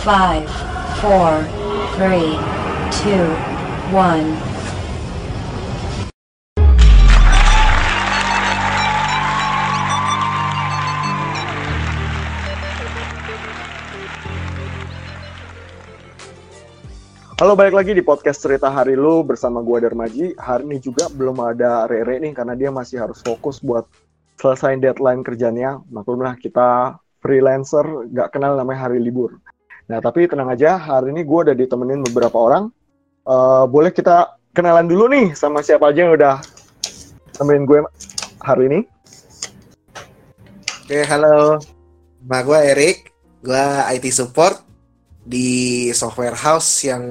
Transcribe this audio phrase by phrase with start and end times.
[0.00, 0.48] Five,
[1.04, 1.44] four,
[2.00, 2.32] three,
[2.88, 3.28] two,
[3.92, 4.32] one.
[17.36, 20.32] Halo, balik lagi di podcast Cerita Hari Lu bersama gua Darmaji.
[20.40, 23.84] Hari ini juga belum ada Rere nih karena dia masih harus fokus buat
[24.40, 25.84] selesai deadline kerjanya.
[25.92, 29.36] Maklumlah kita freelancer, nggak kenal namanya hari libur.
[29.90, 32.70] Nah, tapi tenang aja, hari ini gua udah ditemenin beberapa orang.
[33.26, 36.38] Eh, boleh kita kenalan dulu nih sama siapa aja yang udah
[37.34, 37.82] temenin gue
[38.38, 38.80] hari ini.
[40.86, 41.58] Oke, halo.
[42.22, 42.98] Nama gue Erik.
[43.40, 44.62] Gue IT support
[45.26, 47.02] di software house yang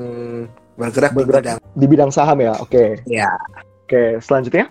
[0.80, 1.44] bergerak, Bergerak.
[1.44, 1.60] di bidang.
[1.76, 3.04] Di bidang saham ya, oke.
[3.08, 3.28] Ya.
[3.84, 4.70] Oke, selanjutnya.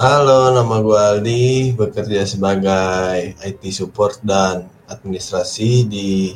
[0.00, 6.32] Halo, nama gue Aldi, bekerja sebagai IT support dan administrasi di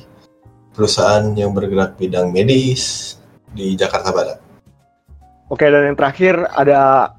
[0.75, 3.17] perusahaan yang bergerak bidang medis
[3.55, 4.39] di Jakarta Barat.
[5.49, 7.15] Oke, dan yang terakhir ada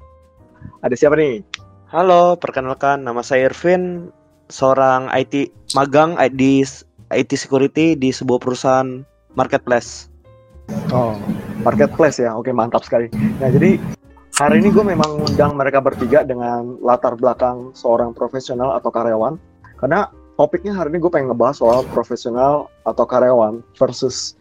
[0.84, 1.40] ada siapa nih?
[1.88, 4.12] Halo, perkenalkan nama saya Irvin,
[4.52, 6.60] seorang IT magang di
[7.08, 9.00] IT security di sebuah perusahaan
[9.38, 10.12] marketplace.
[10.90, 11.14] Oh,
[11.62, 12.34] marketplace ya.
[12.34, 13.06] Oke, mantap sekali.
[13.38, 13.78] Nah, jadi
[14.36, 19.38] hari ini gue memang undang mereka bertiga dengan latar belakang seorang profesional atau karyawan.
[19.78, 24.36] Karena topiknya hari ini gue pengen ngebahas soal profesional atau karyawan versus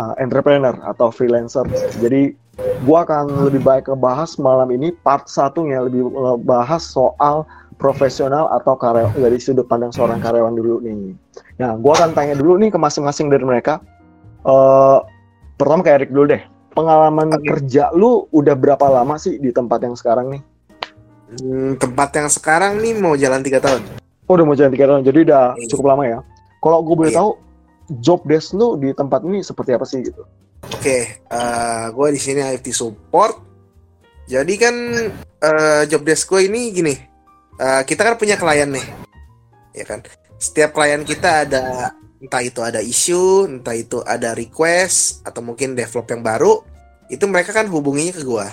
[0.00, 1.68] uh, entrepreneur atau freelancer.
[2.00, 7.46] Jadi gue akan lebih baik ngebahas malam ini part satunya lebih ngebahas soal
[7.78, 11.14] profesional atau karyawan dari sudut pandang seorang karyawan dulu nih.
[11.62, 13.78] Nah, gue akan tanya dulu nih ke masing-masing dari mereka.
[14.42, 14.98] Eh,
[15.54, 16.42] pertama ke Erik dulu deh.
[16.74, 17.46] Pengalaman Oke.
[17.46, 20.42] kerja lu udah berapa lama sih di tempat yang sekarang nih?
[21.38, 24.07] Hmm, tempat yang sekarang nih mau jalan tiga tahun.
[24.28, 25.66] Oh, udah mau jalan tiga tahun, jadi udah Iya.
[25.72, 26.18] cukup lama ya.
[26.60, 27.18] Kalau gue boleh Iya.
[27.24, 27.30] tahu,
[27.98, 30.20] job desk lu di tempat ini seperti apa sih gitu?
[30.68, 31.24] Oke,
[31.88, 33.40] gue di sini IT support.
[34.28, 34.74] Jadi kan
[35.38, 36.94] eh, job desk gue ini gini.
[37.56, 38.86] eh, kita kan punya klien nih,
[39.72, 39.98] ya kan.
[40.36, 46.06] Setiap klien kita ada entah itu ada isu, entah itu ada request atau mungkin develop
[46.06, 46.62] yang baru,
[47.06, 48.46] itu mereka kan hubunginya ke gue.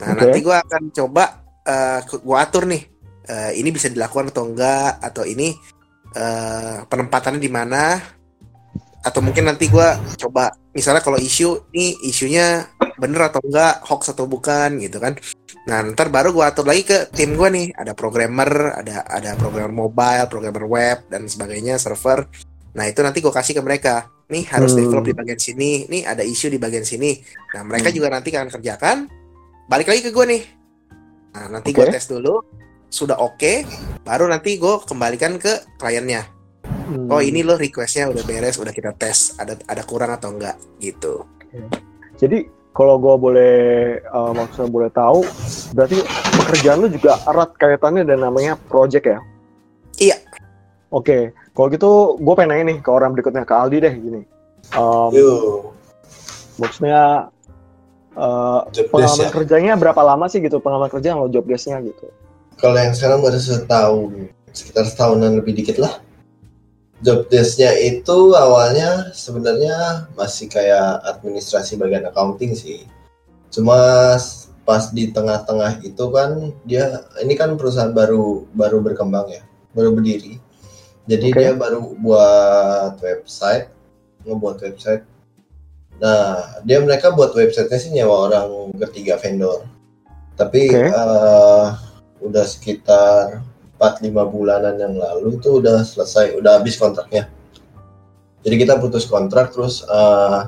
[0.00, 0.16] Nah Oke.
[0.16, 1.24] nanti gue akan coba
[1.62, 2.82] eh gue atur nih,
[3.28, 5.54] eh, ini bisa dilakukan atau enggak, atau ini
[6.12, 7.96] eh, penempatannya di mana,
[9.02, 12.70] atau mungkin nanti gua coba misalnya kalau isu nih isunya
[13.02, 15.18] bener atau enggak hoax atau bukan gitu kan.
[15.66, 17.74] Nah ntar baru gua atur lagi ke tim gua nih.
[17.74, 22.30] Ada programmer ada ada programmer mobile programmer web dan sebagainya server.
[22.78, 24.06] Nah itu nanti gua kasih ke mereka.
[24.30, 24.86] Nih harus Hmm.
[24.86, 27.18] develop di bagian sini nih ada isu di bagian sini.
[27.58, 27.96] Nah mereka Hmm.
[27.98, 28.96] juga nanti akan kerjakan.
[29.66, 30.42] Balik lagi ke gua nih.
[31.34, 31.98] Nah nanti gua Oke.
[31.98, 32.38] tes dulu
[32.92, 33.64] sudah oke
[34.04, 36.28] baru nanti gua kembalikan ke kliennya
[36.62, 40.58] Hmm, oh ini loh requestnya udah beres udah kita tes ada ada kurang atau enggak
[40.76, 41.24] gitu
[42.20, 43.54] Jadi kalau gue boleh
[44.08, 45.20] uh, maksudnya boleh tahu,
[45.76, 46.00] berarti
[46.40, 49.18] pekerjaan lu juga erat kaitannya dan namanya project ya?
[50.00, 50.16] Iya.
[50.88, 54.22] Oke, kalau gitu gue pengen nanya nih ke orang berikutnya ke Aldi deh gini.
[54.72, 55.12] Um,
[56.56, 57.28] maksudnya
[58.16, 59.32] uh, job pengalaman ya.
[59.32, 62.08] kerjanya berapa lama sih gitu pengalaman kerja lo job desk-nya gitu?
[62.60, 64.12] Kalau yang sekarang baru setahun,
[64.52, 65.98] sekitar setahunan lebih dikit lah.
[67.02, 72.86] Job desk-nya itu awalnya sebenarnya masih kayak administrasi bagian accounting sih.
[73.50, 73.74] Cuma
[74.62, 79.42] pas di tengah-tengah itu kan dia ini kan perusahaan baru baru berkembang ya,
[79.74, 80.38] baru berdiri.
[81.10, 81.38] Jadi Oke.
[81.42, 83.66] dia baru buat website,
[84.22, 85.02] ngebuat website.
[85.98, 89.66] Nah, dia mereka buat websitenya sih nyewa orang ketiga vendor.
[90.38, 90.86] Tapi Oke.
[90.86, 91.66] eh,
[92.22, 93.42] udah sekitar
[93.82, 97.26] 4-5 bulanan yang lalu itu udah selesai, udah habis kontraknya.
[98.42, 100.40] Jadi kita putus kontrak terus eh,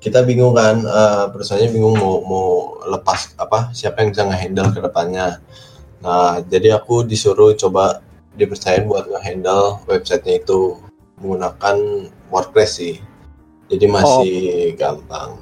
[0.00, 2.48] kita bingung kan, eh, perusahaannya bingung mau mau
[2.88, 5.26] lepas apa siapa yang bisa ngehandle ke depannya.
[6.00, 8.00] Nah, jadi aku disuruh coba
[8.38, 10.78] dipercayain buat ngehandle websitenya itu
[11.18, 12.96] menggunakan WordPress sih.
[13.68, 14.36] Jadi masih
[14.78, 15.36] gampang.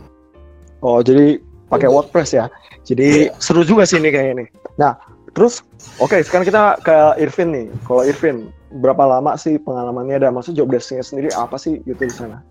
[0.82, 1.38] Oh jadi
[1.70, 1.86] pakai.
[1.86, 2.46] WordPress ya?
[2.82, 4.48] Jadi seru juga sih ini kayaknya nih.
[4.80, 4.92] Nah
[5.36, 5.60] terus
[6.02, 7.66] oke sekarang kita ke Irvin nih.
[7.86, 12.14] Kalau Irvin berapa lama sih pengalamannya dan maksud job desk-nya sendiri apa sih gitu di
[12.14, 12.42] sana?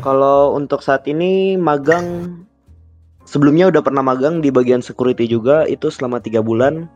[0.00, 2.36] Kalau untuk saat ini magang
[3.24, 6.88] sebelumnya udah pernah magang di bagian security juga itu selama tiga bulan.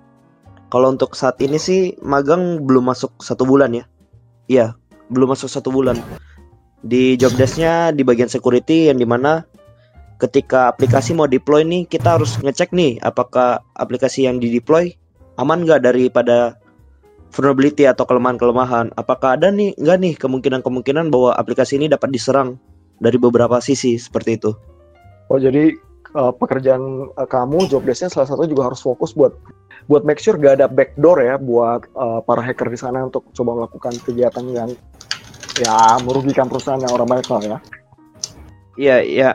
[0.69, 3.85] Kalau untuk saat ini sih magang belum masuk satu bulan ya.
[4.49, 4.67] Iya,
[5.09, 5.97] belum masuk satu bulan.
[6.85, 9.49] Di job desk-nya di bagian security yang di mana
[10.19, 14.91] ketika aplikasi mau deploy nih kita harus ngecek nih apakah aplikasi yang di deploy
[15.39, 16.59] aman nggak daripada
[17.33, 18.93] vulnerability atau kelemahan-kelemahan.
[18.99, 22.59] Apakah ada nih nggak nih kemungkinan-kemungkinan bahwa aplikasi ini dapat diserang
[22.99, 24.51] dari beberapa sisi seperti itu?
[25.29, 25.77] Oh jadi
[26.17, 29.37] uh, pekerjaan uh, kamu job desk-nya salah satu juga harus fokus buat
[29.89, 33.65] buat make sure gak ada backdoor ya buat uh, para hacker di sana untuk coba
[33.65, 34.71] melakukan kegiatan yang
[35.57, 37.59] ya merugikan perusahaan yang orang banyak lah ya.
[38.79, 39.31] Iya, iya.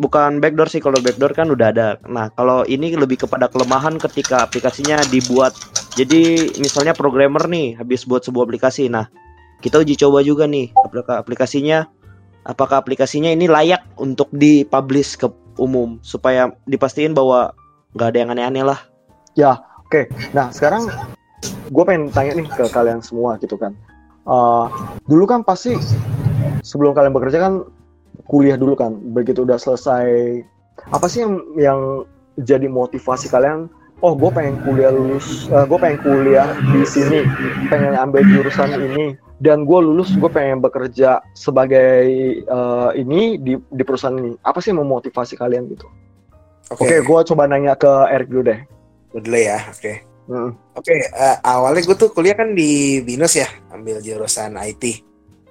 [0.00, 1.88] Bukan backdoor sih kalau backdoor kan udah ada.
[2.08, 5.52] Nah, kalau ini lebih kepada kelemahan ketika aplikasinya dibuat.
[6.00, 8.88] Jadi misalnya programmer nih habis buat sebuah aplikasi.
[8.88, 9.12] Nah,
[9.60, 11.84] kita uji coba juga nih aplik- aplikasinya
[12.48, 15.28] apakah aplikasinya ini layak untuk dipublish ke
[15.60, 17.52] umum supaya dipastiin bahwa
[17.92, 18.80] nggak ada yang aneh-aneh lah.
[19.90, 20.86] Oke, nah sekarang
[21.42, 23.74] gue pengen tanya nih ke kalian semua gitu kan.
[24.22, 24.70] Uh,
[25.10, 25.74] dulu kan pasti
[26.62, 27.66] sebelum kalian bekerja kan
[28.30, 28.94] kuliah dulu kan.
[29.10, 30.06] Begitu udah selesai,
[30.94, 31.80] apa sih yang yang
[32.38, 33.66] jadi motivasi kalian?
[34.00, 37.20] Oh, gue pengen kuliah lulus, gue pengen kuliah di sini,
[37.68, 39.12] pengen ambil jurusan ini,
[39.44, 42.08] dan gue lulus, gue pengen bekerja sebagai
[42.48, 44.40] uh, ini di di perusahaan ini.
[44.40, 45.84] Apa sih yang memotivasi kalian gitu?
[46.72, 48.60] Oke, Oke, gue coba nanya ke Eric dulu deh.
[49.10, 49.58] gue dulu ya.
[49.68, 50.00] Oke.
[50.30, 50.54] Hmm.
[50.78, 55.09] Oke, eh, awalnya gue tuh kuliah kan di Binus ya, ambil jurusan IT.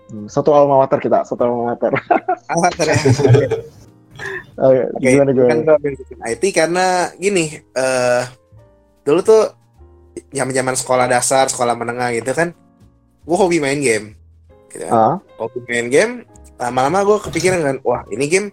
[0.10, 1.94] Hmm, Satu alma mater kita, satu alma mater.
[2.54, 2.98] Alatar ya.
[4.60, 5.50] Oke, gimana gimana?
[5.64, 5.96] kan gue
[6.36, 6.86] IT karena
[7.16, 8.24] gini, eh
[9.08, 9.44] dulu tuh
[10.36, 12.52] zaman-zaman sekolah dasar, sekolah menengah gitu kan,
[13.24, 14.20] gue hobi main game.
[14.68, 14.92] Gitu kan.
[14.92, 16.14] Ah, Hobi main game,
[16.60, 18.48] lama-lama gue kepikiran kan, wah ini game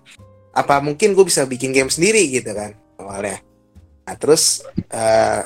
[0.55, 2.73] apa mungkin gue bisa bikin game sendiri gitu kan
[3.03, 3.43] awalnya.
[4.07, 5.43] Nah terus eh,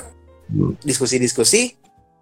[0.85, 1.73] diskusi-diskusi,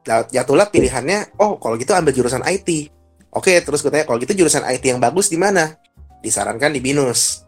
[0.02, 2.88] jat- jatuhlah pilihannya, oh kalau gitu ambil jurusan IT.
[3.30, 5.78] Oke, terus gue tanya, kalau gitu jurusan IT yang bagus di mana?
[6.26, 7.46] Disarankan di Binus.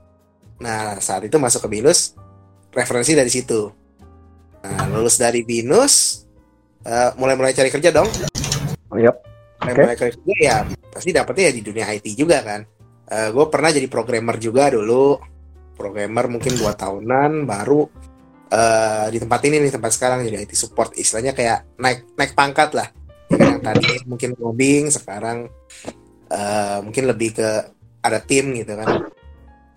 [0.62, 2.14] Nah, saat itu masuk ke Binus,
[2.70, 3.66] referensi dari situ.
[4.62, 6.26] Nah, lulus dari Binus,
[6.86, 8.06] eh, mulai-mulai cari kerja dong.
[8.94, 9.26] oh, yep.
[9.66, 10.58] Mulai-mulai cari kerja ya,
[10.94, 12.64] pasti dapetnya ya di dunia IT juga kan.
[13.12, 15.20] gue pernah jadi programmer juga dulu.
[15.76, 17.84] Programmer mungkin dua tahunan, baru
[18.52, 22.76] eh, di tempat ini nih tempat sekarang jadi IT support istilahnya kayak naik naik pangkat
[22.76, 22.88] lah
[23.62, 25.46] yang tadi mungkin coding sekarang
[26.28, 27.50] eh, mungkin lebih ke
[28.02, 29.06] ada tim gitu kan.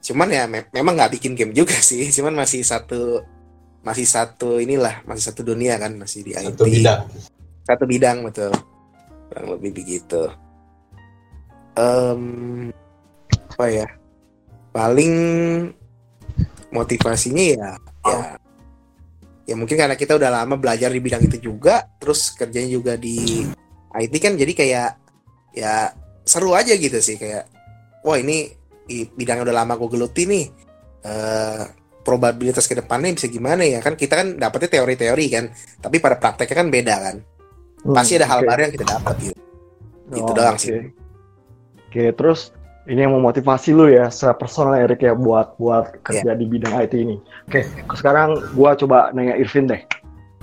[0.00, 3.20] Cuman ya me- memang nggak bikin game juga sih cuman masih satu
[3.84, 7.00] masih satu inilah masih satu dunia kan masih di IT Satu bidang.
[7.68, 8.52] satu bidang betul.
[9.28, 10.24] Kurang lebih begitu.
[11.74, 12.22] Em,
[13.52, 13.88] apa ya?
[14.72, 15.12] Paling
[16.70, 17.68] motivasinya ya
[18.02, 18.18] ya
[19.44, 23.44] ya mungkin karena kita udah lama belajar di bidang itu juga terus kerjanya juga di
[23.94, 24.90] IT kan jadi kayak
[25.54, 25.94] ya
[26.24, 27.46] seru aja gitu sih kayak
[28.02, 28.50] wah ini
[28.90, 30.44] bidang udah lama gue geluti nih
[31.04, 31.62] eh
[32.04, 35.44] probabilitas ke depannya bisa gimana ya kan kita kan dapetnya teori-teori kan
[35.80, 37.16] tapi pada prakteknya kan beda kan
[37.84, 38.48] Hmm, pasti ada hal oke.
[38.48, 39.40] baru yang kita dapat gitu
[40.04, 40.60] Gitu Oh, doang oke.
[40.60, 40.72] sih.
[41.88, 42.52] Oke, terus
[42.84, 46.36] ini yang memotivasi lu ya, secara personal Erik ya buat buat kerja Iya.
[46.36, 47.16] di bidang IT ini.
[47.48, 49.80] Oke, sekarang gua coba nanya Irvin deh.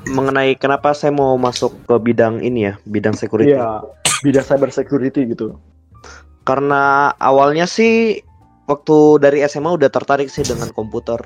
[0.10, 3.54] Mengenai kenapa saya mau masuk ke bidang ini ya, bidang security.
[3.54, 3.86] Iya,
[4.26, 5.58] bidang cyber security gitu.
[6.42, 8.26] Karena awalnya sih
[8.66, 11.22] waktu dari SMA udah tertarik sih dengan komputer.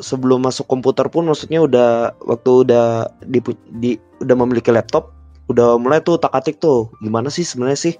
[0.00, 3.38] Sebelum masuk komputer pun maksudnya udah waktu udah di,
[3.78, 3.90] di
[4.24, 5.12] udah memiliki laptop,
[5.52, 7.94] udah mulai tuh tak-atik tuh gimana sih sebenarnya sih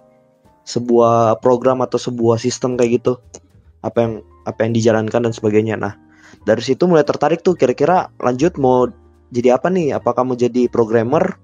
[0.65, 3.21] sebuah program atau sebuah sistem kayak gitu.
[3.85, 4.13] Apa yang
[4.49, 5.77] apa yang dijalankan dan sebagainya.
[5.77, 5.95] Nah,
[6.49, 8.89] dari situ mulai tertarik tuh kira-kira lanjut mau
[9.35, 9.99] jadi apa nih?
[9.99, 11.35] Apakah mau jadi programmer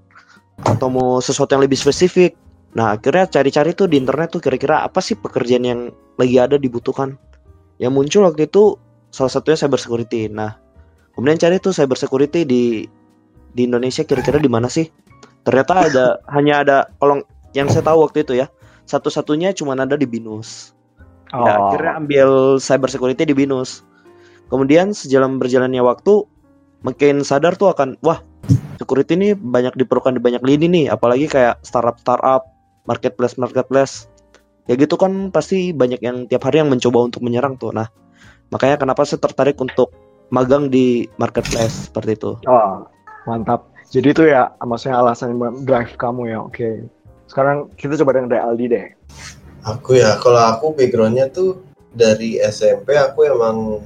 [0.62, 2.38] atau mau sesuatu yang lebih spesifik?
[2.78, 5.80] Nah, akhirnya cari-cari tuh di internet tuh kira-kira apa sih pekerjaan yang
[6.14, 7.18] lagi ada dibutuhkan.
[7.82, 8.78] Yang muncul waktu itu
[9.10, 10.30] salah satunya cyber security.
[10.30, 10.54] Nah,
[11.18, 12.86] kemudian cari tuh cyber security di
[13.50, 14.86] di Indonesia kira-kira di mana sih?
[15.42, 16.06] Ternyata ada
[16.38, 18.46] hanya ada kalau yang saya tahu waktu itu ya,
[18.86, 20.70] satu-satunya cuma ada di Binus.
[21.34, 22.30] Oh, Ya, akhirnya ambil
[22.62, 23.82] cyber security di Binus.
[24.46, 26.26] Kemudian sejalan berjalannya waktu
[26.84, 28.24] makin sadar tuh akan wah
[28.80, 32.48] security ini banyak diperlukan di banyak lini nih, apalagi kayak startup startup,
[32.88, 34.08] marketplace marketplace.
[34.68, 37.74] Ya gitu kan pasti banyak yang tiap hari yang mencoba untuk menyerang tuh.
[37.74, 37.90] Nah,
[38.48, 39.92] makanya kenapa saya tertarik untuk
[40.30, 42.32] magang di marketplace seperti itu.
[42.46, 42.86] oh,
[43.26, 43.66] mantap.
[43.90, 46.38] Jadi itu ya maksudnya alasan yang drive kamu ya.
[46.46, 46.86] Oke.
[47.26, 48.86] Sekarang kita coba dengan dari Aldi deh.
[49.66, 51.60] Aku ya, kalau aku backgroundnya tuh
[51.90, 53.82] dari SMP aku emang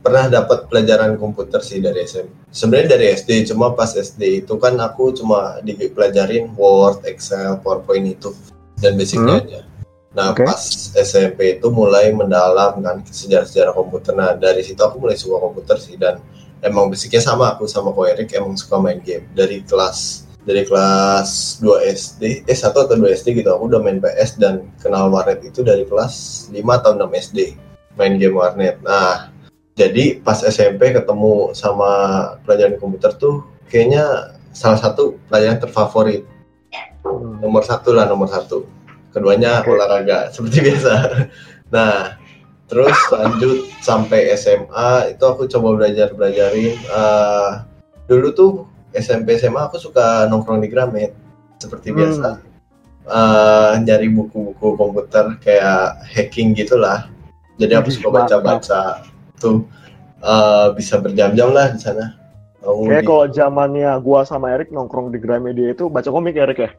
[0.00, 2.30] pernah dapat pelajaran komputer sih dari SMP.
[2.48, 8.30] Sebenarnya dari SD, cuma pas SD itu kan aku cuma dipelajarin Word, Excel, PowerPoint itu
[8.78, 9.60] dan basicnya aja.
[10.14, 10.46] Nah Oke.
[10.46, 10.62] pas
[10.96, 14.16] SMP itu mulai mendalam kan sejarah-sejarah komputer.
[14.16, 16.22] Nah dari situ aku mulai suka komputer sih dan
[16.64, 20.64] emang basicnya sama aku sama Ko Erik emang suka main game dari kelas 5 dari
[20.64, 25.12] kelas 2 SD eh 1 atau 2 SD gitu aku udah main PS dan kenal
[25.12, 27.38] warnet itu dari kelas 5 atau 6 SD
[28.00, 29.28] main game warnet nah
[29.78, 31.90] jadi pas SMP ketemu sama
[32.42, 36.26] pelajaran komputer tuh kayaknya salah satu pelajaran terfavorit.
[37.06, 37.38] Hmm.
[37.40, 38.66] nomor satu lah nomor satu.
[39.14, 39.70] Keduanya Oke.
[39.70, 40.92] olahraga seperti biasa.
[41.70, 42.18] Nah
[42.68, 46.74] terus lanjut sampai SMA itu aku coba belajar belajarin.
[46.74, 47.50] Eh,
[48.10, 48.50] dulu tuh
[48.92, 51.14] SMP SMA aku suka nongkrong di Gramet
[51.62, 51.96] seperti Hmm.
[52.02, 52.28] biasa.
[53.08, 57.06] Eh, nyari buku-buku komputer kayak hacking gitulah.
[57.56, 59.06] Jadi aku suka baca-baca
[59.38, 59.64] tuh
[60.20, 62.14] eh, bisa berjam-jam lah di sana
[62.58, 66.58] Aku Kayak kalau zamannya gua sama Erik nongkrong di Gramedia itu baca komik ya, Erik
[66.66, 66.70] ya.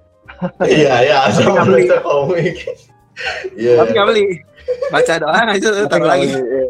[0.61, 2.55] iya iya sama nggak baca komik
[3.59, 4.25] iya Tapi nggak beli.
[4.91, 6.27] Baca doang aja taruh nggak lagi.
[6.29, 6.63] iya.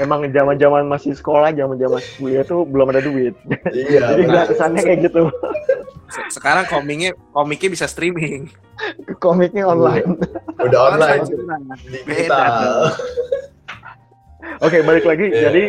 [0.00, 3.36] Emang zaman-zaman masih sekolah, zaman-zaman kuliah tuh belum ada duit.
[3.70, 4.48] iya Jadi benar.
[4.48, 5.22] gratisannya kayak gitu.
[6.08, 8.48] Se- Sekarang komiknya komiknya bisa streaming.
[9.20, 10.16] Komiknya online.
[10.56, 11.20] udah online
[12.08, 12.16] Beda.
[12.16, 12.76] digital
[14.62, 15.30] Oke, balik lagi.
[15.30, 15.50] Iya.
[15.50, 15.64] Jadi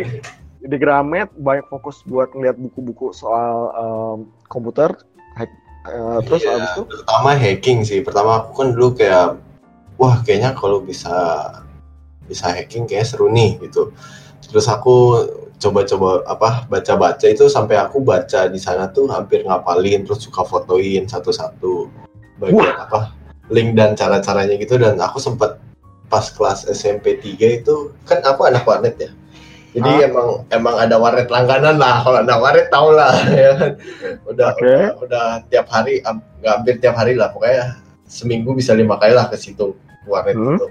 [0.59, 4.17] di Gramet banyak fokus buat ngeliat buku-buku soal em,
[4.51, 4.91] komputer,
[5.39, 5.49] hack,
[5.87, 6.83] eh, terus Iya, abis itu?
[6.85, 7.99] pertama hacking sih.
[8.03, 9.39] Pertama aku kan dulu kayak
[9.97, 11.15] wah kayaknya kalau bisa
[12.27, 13.89] bisa hacking kayak seru nih gitu.
[14.45, 15.25] Terus aku
[15.59, 21.03] coba-coba apa baca-baca itu sampai aku baca di sana tuh hampir ngapalin terus suka fotoin
[21.09, 21.89] satu-satu.
[22.39, 23.11] Bagian apa
[23.51, 24.77] link dan cara-caranya gitu.
[24.77, 25.57] Dan aku sempat
[26.09, 29.11] pas kelas SMP 3 itu kan aku anak warnet ya.
[29.69, 30.07] Jadi Ah.
[30.09, 32.01] emang emang ada warnet langganan lah.
[32.01, 33.71] Kalau anak warnet tau lah ya kan.
[34.25, 34.65] Udah Oke.
[34.65, 37.29] udah, udah tiap hari nggak hampir tiap hari lah.
[37.29, 37.77] Pokoknya
[38.09, 40.57] seminggu bisa lima kali lah ke situ warnet Hmm.
[40.57, 40.67] itu.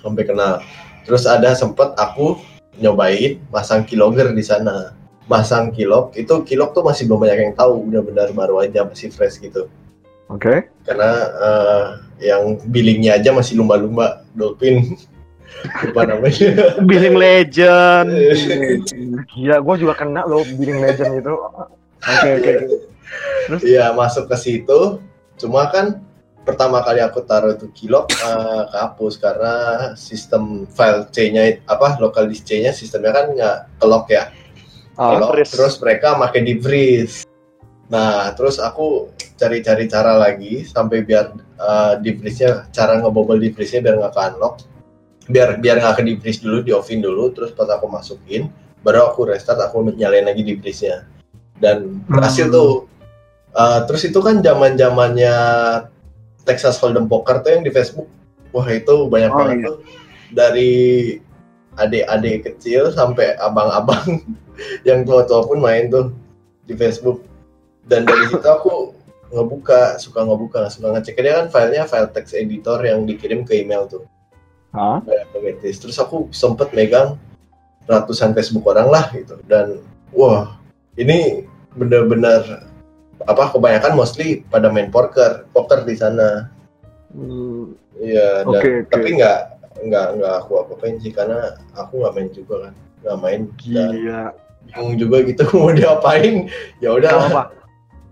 [0.00, 0.64] Sampai kenal
[1.04, 2.40] terus ada sempet aku
[2.76, 4.96] nyobain masang keylogger di sana.
[5.24, 7.88] Masang kilog itu kilog tuh masih belum banyak yang tahu.
[7.88, 9.68] Benar-benar baru aja masih fresh gitu
[10.32, 10.68] Oke.
[10.84, 11.84] karena eh,
[12.32, 14.96] yang billingnya aja masih lumba-lumba dolphin
[15.84, 16.50] lupa namanya
[16.88, 18.08] Billing Legend.
[19.32, 21.34] Gila, gue juga kena loh billing legend itu.
[22.04, 22.52] Oke, oke.
[23.48, 23.64] oke.
[23.64, 25.00] Iya masuk ke situ
[25.34, 26.00] cuma kan
[26.44, 29.54] pertama kali aku taruh itu kilog eh, kehapus karena
[29.96, 34.28] sistem file C-nya apa local disk C-nya sistemnya kan nggak kelok ya
[34.94, 35.50] Ah, Kalau freeze.
[35.50, 37.26] terus mereka pakai di freeze.
[37.94, 41.30] Nah, terus aku cari-cari cara lagi sampai biar
[41.62, 44.54] uh, di freeze-nya cara ngebobol di freeze-nya biar nggak ke unlock.
[45.30, 48.50] Biar biar nggak ke di freeze dulu, di offin dulu, terus pas aku masukin,
[48.82, 51.06] baru aku restart, aku nyalain lagi di freeze-nya.
[51.62, 52.54] Dan berhasil Hmm.
[52.58, 52.70] tuh.
[53.54, 55.36] Uh, terus itu kan zaman-zamannya
[56.42, 58.10] Texas Hold'em Poker tuh yang di Facebook.
[58.50, 59.66] Wah, itu banyak Oh, banget iya.
[59.70, 59.76] tuh.
[60.34, 60.72] Dari
[61.78, 64.18] adik-adik kecil sampai abang-abang
[64.88, 66.10] yang tua-tua pun main tuh
[66.66, 67.22] di Facebook
[67.88, 68.92] dan dari situ aku
[69.34, 71.18] ngebuka suka ngebuka suka ngecek.
[71.18, 74.04] Dia kan filenya file text editor yang dikirim ke email tuh.
[74.74, 74.98] Hah?
[75.62, 77.14] terus aku sempet megang
[77.86, 79.38] ratusan Facebook orang lah gitu.
[79.46, 79.82] Dan
[80.14, 80.58] wah
[80.98, 82.66] ini bener-bener
[83.24, 86.50] apa kebanyakan mostly pada main poker poker di sana.
[87.14, 88.90] Hmm, iya dan Oke, oke.
[88.90, 89.38] tapi nggak
[89.86, 92.74] nggak nggak aku apa-apain sih karena aku nggak main juga kan
[93.04, 93.40] nggak main.
[93.46, 94.22] Dan Gila.
[94.64, 96.50] bingung juga gitu mau diapain.
[96.82, 97.10] Ya udah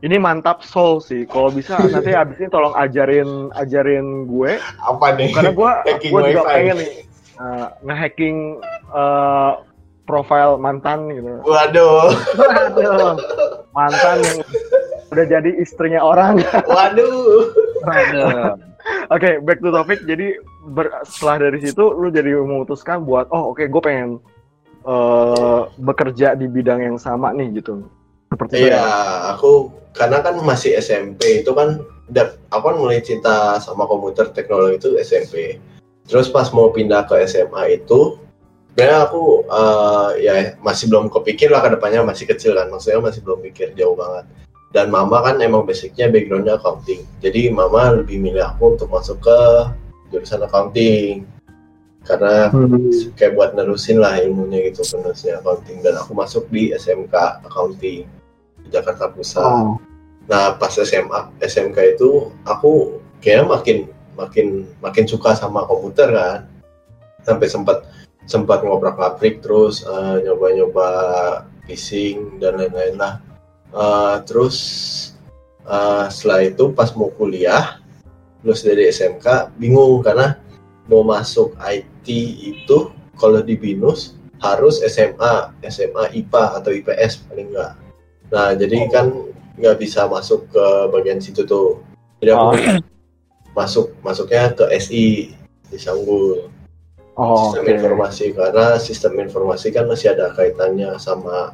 [0.02, 1.22] Ini mantap soul sih.
[1.30, 5.70] Kalau bisa nanti abis ini tolong ajarin ajarin gue apa nih karena gue
[6.10, 6.54] gue juga wifi.
[6.58, 6.92] pengen nih
[7.38, 8.36] uh, nge-hacking
[8.90, 9.62] uh,
[10.02, 11.38] profile mantan gitu.
[11.46, 12.10] waduh
[12.66, 13.14] Aduh,
[13.70, 14.38] mantan yang
[15.14, 16.42] udah jadi istrinya orang.
[16.74, 17.46] waduh
[17.82, 18.58] Aduh.
[19.14, 20.02] Oke, back to topic.
[20.02, 20.34] Jadi
[20.74, 24.18] ber- setelah dari situ lu jadi memutuskan buat oh oke gue pengen
[24.82, 27.86] uh, bekerja di bidang yang sama nih gitu.
[28.32, 28.84] Seperti iya ya.
[29.36, 34.80] aku karena kan masih SMP itu kan dan aku kan mulai cinta sama komputer teknologi
[34.80, 35.60] itu SMP
[36.08, 38.16] terus pas mau pindah ke SMA itu
[38.72, 40.34] sebenarnya aku eh, ya
[40.64, 44.24] masih belum kepikir lah ke depannya masih kecil kan maksudnya masih belum mikir jauh banget.
[44.72, 47.04] Dan mama kan emang basicnya backgroundnya accounting.
[47.20, 49.38] Jadi mama lebih milih aku untuk masuk ke
[50.08, 51.28] jurusan accounting.
[52.08, 52.48] Karena
[53.20, 55.84] kayak buat nerusin lah ilmunya gitu penerusnya accounting.
[55.84, 58.08] Dan aku masuk di SMK accounting
[58.72, 59.44] Jakarta Pusat.
[59.44, 59.76] Oh.
[60.26, 63.78] Nah pas SMA SMK itu aku kayaknya makin
[64.16, 64.46] makin
[64.80, 66.48] makin suka sama komputer kan
[67.22, 67.84] sampai sempat
[68.24, 70.88] sempat ngobrak ngabrik terus eh, nyoba-nyoba
[71.68, 73.14] phishing dan lain-lain lah
[73.72, 74.56] Eh, terus
[75.64, 77.80] eh, setelah itu pas mau kuliah
[78.44, 80.36] lulus dari SMK bingung karena
[80.92, 82.04] mau masuk IT
[82.42, 87.72] itu kalau di BINUS harus SMA SMA IPA atau IPS paling enggak
[88.32, 89.12] nah jadi kan
[89.54, 91.84] nggak bisa masuk ke bagian situ tuh.
[92.18, 92.54] Jadi aku Oh.
[93.52, 95.36] masuk masuknya ke SI
[95.68, 96.48] di Sanggul.
[97.12, 97.72] Oh, sistem oke.
[97.76, 101.52] informasi karena sistem informasi kan masih ada kaitannya sama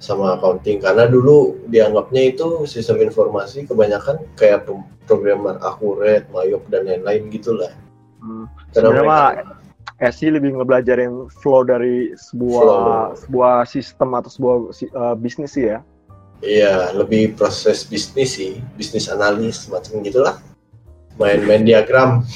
[0.00, 6.88] sama accounting karena dulu dianggapnya itu sistem informasi kebanyakan kayak pro- programmer akurat, mayop dan
[6.88, 7.68] lain-lain gitulah.
[8.24, 8.48] Hmm.
[8.72, 9.28] Karena Sebenarnya mah
[10.08, 13.12] SI lebih ngebelajarin flow dari sebuah Flow.
[13.26, 15.84] sebuah sistem atau sebuah eh, bisnis sih ya.
[16.38, 20.38] Iya, lebih proses bisnis sih, bisnis analis macam gitulah.
[21.16, 22.22] Main-main diagram.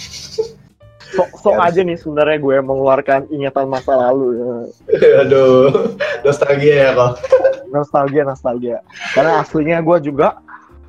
[1.13, 4.33] Sok sok Ya, aja nih sebenarnya gue mengeluarkan ingatan masa lalu.
[4.33, 4.49] ya.
[5.23, 5.93] Aduh,
[6.25, 7.13] nostalgia ya kok.
[7.77, 8.81] Nostalgia nostalgia.
[9.13, 10.41] Karena aslinya gue juga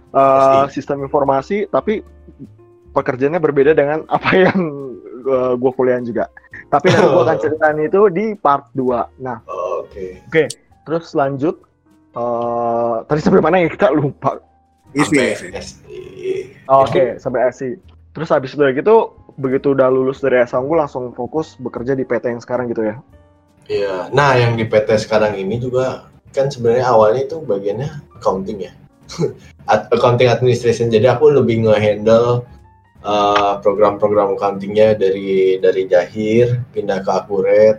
[0.10, 0.80] eh, Pasti.
[0.80, 2.00] sistem informasi tapi
[2.92, 4.56] pekerjaannya berbeda dengan apa yang
[5.24, 6.32] gue, gue kuliahin juga.
[6.68, 9.20] Tapi nanti gue akan ceritain itu di part 2.
[9.20, 10.48] Nah, Oh, Oke.
[10.84, 11.60] terus lanjut
[12.14, 14.40] eh tadi sampai mana ya kita lupa.
[14.94, 15.18] Isi.
[15.18, 16.02] Sampai SI.
[16.70, 17.82] Oh, Oke, sampai SI.
[18.14, 22.30] Terus habis itu gitu, begitu udah lulus dari SMA gue langsung fokus bekerja di PT
[22.30, 22.96] yang sekarang gitu ya.
[23.66, 24.14] Iya.
[24.14, 27.90] Nah, yang di PT sekarang ini juga kan sebenarnya awalnya itu bagiannya
[28.20, 28.74] accounting ya.
[29.72, 30.94] Ad- accounting administration.
[30.94, 32.46] Jadi aku lebih nge-handle
[33.02, 37.78] uh, program-program accountingnya dari dari Jahir pindah ke Akuret.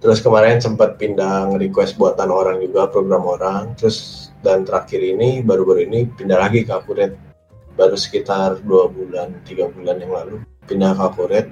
[0.00, 3.76] Terus kemarin sempat pindah nge-request buatan orang juga program orang.
[3.76, 7.12] Terus dan terakhir ini baru-baru ini pindah lagi ke Akuret.
[7.76, 11.46] Baru sekitar dua bulan, tiga bulan yang lalu pindah ke Akuret.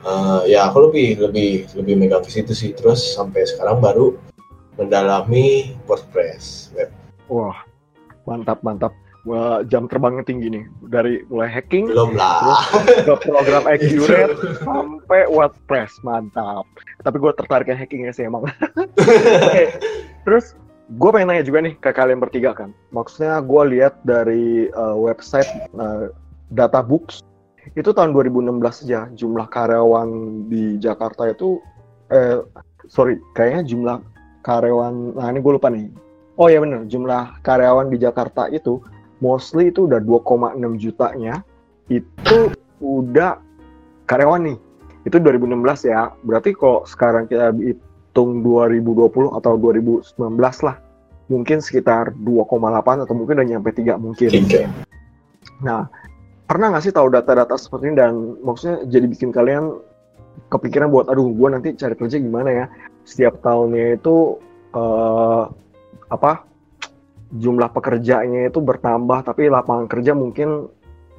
[0.00, 4.16] Eh, ya aku lebih lebih lebih megang ke situ sih terus sampai sekarang baru
[4.80, 6.88] mendalami WordPress web
[7.28, 7.68] Wah,
[8.24, 8.96] mantap mantap.
[9.28, 10.64] Wah, jam terbangnya tinggi nih.
[10.88, 12.64] Dari mulai hacking belum lah
[13.04, 14.32] ke program accurate
[14.64, 16.64] sampai WordPress, mantap.
[17.04, 18.48] Tapi gue tertarik yang hackingnya sih emang.
[19.46, 19.64] Oke,
[20.24, 20.56] terus
[20.96, 22.72] gue pengen nanya juga nih ke kalian bertiga kan.
[22.96, 26.08] Maksudnya gue lihat dari uh, website uh,
[26.56, 27.20] Databooks
[27.76, 30.08] itu tahun 2016 aja jumlah karyawan
[30.50, 31.60] di Jakarta itu
[32.10, 32.42] eh
[32.90, 33.96] sorry kayaknya jumlah
[34.42, 35.86] karyawan nah ini gue lupa nih
[36.40, 38.82] oh ya bener jumlah karyawan di Jakarta itu
[39.20, 41.44] mostly itu udah 2,6 jutanya.
[41.88, 43.40] Itu udah
[44.08, 44.58] karyawan nih.
[45.06, 46.12] Itu 2016 ya.
[46.24, 50.10] Berarti kalau sekarang kita hitung 2020 atau 2019
[50.66, 50.76] lah
[51.30, 54.30] mungkin sekitar 2,8 atau mungkin udah nyampe 3 mungkin.
[55.62, 55.86] Nah,
[56.50, 57.96] pernah nggak sih tahu data-data seperti ini?
[57.96, 59.78] Dan maksudnya jadi bikin kalian
[60.50, 62.66] kepikiran buat, aduh, gue nanti cari kerja gimana ya?
[63.06, 64.42] Setiap tahunnya itu
[64.74, 65.44] eh,
[66.10, 66.49] apa?
[67.30, 70.66] Jumlah pekerjaannya itu bertambah, tapi lapangan kerja mungkin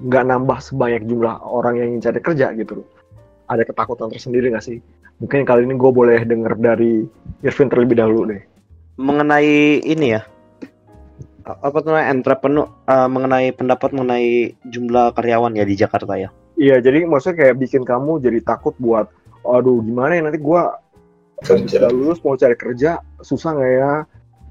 [0.02, 2.84] nggak nambah sebanyak jumlah orang yang ingin cari kerja gitu.
[3.48, 4.84] Ada ketakutan tersendiri nggak sih?
[5.24, 7.06] Mungkin kali ini gue boleh denger dari
[7.46, 8.44] Irvin terlebih dahulu deh.
[9.02, 10.22] mengenai ini ya
[11.42, 16.30] apa tuh namanya entrepreneur eh, mengenai pendapat mengenai jumlah karyawan ya di Jakarta ya
[16.62, 19.10] Iya, jadi maksudnya kayak bikin kamu jadi takut buat,
[19.42, 20.62] aduh, gimana ya nanti gue
[21.90, 23.94] lulus mau cari kerja susah nggak ya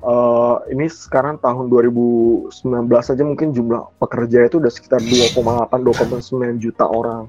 [0.01, 2.57] Eh, ini sekarang tahun 2019
[2.89, 7.29] aja mungkin jumlah pekerja itu udah sekitar 2,8 2,9 juta orang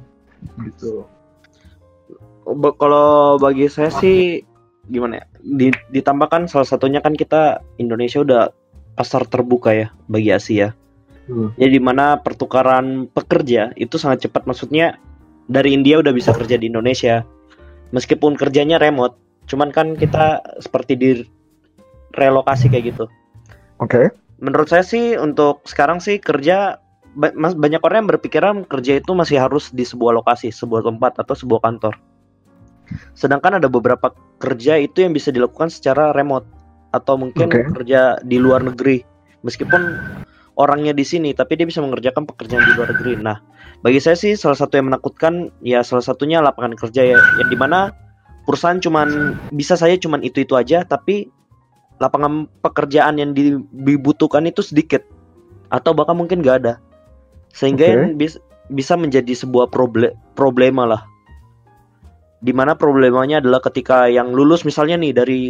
[0.63, 1.03] gitu.
[2.47, 4.47] Ba- kalau bagi saya sih
[4.87, 8.55] gimana ya Di- ditambahkan salah satunya kan kita Indonesia udah
[8.95, 10.71] pasar terbuka ya bagi Asia.
[11.29, 11.53] Hmm.
[11.53, 14.47] ya di mana pertukaran pekerja itu sangat cepat.
[14.47, 14.95] Maksudnya
[15.51, 17.27] dari India udah bisa kerja di Indonesia.
[17.91, 19.19] Meskipun kerjanya remote
[19.51, 21.09] cuman kan kita seperti di
[22.15, 23.05] relokasi kayak gitu
[23.79, 26.81] oke menurut saya sih untuk sekarang sih kerja
[27.15, 31.59] banyak orang yang berpikiran kerja itu masih harus di sebuah lokasi, sebuah tempat atau sebuah
[31.59, 31.99] kantor.
[33.15, 36.47] Sedangkan ada beberapa kerja itu yang bisa dilakukan secara remote
[36.91, 37.67] atau mungkin Oke.
[37.79, 39.03] kerja di luar negeri.
[39.43, 39.81] Meskipun
[40.59, 43.19] orangnya di sini tapi dia bisa mengerjakan pekerjaan di luar negeri.
[43.19, 43.39] Nah,
[43.83, 47.57] bagi saya sih salah satu yang menakutkan ya salah satunya lapangan kerja ya yang di
[47.59, 47.91] mana
[48.43, 51.31] perusahaan cuman bisa saya cuman itu-itu aja tapi
[52.01, 55.05] lapangan pekerjaan yang di- dibutuhkan itu sedikit.
[55.69, 56.73] Atau bahkan mungkin nggak ada.
[57.53, 58.41] Sehingga yang bis-
[58.73, 61.05] bisa menjadi sebuah proble- problema lah.
[62.41, 65.41] Di mana problemanya adalah ketika yang lulus misalnya nih dari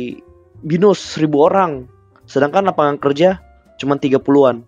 [0.67, 1.87] binus seribu orang.
[2.27, 3.39] Sedangkan lapangan kerja
[3.81, 4.61] cuma 30-an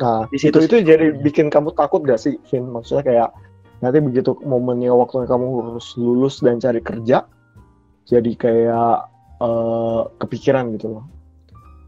[0.00, 2.64] nah Di itu situ- itu jadi bikin kamu takut gak sih Vin?
[2.72, 3.28] Maksudnya kayak
[3.84, 7.28] nanti begitu momennya waktunya kamu harus lulus dan cari kerja
[8.08, 8.96] jadi kayak
[9.40, 11.04] eh, kepikiran gitu loh.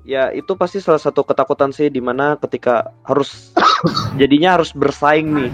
[0.06, 3.50] Ya itu pasti salah satu ketakutan sih di mana ketika harus
[4.20, 5.52] jadinya harus bersaing nih.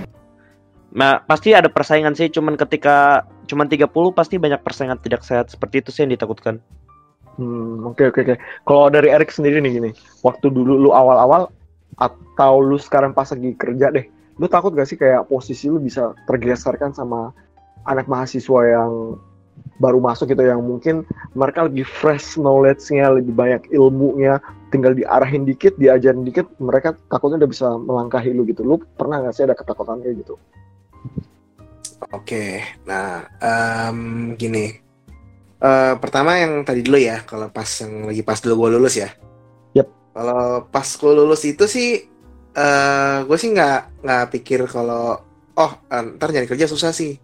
[0.93, 5.81] Nah pasti ada persaingan sih cuman ketika cuman 30 pasti banyak persaingan tidak sehat seperti
[5.81, 6.61] itu sih yang ditakutkan.
[7.41, 8.37] Hmm, oke oke oke.
[8.69, 11.49] Kalau dari Erik sendiri nih gini, waktu dulu lu awal-awal
[11.97, 14.05] atau lu sekarang pas lagi kerja deh,
[14.37, 17.33] lu takut gak sih kayak posisi lu bisa tergeserkan sama
[17.89, 19.17] anak mahasiswa yang
[19.81, 25.77] baru masuk gitu yang mungkin mereka lebih fresh knowledge-nya, lebih banyak ilmunya, tinggal diarahin dikit,
[25.81, 28.65] diajarin dikit, mereka takutnya udah bisa melangkahi lu gitu.
[28.67, 30.35] Lu pernah gak sih ada ketakutan kayak gitu?
[32.11, 34.83] Oke, nah em, gini.
[35.63, 39.15] Eh, pertama yang tadi dulu ya, kalau pas yang lagi pas dulu gue lulus ya.
[39.79, 39.87] Yep.
[40.11, 42.03] Kalau pas gue lulus itu sih,
[42.53, 45.23] eh gue sih nggak nggak pikir kalau
[45.55, 47.15] oh eh, ntar nyari kerja susah sih.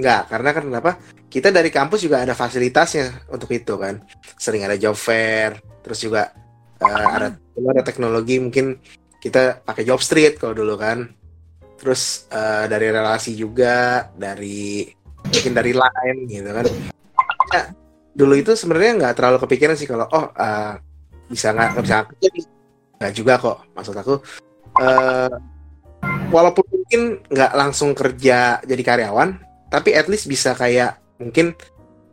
[0.00, 0.90] Nggak, karena kan kenapa?
[1.32, 4.04] Kita dari kampus juga ada fasilitasnya untuk itu kan.
[4.36, 6.28] Sering ada job fair, terus juga
[6.76, 8.76] eh, ada ada teknologi mungkin
[9.16, 11.08] kita pakai job street kalau dulu kan.
[11.80, 14.84] Terus eh, dari relasi juga, dari
[15.24, 16.66] mungkin dari lain gitu kan.
[17.48, 17.62] Ya,
[18.12, 20.76] dulu itu sebenarnya nggak terlalu kepikiran sih kalau oh eh,
[21.32, 22.04] bisa nggak bisa
[23.00, 24.14] nggak juga kok maksud aku
[24.84, 25.32] eh
[26.28, 29.40] walaupun mungkin nggak langsung kerja jadi karyawan
[29.72, 31.56] tapi at least bisa kayak mungkin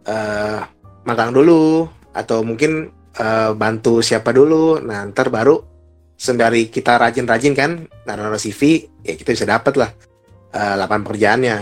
[0.07, 0.59] eh
[1.07, 4.81] magang dulu atau mungkin eh, bantu siapa dulu.
[4.83, 5.61] Nah ntar baru
[6.19, 9.91] sembari kita rajin-rajin kan naruh CV ya kita bisa dapat lah
[10.53, 11.57] eh, lapangan pekerjaannya.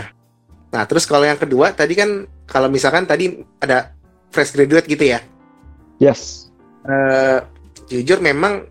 [0.74, 3.94] Nah terus kalau yang kedua tadi kan kalau misalkan tadi ada
[4.32, 5.20] fresh graduate gitu ya?
[5.98, 6.46] Yes.
[6.88, 7.42] eh
[7.90, 8.64] jujur memang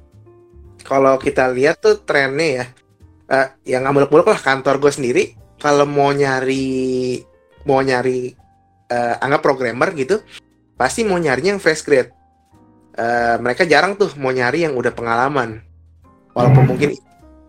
[0.82, 2.66] kalau kita lihat tuh trennya ya
[3.32, 5.24] eh, yang nggak muluk-muluk lah kantor gue sendiri.
[5.58, 7.18] Kalau mau nyari
[7.66, 8.32] mau nyari
[8.88, 10.24] eh, anggap programmer gitu
[10.78, 12.14] pasti mau nyarinya yang fresh grade.
[12.98, 15.62] Eh, mereka jarang tuh mau nyari yang udah pengalaman.
[16.34, 16.94] Walaupun mungkin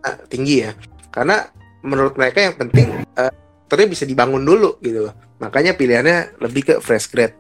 [0.04, 0.72] eh, tinggi ya.
[1.12, 1.44] Karena
[1.84, 3.32] menurut mereka yang penting eh,
[3.68, 5.14] ternyata bisa dibangun dulu gitu loh.
[5.38, 7.36] Makanya pilihannya lebih ke fresh grade.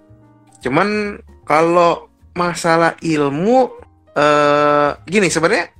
[0.60, 2.06] Cuman kalau
[2.36, 3.74] masalah ilmu
[4.18, 5.70] eh gini sebenarnya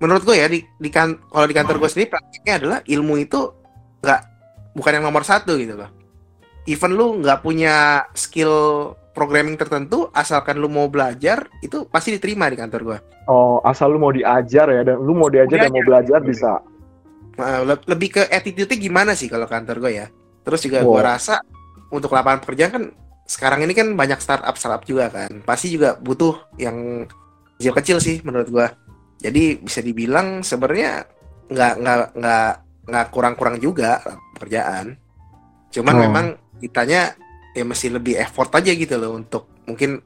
[0.00, 3.40] menurut gue ya di, di kan kalau di kantor gue sendiri praktiknya adalah ilmu itu
[4.00, 4.20] nggak
[4.76, 6.03] bukan yang nomor satu gitu loh
[6.64, 7.74] even lu nggak punya
[8.12, 8.52] skill
[9.10, 13.96] programming tertentu asalkan lu mau belajar itu pasti diterima di kantor gue Oh, asal lu
[13.96, 16.60] mau diajar ya dan lu mau diajar dan mau belajar bisa.
[17.34, 20.06] Nah, le- lebih ke attitude-nya gimana sih kalau kantor gue ya
[20.40, 21.08] terus juga gue Wow.
[21.08, 21.40] rasa
[21.88, 22.84] untuk lapangan pekerjaan kan
[23.24, 27.08] sekarang ini kan banyak startup startup juga kan pasti juga butuh yang
[27.56, 28.66] kecil-kecil sih menurut gue
[29.18, 31.08] jadi bisa dibilang sebenarnya
[31.48, 32.50] nggak nggak nggak
[32.84, 34.04] nggak kurang-kurang juga
[34.36, 35.00] pekerjaan
[35.70, 36.00] cuman Oh.
[36.02, 36.26] memang
[36.64, 37.12] kitanya
[37.54, 40.00] ya mesti lebih effort aja gitu loh untuk mungkin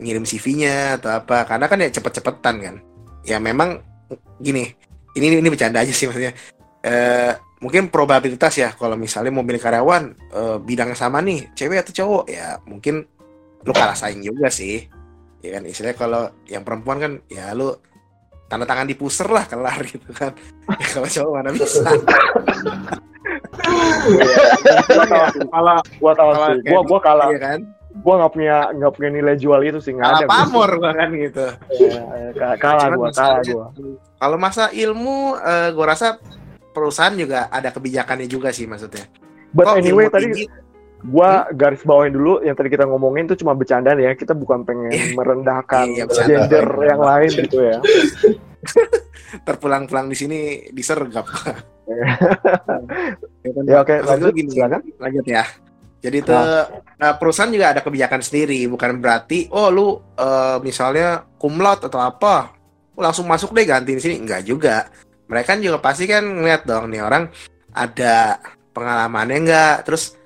[0.00, 1.46] ngirim CV-nya atau apa.
[1.46, 2.76] Karena kan ya cepet-cepetan kan.
[3.22, 3.84] Ya memang
[4.40, 4.74] gini
[5.14, 6.34] ini ini bercanda aja sih maksudnya.
[6.82, 12.24] Eh mungkin probabilitas ya kalau misalnya milih karyawan eh, bidangnya sama nih cewek atau cowok
[12.32, 13.04] ya mungkin
[13.60, 14.88] lu kalah saing juga sih.
[15.40, 17.72] Ya kan istilahnya kalau yang perempuan kan ya lu
[18.50, 20.32] tanda tangan di puser lah kelar gitu kan.
[20.66, 21.86] Ya, kalau cowok mana bisa
[23.50, 25.42] Gua sih.
[25.46, 26.62] Kalah, gua tahu Kalah sih.
[26.64, 27.28] Gua gua kalah.
[27.28, 27.60] Iya kan
[27.96, 30.24] Gua nggak punya nggak punya nilai jual itu sih nggak kalah ada.
[30.24, 30.34] gua.
[30.36, 33.66] pamor bahkan gitu Ya, ya, ka- kalah gua, kalah gua.
[34.16, 36.16] kalau masa ilmu eh, gua rasa
[36.70, 39.10] perusahaan juga ada kebijakannya juga sih maksudnya
[39.50, 40.44] But Kok anyway tadi tinggi,
[41.02, 44.14] gua garis bawain dulu yang tadi kita ngomongin itu cuma bercandaan ya.
[44.14, 45.10] Kita bukan pengen Iya.
[45.12, 47.82] merendahkan Iya, gender yang lain gitu ya.
[49.46, 50.38] terpulang-pulang di sini
[50.70, 51.26] disergap
[53.70, 54.80] Ya oke, Maksud lanjut gini, silakan.
[55.00, 55.44] lanjut ya.
[56.00, 61.60] Jadi itu nah, perusahaan juga ada kebijakan sendiri, bukan berarti oh lu eh, misalnya cum
[61.60, 62.56] laude atau apa,
[62.96, 64.16] lu langsung masuk deh ganti di sini.
[64.16, 64.88] Enggak juga.
[65.28, 67.28] Mereka kan juga pasti kan ngeliat dong nih orang
[67.76, 68.40] ada
[68.72, 70.16] pengalamannya enggak, terus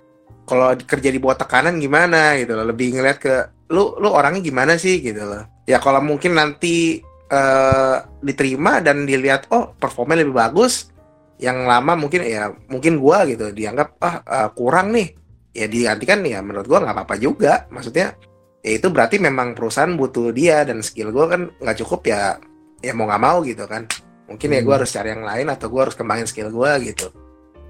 [0.46, 2.70] kalau kerja di bawah tekanan gimana gitu loh.
[2.70, 3.34] Lebih ngeliat ke
[3.74, 5.42] lu lu orangnya gimana sih gitu loh.
[5.66, 7.02] Ya kalau mungkin nanti
[7.34, 10.93] eh, diterima dan dilihat oh performanya lebih bagus,
[11.36, 15.08] yang lama mungkin ya mungkin gua gitu dianggap ah eh, kurang nih
[15.50, 18.14] ya digantikan ya menurut gua nggak apa-apa juga maksudnya
[18.60, 22.38] ya itu berarti memang perusahaan butuh dia dan skill gua kan nggak cukup ya
[22.80, 23.84] ya mau nggak mau gitu kan
[24.24, 24.80] mungkin ya gua Hmm.
[24.80, 27.10] harus cari yang lain atau gua harus kembangin skill gua gitu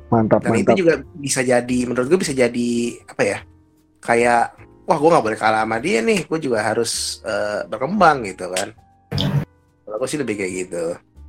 [0.07, 0.77] Mantap, dan itu mantap.
[0.77, 2.68] juga bisa jadi menurut gua bisa jadi
[3.07, 3.38] apa ya
[3.98, 4.42] kayak
[4.85, 8.68] wah gua nggak boleh kalah sama dia nih gua juga harus eh, berkembang gitu kan
[9.83, 10.85] kalau gua sih lebih kayak gitu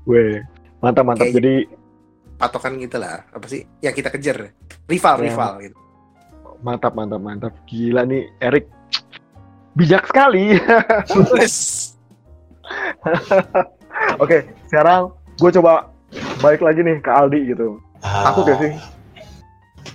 [0.05, 0.37] Weh,
[0.77, 1.25] mantap, mantap.
[1.25, 1.53] Kayak- Jadi
[2.35, 4.51] patokan gitu lah apa sih yang kita kejar
[4.85, 5.23] rival Ya.
[5.31, 5.77] rival gitu
[6.65, 7.53] mantap, mantap, mantap.
[7.69, 8.65] Gila nih, Erik.
[9.77, 10.55] Bijak sekali.
[14.23, 15.93] Oke, sekarang gue coba
[16.41, 17.77] balik lagi nih ke Aldi gitu.
[18.01, 18.71] Ah, Takut gak sih?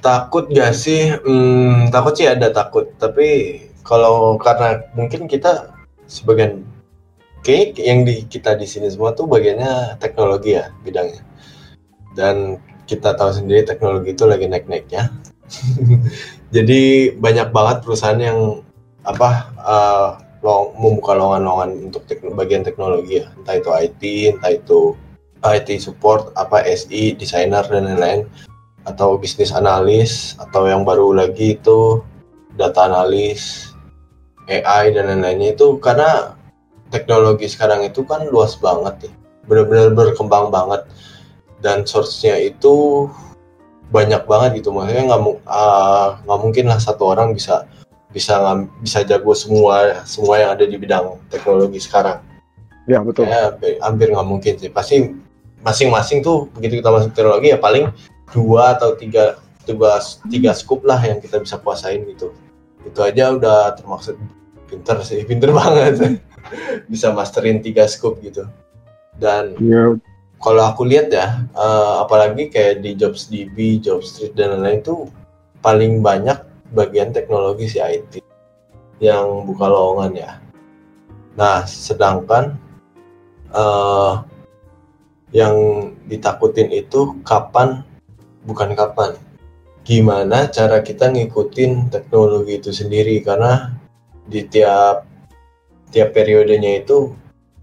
[0.01, 1.03] Takut gak sih?
[1.27, 2.87] Hmm, takut sih ada takut.
[3.01, 5.75] Tapi kalau karena mungkin kita
[6.07, 6.63] sebagian
[7.41, 11.25] kayak yang di kita di sini semua tuh bagiannya teknologi ya bidangnya
[12.15, 12.59] dan
[12.91, 15.11] kita tahu sendiri teknologi itu lagi naik-naiknya.
[16.55, 18.67] Jadi banyak banget perusahaan yang
[19.07, 19.31] apa
[19.63, 20.09] uh,
[20.43, 23.31] long, membuka lowongan-lowongan untuk tekno, bagian teknologi ya.
[23.39, 24.03] Entah itu IT
[24.37, 24.81] entah itu
[25.41, 28.27] IT support apa SI desainer dan lain-lain.
[28.89, 32.01] Atau bisnis analis atau yang baru lagi itu
[32.57, 33.71] data analis
[34.49, 35.77] AI dan lain-lainnya itu.
[35.79, 36.35] Karena
[36.91, 39.13] teknologi sekarang itu kan luas banget ya.
[39.47, 40.89] Benar-benar berkembang banget
[41.61, 43.07] dan source-nya itu
[43.91, 44.73] banyak banget gitu.
[44.73, 47.67] Maksudnya nggak uh, nggak mungkin lah satu orang bisa
[48.11, 48.43] bisa
[48.83, 52.23] bisa jago semua semua yang ada di bidang teknologi sekarang.
[52.91, 53.27] Ya betul.
[53.29, 54.71] Ya hampir nggak mungkin sih.
[54.71, 55.15] Pasti
[55.61, 57.93] masing-masing tuh begitu kita masuk teknologi ya paling
[58.33, 59.37] dua atau tiga
[59.69, 62.35] tiga tiga scoop lah yang kita bisa kuasain gitu.
[62.87, 64.17] Itu aja udah termaksud
[64.71, 66.19] pinter sih pinter banget.
[66.91, 68.47] Bisa masterin tiga scoop gitu.
[69.21, 69.95] Dan ya.
[70.41, 74.97] Kalau aku lihat ya uh, apalagi kayak di jobs DB, Jobstreet dan lain-lain itu
[75.61, 76.41] paling banyak
[76.73, 78.25] bagian teknologi si IT
[79.05, 80.31] yang buka lowongan ya.
[81.37, 82.57] Nah sedangkan
[83.53, 84.25] uh,
[85.31, 85.55] yang
[86.09, 87.85] ditakutin itu kapan
[88.49, 89.15] bukan kapan
[89.85, 93.77] gimana cara kita ngikutin teknologi itu sendiri karena
[94.27, 95.05] di tiap
[95.91, 97.13] tiap periodenya itu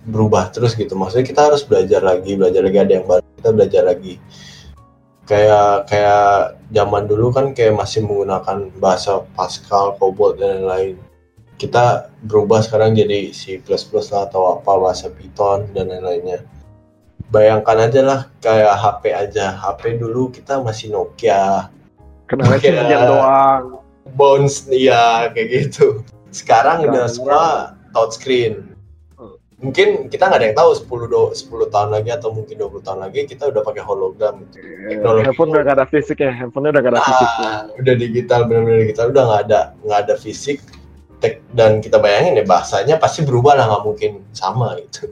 [0.07, 0.95] berubah terus gitu.
[0.95, 4.15] Maksudnya kita harus belajar lagi belajar lagi ada yang baru kita belajar lagi.
[5.27, 10.95] Kayak kayak zaman dulu kan kayak masih menggunakan bahasa Pascal, Cobol dan lain-lain.
[11.59, 16.47] Kita berubah sekarang jadi C++ lah atau apa bahasa Python dan lain-lainnya.
[17.27, 19.51] Bayangkan aja lah kayak HP aja.
[19.59, 21.67] HP dulu kita masih Nokia.
[22.31, 23.63] Kenalnya Nokia doang.
[24.15, 26.07] Bones iya kayak gitu.
[26.31, 28.66] Sekarang udah semua touchscreen
[29.57, 32.99] mungkin kita nggak ada yang tahu 10 do, 10 tahun lagi atau mungkin 20 tahun
[33.09, 34.45] lagi kita udah pakai hologram.
[34.53, 37.29] Teknologi handphone udah gak ada fisik ya handphone udah gak ada fisik.
[37.41, 40.57] Ah, udah digital benar-benar digital udah nggak ada nggak ada fisik.
[41.17, 45.09] Tek dan kita bayangin ya bahasanya pasti berubah lah nggak mungkin sama gitu.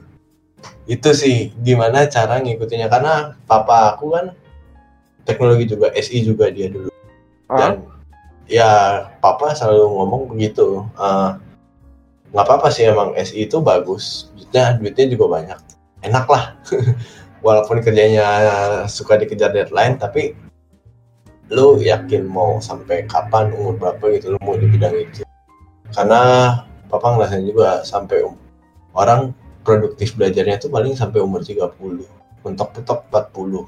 [0.86, 2.86] Itu sih gimana cara ngikutinnya.
[2.86, 4.30] Karena papa aku kan
[5.26, 6.94] teknologi juga SI juga dia dulu.
[7.50, 7.82] Dan
[8.46, 11.34] ya papa selalu ngomong begitu uh,
[12.32, 14.30] nggak apa-apa sih emang SI itu bagus.
[14.34, 15.58] Duitnya duitnya juga banyak.
[16.06, 16.44] Enak lah.
[17.46, 18.26] Walaupun kerjanya
[18.90, 20.34] suka dikejar deadline tapi
[21.46, 25.22] lu yakin mau sampai kapan umur berapa gitu lu mau di bidang itu?
[25.94, 26.52] Karena
[26.90, 28.34] papa ngerasain juga sampai um,
[28.98, 29.30] orang
[29.62, 31.74] produktif belajarnya tuh paling sampai umur 30
[32.42, 33.66] mentok-mentok 40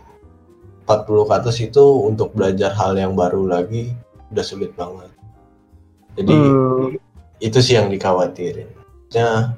[0.89, 3.93] 40 ke atas itu untuk belajar hal yang baru lagi
[4.33, 5.13] udah sulit banget.
[6.17, 6.97] Jadi hmm.
[7.39, 8.69] Itu sih yang dikhawatirin.
[9.15, 9.55] Ya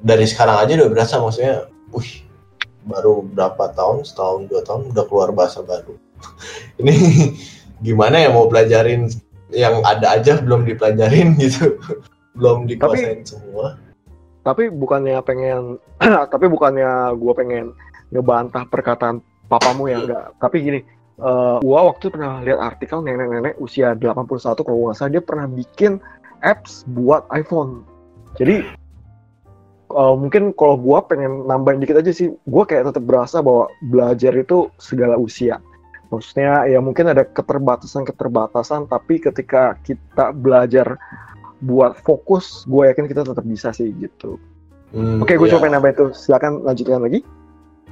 [0.00, 2.24] dari sekarang aja udah berasa maksudnya wih
[2.86, 5.96] baru berapa tahun setahun dua tahun udah keluar bahasa baru.
[6.80, 6.94] Ini
[7.82, 9.10] gimana ya mau pelajarin
[9.50, 11.76] yang ada aja belum dipelajarin gitu.
[12.36, 13.80] Belum dikuasain tapi, semua.
[14.44, 15.80] tapi bukannya pengen
[16.36, 17.72] tapi bukannya gue pengen
[18.12, 20.36] ngebantah perkataan papamu ya enggak.
[20.36, 20.80] Tapi gini
[21.20, 25.98] uh, gua waktu pernah lihat artikel nenek-nenek usia 81 kalau nggak salah dia pernah bikin
[26.46, 27.82] apps buat iPhone
[28.38, 28.62] jadi
[29.90, 34.32] uh, mungkin kalau gua pengen nambahin dikit aja sih gua kayak tetap berasa bahwa belajar
[34.38, 35.58] itu segala usia
[36.10, 40.94] maksudnya ya mungkin ada keterbatasan-keterbatasan tapi ketika kita belajar
[41.64, 44.38] buat fokus gue yakin kita tetap bisa sih gitu
[44.94, 45.54] hmm, oke gue iya.
[45.56, 47.20] coba nambah itu silakan lanjutkan lagi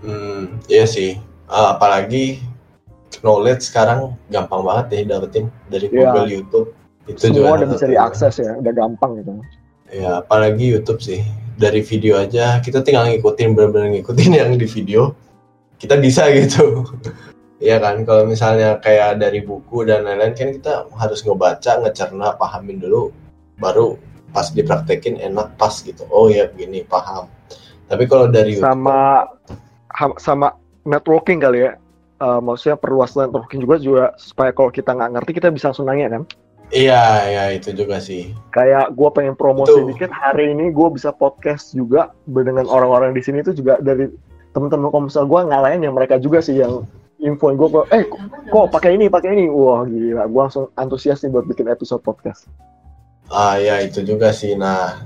[0.05, 1.19] hmm, iya sih
[1.51, 2.39] uh, apalagi
[3.25, 6.13] knowledge sekarang gampang banget ya dapetin dari iya.
[6.13, 6.35] Google yeah.
[6.39, 6.69] YouTube
[7.05, 9.33] itu semua udah bisa diakses ya udah gampang gitu.
[9.93, 11.21] Ya apalagi YouTube sih.
[11.55, 15.15] Dari video aja kita tinggal ngikutin benar-benar ngikutin yang di video.
[15.79, 16.65] Kita bisa gitu.
[17.65, 22.77] Iya kan, kalau misalnya kayak dari buku dan lain-lain kan kita harus ngebaca, ngecerna, pahamin
[22.77, 23.09] dulu.
[23.57, 23.97] Baru
[24.37, 26.05] pas dipraktekin enak pas gitu.
[26.13, 27.31] Oh ya begini paham.
[27.89, 29.25] Tapi kalau dari sama
[29.97, 30.53] YouTube, sama
[30.85, 31.81] networking kali ya.
[32.21, 36.21] Uh, maksudnya perluas networking juga juga supaya kalau kita nggak ngerti kita bisa langsung nanya
[36.21, 36.23] kan
[36.71, 39.91] iya iya itu juga sih kayak gue pengen promosi itu.
[39.93, 44.09] dikit hari ini gue bisa podcast juga dengan orang-orang di sini itu juga dari
[44.57, 46.87] teman-teman komsel gue ngalahin yang mereka juga sih yang
[47.21, 48.05] info gue eh
[48.53, 52.49] kok pakai ini pakai ini wah gila gue langsung antusias nih buat bikin episode podcast
[53.33, 54.53] Ah ya itu juga sih.
[54.59, 55.01] Nah,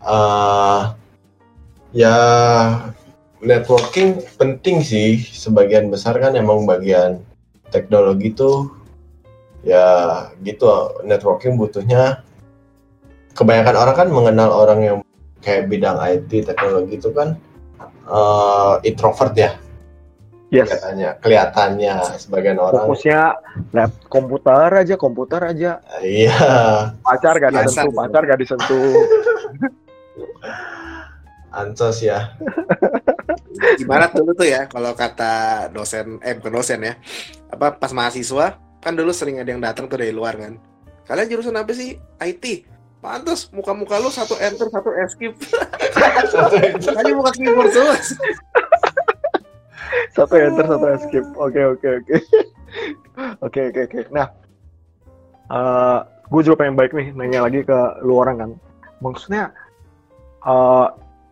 [0.00, 0.96] uh,
[1.92, 2.16] ya
[3.44, 5.20] networking penting sih.
[5.20, 7.20] Sebagian besar kan emang bagian
[7.68, 8.72] teknologi tuh
[9.68, 9.86] ya
[10.40, 10.64] gitu
[11.04, 12.24] networking butuhnya
[13.36, 14.96] kebanyakan orang kan mengenal orang yang
[15.44, 17.36] kayak bidang IT teknologi itu kan
[18.08, 19.52] eh, introvert ya
[20.48, 20.64] Yes.
[20.72, 23.20] kelihatannya kelihatannya sebagian orang Fokusnya
[23.76, 25.84] lab komputer aja, komputer aja.
[26.00, 26.32] iya
[27.04, 28.96] Pacar gak disentuh, pacar gak disentuh.
[31.52, 32.32] ansos ya
[33.76, 36.94] Gimana dulu tuh ya kalau kata dosen eh bukan dosen ya.
[37.52, 40.58] Apa pas mahasiswa kan dulu sering ada yang datang tuh dari luar kan.
[41.08, 41.96] Kalian jurusan apa sih?
[42.20, 42.68] IT.
[42.98, 45.38] Pantes muka-muka lu satu enter satu escape.
[46.98, 47.96] Tadi muka keyboard semua.
[50.18, 51.28] satu enter, satu escape.
[51.38, 52.16] Oke, oke, oke.
[53.42, 54.00] Oke, oke, oke.
[54.10, 54.26] Nah,
[55.48, 58.50] eh gue juga pengen baik nih nanya lagi ke lu orang kan.
[58.98, 59.54] Maksudnya,
[60.42, 60.86] eh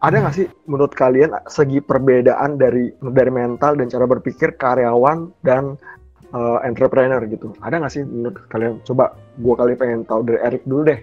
[0.06, 5.74] ada nggak sih menurut kalian segi perbedaan dari dari mental dan cara berpikir karyawan dan
[6.37, 7.57] eh, entrepreneur gitu?
[7.64, 8.85] Ada nggak sih menurut kalian?
[8.85, 11.01] Coba gue kali pengen tahu dari Erik dulu deh.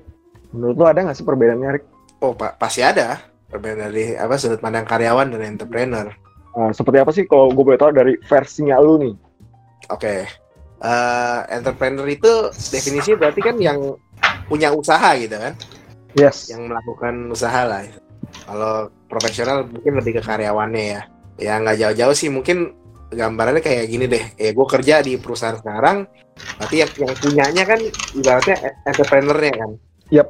[0.54, 1.84] Menurut lu ada nggak sih perbedaannya Erik?
[2.22, 3.20] Oh, Pak, pasti ada.
[3.50, 6.08] Perbedaan dari apa sudut pandang karyawan dan entrepreneur.
[6.54, 9.14] Eh, seperti apa sih kalau gue boleh tahu dari versinya lu nih?
[9.90, 10.30] Oke.
[10.84, 13.98] Eh, entrepreneur itu definisi berarti kan yang
[14.46, 15.56] punya usaha gitu kan,
[16.14, 16.52] Yes.
[16.52, 17.88] yang melakukan usaha lah.
[18.44, 21.02] Kalau profesional mungkin lebih ke karyawannya ya.
[21.40, 22.76] Ya nggak jauh-jauh sih mungkin
[23.14, 24.24] gambarannya kayak gini deh.
[24.36, 26.06] Eh gue kerja di perusahaan sekarang,
[26.58, 27.80] berarti yang, yang punyanya kan
[28.14, 29.72] ibaratnya entrepreneurnya kan.
[30.10, 30.28] Yap.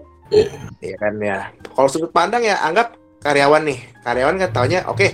[0.79, 1.39] Iya kan ya.
[1.75, 3.79] Kalau sudut pandang ya anggap karyawan nih.
[4.03, 5.07] Karyawan kan taunya oke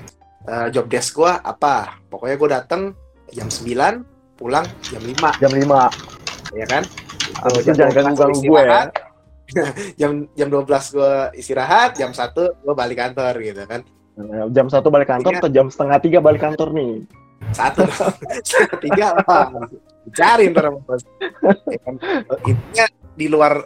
[0.46, 2.00] eh, job desk gue apa.
[2.10, 2.82] Pokoknya gue datang
[3.30, 6.56] jam 9 pulang jam 5 Jam 5.
[6.56, 6.82] ya kan
[7.46, 8.82] Abis itu Jam jangan 12 ganggu-ganggu gue ya.
[10.00, 13.84] jam jam 12 gue istirahat jam 1 gue balik kantor gitu kan
[14.52, 15.40] Jam satu balik kantor Iya.
[15.40, 17.08] atau jam setengah tiga balik kantor nih.
[17.54, 17.84] Satu
[18.84, 19.68] tiga apa
[20.14, 21.04] cari ntar bos
[21.70, 21.96] Ya kan?
[22.46, 23.62] intinya di luar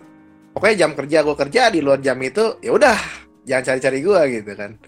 [0.56, 2.98] pokoknya jam kerja gue kerja di luar jam itu ya udah
[3.44, 4.72] jangan cari-cari gue gitu kan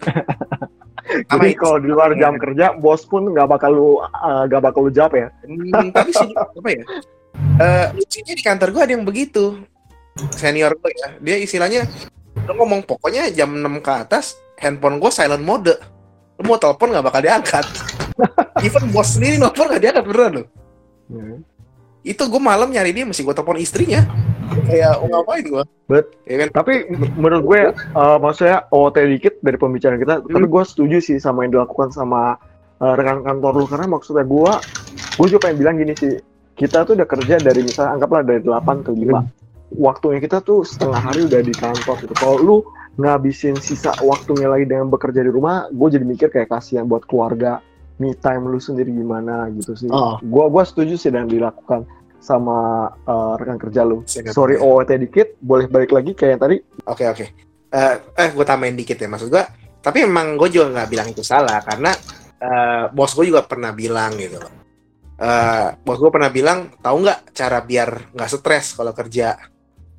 [1.06, 4.90] Jadi kalau di luar jam kerja, bos pun nggak bakal lu uh, nggak bakal lu
[4.90, 5.28] jawab ya.
[5.46, 6.82] Hmm, tapi sih apa ya?
[7.62, 9.62] Eh lucunya di kantor gue ada yang begitu.
[10.34, 11.86] Senior gue ya, dia istilahnya
[12.46, 15.78] lu ngomong pokoknya jam 6 ke atas handphone gue silent mode.
[16.36, 17.64] Lu mau telepon nggak bakal diangkat.
[18.66, 20.46] Even bos sendiri nelfon nggak diangkat beneran loh.
[21.12, 21.38] Hmm.
[22.06, 24.06] Itu gue malam nyari dia mesti gue telepon istrinya.
[24.46, 25.62] Kayak oh, ngapain gue?
[25.90, 26.06] Bet.
[26.24, 26.48] Ya kan?
[26.62, 26.72] Tapi
[27.18, 27.60] menurut gue,
[27.98, 32.38] uh, maksudnya OT dikit dari pembicaraan kita, tapi gue setuju sih sama yang dilakukan sama
[32.78, 34.52] uh, rekan kantor lu karena maksudnya gue,
[35.18, 36.14] gue juga pengen bilang gini sih,
[36.54, 41.00] kita tuh udah kerja dari misalnya anggaplah dari 8 ke 5 waktunya kita tuh setengah
[41.00, 42.14] hari udah di kantor gitu.
[42.14, 42.56] Kalau lu
[42.96, 47.60] ngabisin sisa waktunya lagi dengan bekerja di rumah, gue jadi mikir kayak kasihan buat keluarga,
[47.96, 49.88] me time lu sendiri gimana gitu sih.
[49.88, 50.20] Oh.
[50.20, 51.88] Gua gua setuju sih dengan dilakukan
[52.20, 54.02] sama uh, rekan kerja lu.
[54.08, 54.64] Sorry ya.
[54.64, 56.56] OOT dikit, boleh balik lagi kayak yang tadi.
[56.88, 57.26] Oke oke.
[57.66, 59.44] Eh, eh gue tambahin dikit ya maksud gue.
[59.80, 61.92] Tapi memang gue juga nggak bilang itu salah karena
[62.40, 64.40] eh, bos gue juga pernah bilang gitu.
[64.40, 64.52] loh.
[65.16, 69.55] Eh, bos gue pernah bilang, tahu nggak cara biar nggak stres kalau kerja?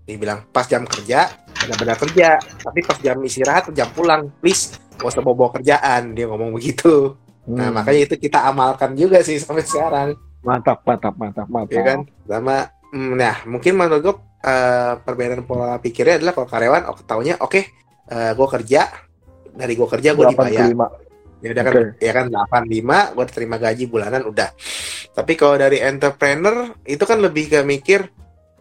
[0.07, 5.11] Dia bilang pas jam kerja benar-benar kerja, tapi pas jam istirahat jam pulang, please gak
[5.11, 6.15] usah bawa kerjaan.
[6.15, 7.17] Dia ngomong begitu.
[7.47, 11.75] Nah Hmm, makanya itu kita amalkan juga sih sampai sekarang mantap, mantap, mantap, mantap.
[11.75, 16.83] ya kan sama mm, nah mungkin menurut gue eh, perbedaan pola pikirnya adalah kalau karyawan
[16.91, 17.61] oh, taunya oke
[18.07, 18.87] gue kerja
[19.51, 21.43] dari gue kerja gue 8 ke dibayar 5.
[21.43, 21.83] ya udah kan Oke.
[21.99, 24.49] ya kan 85 gue terima gaji bulanan udah
[25.11, 28.07] tapi kalau dari entrepreneur itu kan lebih ke mikir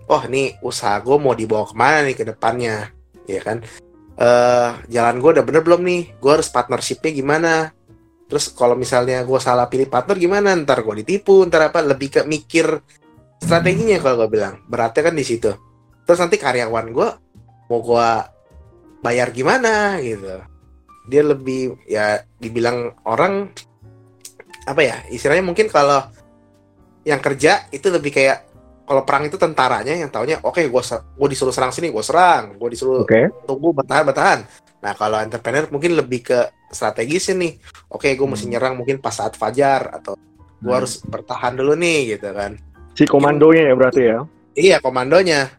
[0.07, 2.91] oh nih usaha gue mau dibawa ke mana nih ke depannya?
[3.27, 3.63] Ya kan?
[4.17, 6.03] Eh jalan gue udah bener belum nih?
[6.19, 7.53] Gue harus partnershipnya gimana?
[8.27, 10.55] Terus kalau misalnya gue salah pilih partner gimana?
[10.55, 11.83] Ntar gue ditipu ntar apa?
[11.83, 12.67] Lebih ke mikir
[13.43, 14.63] strateginya kalau gue bilang.
[14.67, 15.51] Beratnya kan di situ.
[16.07, 17.09] Terus nanti karyawan gue
[17.67, 18.09] mau gue
[19.03, 20.43] bayar gimana gitu.
[21.07, 23.51] Dia lebih ya dibilang orang
[24.67, 26.03] apa ya istilahnya mungkin kalau
[27.07, 28.43] yang kerja itu lebih kayak
[28.87, 30.83] kalau perang itu tentaranya yang taunya oke gue
[31.19, 33.29] gue disuruh serang sini gue serang gue disuruh Oke.
[33.45, 34.41] tunggu bertahan bertahan
[34.79, 36.39] nah kalau entrepreneur mungkin lebih ke
[36.71, 37.53] strategisnya nih
[37.91, 38.53] oke gue mesti Hmm.
[38.55, 40.79] nyerang mungkin pas saat fajar atau gue Hmm.
[40.79, 42.55] harus bertahan dulu nih gitu kan
[42.97, 44.19] Si komandonya ya berarti ya.
[44.57, 45.51] iya komandonya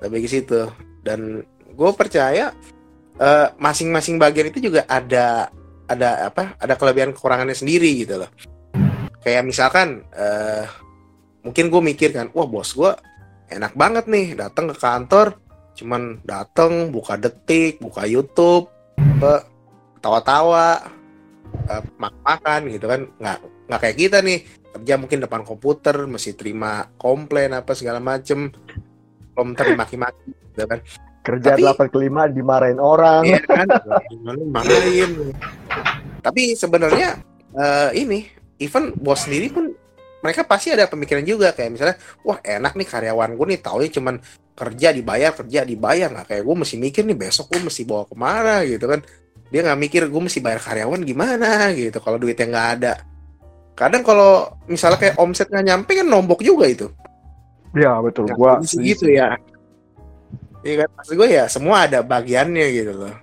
[0.00, 0.60] lebih ke situ
[1.04, 2.54] dan gue percaya
[3.20, 5.52] eh, masing-masing bagian itu juga ada
[5.84, 8.30] ada apa ada kelebihan kekurangannya sendiri gitu loh
[9.20, 10.64] kayak misalkan eh,
[11.40, 12.92] mungkin gue mikir kan wah bos gue
[13.50, 15.36] enak banget nih datang ke kantor
[15.74, 18.68] cuman datang buka detik buka YouTube
[20.00, 20.84] tawa-tawa
[21.68, 23.38] eh, makan-makan gitu kan nggak
[23.70, 24.38] nggak kayak kita nih
[24.70, 28.52] kerja mungkin depan komputer mesti terima komplain apa segala macem
[29.34, 30.80] komputer dimaki-maki gitu kan
[31.20, 33.68] kerja delapan ke lima dimarahin orang Iya kan?
[34.08, 35.36] Gimana marahin.
[36.24, 37.20] Tapi sebenarnya
[37.56, 38.24] eh, ini
[38.56, 39.72] even bos sendiri pun
[40.20, 44.14] mereka pasti ada pemikiran juga kayak misalnya wah enak nih karyawan gue nih taunya cuman
[44.52, 46.08] kerja dibayar kerja dibayar.
[46.12, 48.60] Nggak kayak gue mesti mikir nih besok gue mesti bawa ke mana?
[48.68, 49.00] Gitu kan.
[49.48, 51.72] Dia nggak mikir gue mesti bayar karyawan gimana?
[51.72, 52.92] Gitu kalau duitnya nggak ada.
[53.72, 56.86] Kadang kalau misalnya kayak omset nggak nyampe kan nombok juga itu.
[57.72, 58.28] Ya betul.
[58.28, 59.40] Nggak gua gitu ya.
[60.60, 60.88] Iya kan?
[61.00, 63.14] Maksud gue ya semua ada bagiannya gitu loh.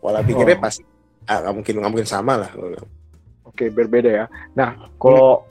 [0.00, 0.64] Pola pikirnya Oh.
[0.64, 0.80] pasti
[1.28, 2.50] ah, nggak mungkin nggak mungkin sama lah.
[3.44, 4.24] Oke, berbeda ya.
[4.56, 5.44] Nah, kalau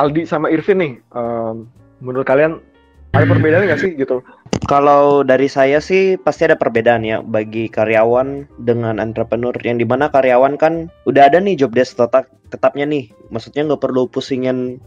[0.00, 1.68] Aldi sama Irvin nih, em,
[2.00, 2.64] menurut kalian
[3.12, 4.24] ada perbedaan nggak sih gitu?
[4.64, 10.08] Kalau dari saya sih pasti ada perbedaan ya bagi karyawan dengan entrepreneur yang di mana
[10.08, 14.80] karyawan kan udah ada nih job desk tetap tetapnya nih, maksudnya nggak perlu pusingin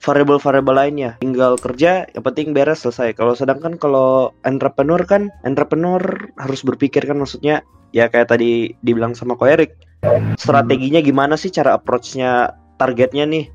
[0.00, 3.12] variabel-variabel lainnya, tinggal kerja yang penting beres selesai.
[3.14, 6.00] Kalau sedangkan kalau entrepreneur kan entrepreneur
[6.40, 7.60] harus berpikir kan maksudnya
[7.92, 9.76] ya kayak tadi dibilang sama Ko Erik,
[10.40, 13.52] strateginya gimana sih cara approach-nya targetnya nih,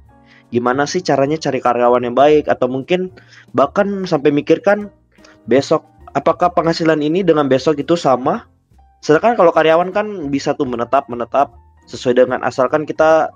[0.54, 2.50] gimana sih caranya cari karyawan yang baik?
[2.50, 3.14] Atau mungkin
[3.54, 4.89] bahkan sampai mikirkan
[5.46, 5.86] besok
[6.18, 8.50] apakah penghasilan ini dengan besok itu sama?
[9.06, 11.54] Sedangkan kalau karyawan kan bisa tuh menetap menetap
[11.86, 13.30] sesuai dengan asalkan kita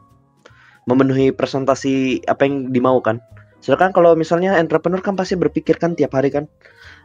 [0.89, 3.21] memenuhi presentasi apa yang dimaukan
[3.59, 6.47] sedangkan kalau misalnya entrepreneur kan pasti berpikirkan tiap hari kan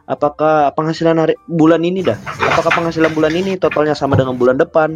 [0.07, 2.15] apakah penghasilan hari bulan ini dah?
[2.55, 4.95] Apakah penghasilan bulan ini totalnya sama dengan bulan depan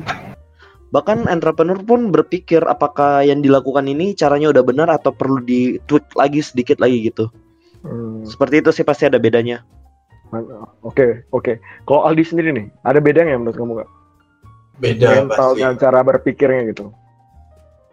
[0.89, 6.05] bahkan entrepreneur pun berpikir apakah yang dilakukan ini caranya udah benar atau perlu di tweak
[6.13, 7.29] lagi sedikit lagi gitu
[7.79, 9.63] Hmm, seperti itu sih pasti ada bedanya
[10.83, 11.57] Oke, oke.
[11.87, 13.89] Kalau Aldi sendiri nih, ada bedanya menurut kamu nggak?
[14.77, 16.91] beda pasti Mentalnya, cara berpikirnya gitu.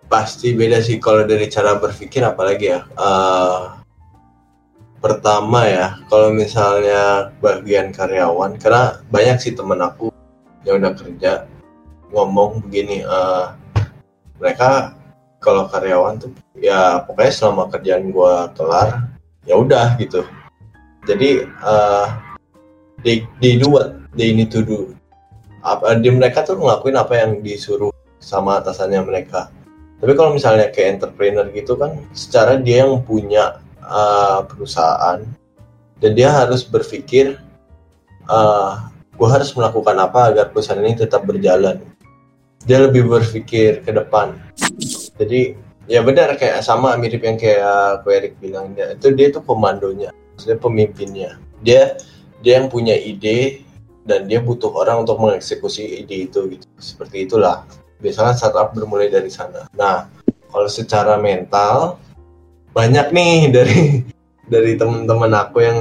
[0.07, 3.62] pasti beda sih kalau dari cara berpikir apalagi ya Eh,
[4.99, 10.11] pertama ya kalau misalnya bagian karyawan karena banyak sih temen aku
[10.62, 11.32] yang udah kerja
[12.11, 13.47] ngomong begini eh,
[14.39, 14.95] mereka
[15.43, 19.09] kalau karyawan tuh ya pokoknya selama kerjaan gua kelar
[19.47, 20.27] ya udah gitu.
[21.07, 22.07] Jadi eh
[23.07, 24.91] they, they do what they need to do
[25.67, 27.91] apa di mereka tuh ngelakuin apa yang disuruh
[28.23, 29.51] sama atasannya mereka.
[29.97, 35.25] Tapi kalau misalnya kayak entrepreneur gitu kan secara dia yang punya uh, perusahaan
[36.03, 37.41] dan dia harus berpikir
[38.29, 41.81] uh, gue harus melakukan apa agar perusahaan ini tetap berjalan
[42.65, 44.39] dia lebih berpikir ke depan.
[45.21, 45.55] Jadi
[45.87, 50.11] ya benar kayak sama mirip yang kayak Ko Erik bilang dia itu dia tuh komandonya
[50.35, 51.31] maksudnya pemimpinnya.
[51.61, 51.97] Dia
[52.41, 53.65] dia yang punya ide
[54.07, 56.67] dan dia butuh orang untuk mengeksekusi ide itu gitu.
[56.77, 57.65] Seperti itulah.
[58.03, 59.71] Biasanya startup bermulai dari sana.
[59.77, 60.11] Nah
[60.53, 61.97] kalau secara mental
[62.77, 63.81] banyak nih dari
[64.53, 65.79] dari teman-teman aku yang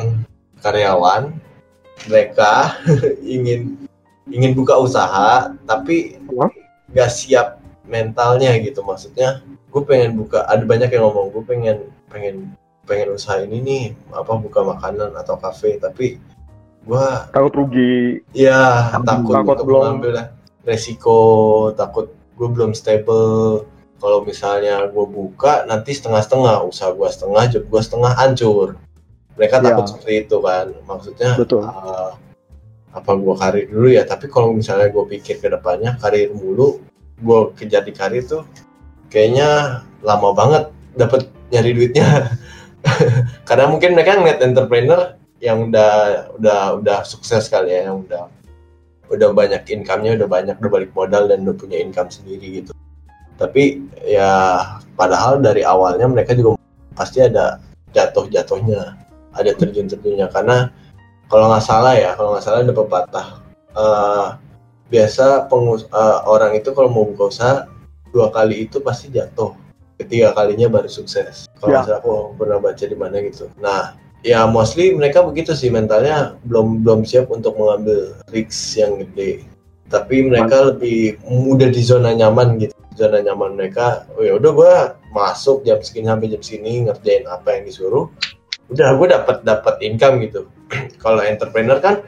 [0.62, 1.34] karyawan.
[2.12, 2.76] Mereka
[3.36, 3.80] ingin
[4.30, 6.18] ingin buka usaha tapi
[6.96, 7.48] Nggak siap
[7.86, 11.78] mentalnya gitu maksudnya gue pengen buka ada banyak yang ngomong gue pengen
[12.08, 16.18] pengen pengen usaha ini nih apa buka makanan atau kafe tapi
[16.82, 18.24] gue Takut rugi.
[18.32, 19.82] ya takut, Takut untuk belum.
[20.00, 20.32] mengambil
[20.64, 21.20] resiko
[21.72, 23.68] takut gue belum stable
[23.98, 28.68] kalau misalnya gue buka nanti setengah-setengah usaha gue setengah job gue setengah hancur
[29.34, 29.64] mereka Ya.
[29.68, 31.64] takut seperti itu kan maksudnya Betul.
[31.64, 32.10] eh,
[32.96, 36.80] apa gue karir dulu ya tapi kalau misalnya gue pikir ke depannya karir mulu
[37.20, 38.48] gue kejar di karir tuh
[39.12, 40.64] kayaknya lama banget
[40.96, 42.08] dapat nyari duitnya.
[43.48, 45.91] Karena mungkin mereka ngeliat entrepreneur yang udah
[46.39, 48.32] udah udah sukses kali ya yang udah
[49.12, 52.72] udah banyak income-nya udah banyak udah balik modal dan udah punya income sendiri gitu.
[53.36, 54.64] Tapi ya
[54.96, 56.56] padahal dari awalnya mereka juga
[56.96, 57.60] pasti ada
[57.91, 58.82] jatuh-jatuhnya
[59.36, 60.32] ada terjun-terjunnya.
[60.32, 60.72] Karena
[61.28, 63.28] kalau nggak salah ya kalau nggak salah ada pepatah
[63.76, 64.28] eh,
[64.90, 67.56] biasa pengus eh, orang itu kalau mau buka usaha
[68.16, 69.52] dua kali itu pasti jatuh.
[70.00, 71.48] Ketiga kalinya baru sukses.
[71.60, 72.00] Kalau Ya.
[72.00, 73.48] aku pernah baca di mana gitu.
[73.60, 79.44] Nah ya mostly mereka begitu sih mentalnya belum belum siap untuk mengambil risks yang gede.
[79.92, 82.76] Tapi mereka lebih mudah di zona nyaman gitu.
[82.96, 84.74] Zona nyaman mereka oh ya udah gue
[85.12, 88.08] masuk jam segini sampai jam segini ngerjain apa yang disuruh
[88.72, 90.48] udah gue dapat dapat income gitu
[91.03, 92.01] kalau entrepreneur kan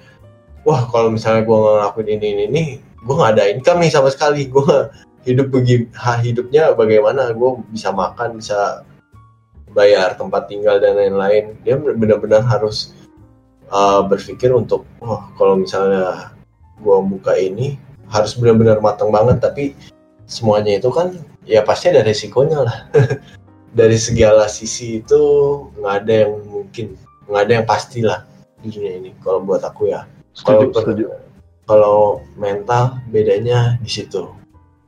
[0.67, 2.63] wah kalau misalnya gue ngelakuin ini ini ini
[3.07, 4.47] gue nggak ada income nih sama sekali.
[4.53, 4.91] Gue
[5.23, 7.31] hidup begi ha, hidupnya bagaimana?
[7.31, 8.83] Gue bisa makan bisa
[9.71, 11.55] bayar tempat tinggal dan lain-lain.
[11.63, 12.91] Dia benar-benar harus
[13.71, 16.35] uh, berpikir untuk wah kalau misalnya
[16.83, 17.79] gue buka ini
[18.11, 19.39] harus benar-benar matang banget.
[19.39, 19.71] Tapi
[20.27, 21.15] semuanya itu kan
[21.47, 22.77] ya pasti ada resikonya lah.
[23.77, 25.21] Dari segala sisi itu
[25.79, 26.85] nggak ada yang mungkin
[27.27, 28.25] nggak ada yang pasti lah
[28.61, 30.05] di dunia ini kalau buat aku ya
[30.37, 31.05] Setuju, Kalau setuju.
[31.67, 31.97] Kalau
[32.37, 34.29] mental bedanya di situ.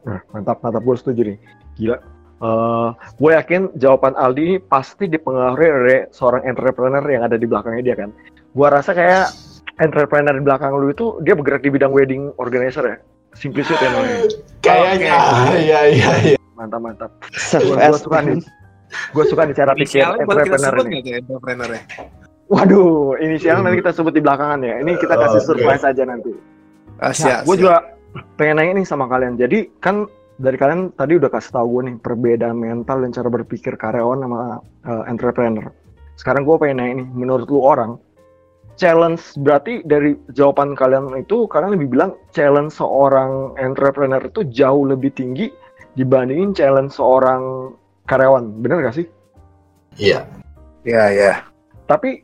[0.05, 0.86] Nah, mantap, mantap.
[0.86, 1.38] Gue setuju nih.
[1.76, 1.97] Gila.
[2.39, 2.89] Eh,
[3.20, 7.95] gue yakin jawaban Aldi ini pasti dipengaruhi oleh seorang entrepreneur yang ada di belakangnya dia
[7.99, 8.09] kan.
[8.55, 9.34] Gue rasa kayak
[9.82, 12.97] entrepreneur di belakang lu itu dia bergerak di bidang wedding organizer ya.
[13.36, 14.30] Simplicity namanya.
[14.63, 15.17] Kayaknya,
[15.67, 16.38] iya iya iya.
[16.55, 17.11] Mantap, mantap.
[17.59, 18.39] Gue suka nih.
[19.11, 20.99] Gue suka nih cara pikir entrepreneur ini.
[21.20, 21.84] entrepreneurnya?
[22.50, 24.82] Waduh, inisialnya nanti kita sebut di belakangan ya.
[24.82, 25.47] Ini kita kasih Oke.
[25.54, 26.34] surprise aja nanti.
[26.97, 27.86] Ah, Nah, siap, gue juga
[28.41, 29.38] pengen nanya nih sama kalian.
[29.38, 30.10] Jadi kan
[30.41, 34.41] dari kalian tadi udah kasih tahu gue nih perbedaan mental dan cara berpikir karyawan sama
[34.66, 35.70] eh, entrepreneur.
[36.18, 38.02] Sekarang gue pengen nanya nih, menurut lu orang,
[38.80, 45.14] challenge berarti dari jawaban kalian itu kalian lebih bilang challenge seorang entrepreneur itu jauh lebih
[45.14, 45.54] tinggi
[45.93, 47.76] dibandingin challenge seorang
[48.10, 49.08] karyawan, bener gak sih?
[50.00, 50.26] Iya.
[50.88, 51.34] Iya, iya.
[51.86, 52.24] Tapi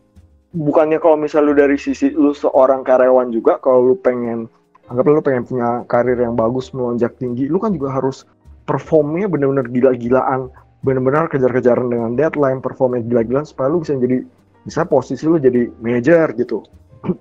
[0.56, 4.48] bukannya kalau misal lu dari sisi lu seorang karyawan juga kalau lu pengen
[4.88, 8.24] anggaplah lu pengen punya karir yang bagus melonjak tinggi lu kan juga harus
[8.66, 10.50] performnya bener-bener gila-gilaan.
[10.86, 14.22] Bener-bener kejar-kejaran dengan deadline performnya gila-gilaan supaya lu bisa jadi
[14.66, 16.66] bisa posisi lu jadi manager gitu.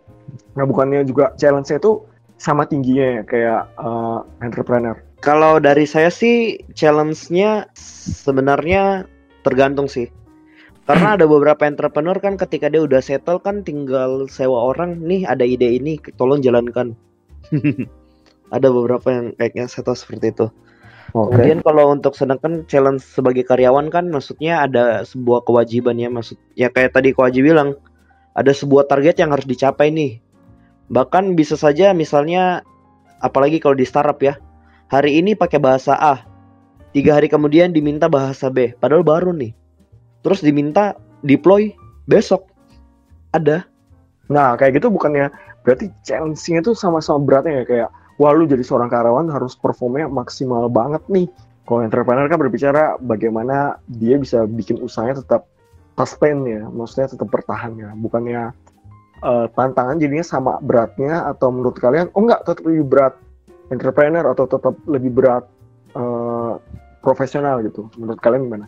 [0.54, 2.02] Nah bukannya juga challenge-nya itu
[2.38, 4.96] sama tingginya ya kayak eh, entrepreneur.
[5.22, 9.06] Kalau dari saya sih challenge-nya sebenarnya
[9.46, 10.10] tergantung sih.
[10.84, 15.40] Karena ada beberapa entrepreneur kan ketika dia udah settle kan tinggal sewa orang, nih ada
[15.40, 16.92] ide ini, tolong jalankan.
[18.56, 20.46] ada beberapa yang kayaknya settle seperti itu.
[21.16, 26.36] oke Kemudian kalau untuk sedangkan challenge sebagai karyawan kan maksudnya ada sebuah kewajiban ya maksud
[26.52, 27.80] ya kayak tadi Ko Haji bilang
[28.36, 30.20] ada sebuah target yang harus dicapai nih.
[30.92, 32.60] Bahkan bisa saja misalnya
[33.24, 34.36] apalagi kalau di startup ya.
[34.92, 36.28] Hari ini pakai bahasa A.
[36.92, 38.76] Tiga hari kemudian diminta bahasa B.
[38.76, 39.63] Padahal baru nih.
[40.24, 41.76] Terus diminta deploy
[42.08, 42.48] besok.
[43.36, 43.68] Ada.
[44.32, 45.28] Nah, kayak gitu bukannya
[45.64, 47.88] berarti challenge-nya itu sama-sama beratnya ya kayak
[48.20, 51.28] wah lu jadi seorang karyawan harus performnya maksimal banget nih.
[51.64, 55.48] Kalau entrepreneur kan berbicara bagaimana dia bisa bikin usahanya tetap
[55.96, 58.52] sustain ya, maksudnya tetap bertahan ya, bukannya
[59.24, 63.14] eh, tantangan jadinya sama beratnya atau menurut kalian oh enggak tetap lebih berat
[63.72, 65.44] entrepreneur atau tetap lebih berat
[65.96, 66.52] eh,
[67.00, 67.88] profesional gitu.
[67.96, 68.66] Menurut kalian gimana?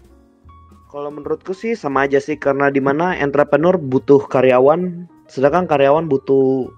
[0.97, 6.73] Kalau menurutku sih sama aja sih karena di mana entrepreneur butuh karyawan, sedangkan karyawan butuh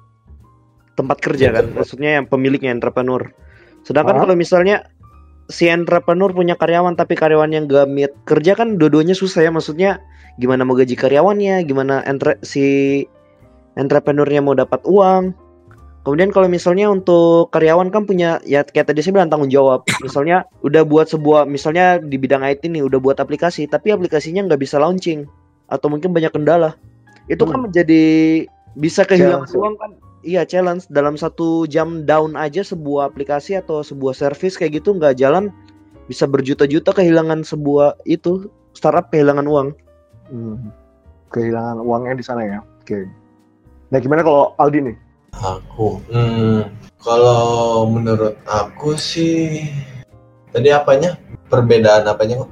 [0.98, 3.30] tempat kerja kan, maksudnya yang pemiliknya entrepreneur.
[3.86, 4.90] Sedangkan kalau misalnya
[5.46, 10.02] si entrepreneur punya karyawan tapi karyawan yang gak meet kerja kan dua-duanya susah ya, maksudnya
[10.42, 13.06] gimana mau gaji karyawannya, gimana entre si
[13.78, 15.30] entrepreneurnya mau dapat uang.
[16.06, 19.84] Kemudian kalau misalnya untuk karyawan kan punya ya kayak tadi saya bilang tanggung jawab.
[20.00, 24.62] Misalnya udah buat sebuah misalnya di bidang IT nih udah buat aplikasi tapi aplikasinya nggak
[24.62, 25.28] bisa launching
[25.68, 26.78] atau mungkin banyak kendala.
[27.28, 27.64] Itu kan Hmm.
[27.68, 28.02] menjadi
[28.78, 29.90] bisa kehilangan uang kan.
[30.24, 35.18] Iya challenge dalam satu jam down aja sebuah aplikasi atau sebuah service kayak gitu nggak
[35.20, 35.52] jalan
[36.08, 39.68] bisa berjuta-juta kehilangan sebuah itu startup kehilangan uang.
[40.32, 40.72] Hmm,
[41.30, 42.58] kehilangan uangnya di sana ya.
[42.80, 43.04] Oke.
[43.92, 44.96] Nah, gimana kalau Aldi nih?
[45.36, 46.64] Aku, hmm,
[47.04, 49.68] kalau menurut aku sih,
[50.50, 51.20] tadi apanya?
[51.48, 52.50] Perbedaan apanya kok?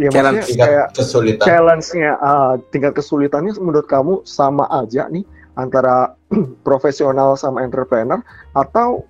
[0.00, 1.44] Ya Challenge Tingkat kayak kesulitan.
[1.44, 5.24] challenge-nya, ah, tingkat kesulitannya menurut kamu sama aja nih
[5.56, 6.16] antara
[6.68, 8.24] profesional sama entrepreneur
[8.56, 9.04] atau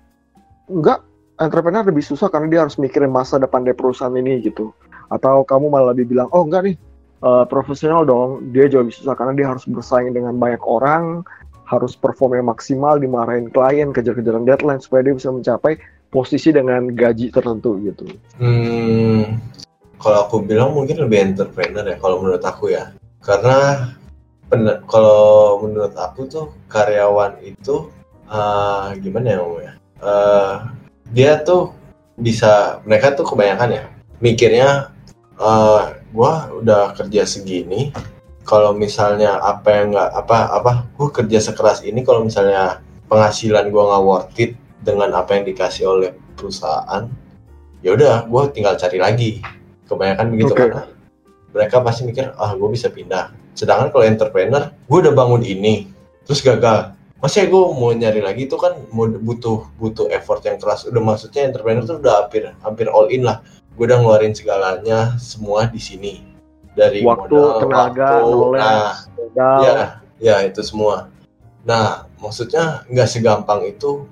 [0.67, 0.99] enggak
[1.39, 4.75] entrepreneur lebih susah karena dia harus mikirin masa depan dari perusahaan ini gitu
[5.07, 6.75] atau kamu malah lebih bilang oh enggak nih
[7.23, 11.23] eh, profesional dong dia jauh lebih susah karena dia harus bersaing dengan banyak orang
[11.63, 15.79] harus performnya maksimal dimarahin klien kejar-kejaran deadline supaya dia bisa mencapai
[16.13, 18.05] posisi dengan gaji tertentu gitu
[18.37, 19.41] Hmm,
[19.97, 22.93] kalau aku bilang mungkin lebih entrepreneur ya kalau menurut aku ya.
[23.23, 23.89] Karena
[24.85, 27.89] kalau menurut aku tuh karyawan itu
[28.27, 29.73] eh, gimana ya ngomongnya?
[30.03, 30.55] Eh,
[31.15, 31.73] dia tuh
[32.17, 33.85] bisa mereka tuh kebanyakan ya
[34.21, 34.93] mikirnya
[35.33, 35.83] eh
[36.13, 37.89] gua udah kerja segini
[38.43, 43.95] kalau misalnya apa yang nggak apa apa gua kerja sekeras ini kalau misalnya penghasilan gua
[43.95, 44.51] nggak worth it
[44.83, 47.07] dengan apa yang dikasih oleh perusahaan
[47.83, 49.31] ya udah gue tinggal cari lagi.
[49.83, 50.71] Kebanyakan begitu Oke.
[50.71, 50.87] kan
[51.53, 53.29] mereka pasti mikir ah gue bisa pindah.
[53.53, 55.91] Sedangkan kalau entrepreneur gue udah bangun ini
[56.25, 56.95] terus gagal.
[57.19, 60.83] Masih gue mau nyari lagi itu kan butuh butuh effort yang keras.
[60.87, 63.43] Udah maksudnya entrepreneur tuh udah hampir hampir all in lah.
[63.75, 66.32] Gue udah ngeluarin segalanya semua di sini
[66.73, 69.59] dari waktu modal, tenaga waktu, knowledge nah modal.
[69.61, 69.75] ya
[70.23, 71.09] ya itu semua.
[71.63, 74.07] Nah maksudnya nggak segampang itu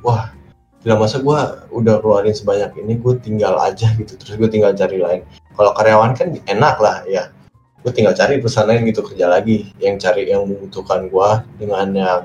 [0.00, 0.32] wah
[0.78, 1.40] tidak masa gue
[1.74, 5.20] udah keluarin sebanyak ini gue tinggal aja gitu terus gue tinggal cari lain.
[5.58, 7.34] Kalau karyawan kan enak lah ya.
[7.82, 9.74] Gue tinggal cari perusahaan lain gitu kerja lagi.
[9.82, 12.22] Yang cari yang membutuhkan gue dengan yang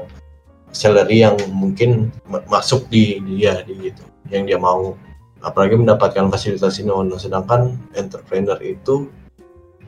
[0.74, 4.94] salary yang mungkin ma- masuk di dia di gitu yang dia mau.
[5.44, 9.12] Apalagi mendapatkan fasilitas ini sedangkan entrepreneur itu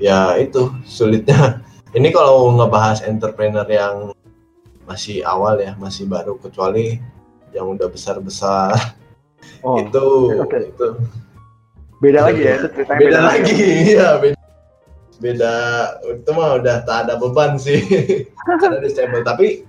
[0.02, 1.62] ya itu sulitnya.
[1.96, 4.12] Ini kalau ngebahas entrepreneur yang
[4.84, 7.00] masih awal ya masih baru kecuali
[7.56, 8.76] yang udah besar besar
[9.66, 10.06] Oh, itu
[10.41, 10.58] oke.
[10.62, 10.88] itu.
[12.02, 13.56] Beda lagi ya itu ceritanya beda lagi
[13.93, 14.10] ya.
[14.22, 14.38] beda.
[15.16, 15.54] Beda
[16.12, 17.82] itu mah udah tak ada beban sih.
[18.46, 19.66] Karena disable tapi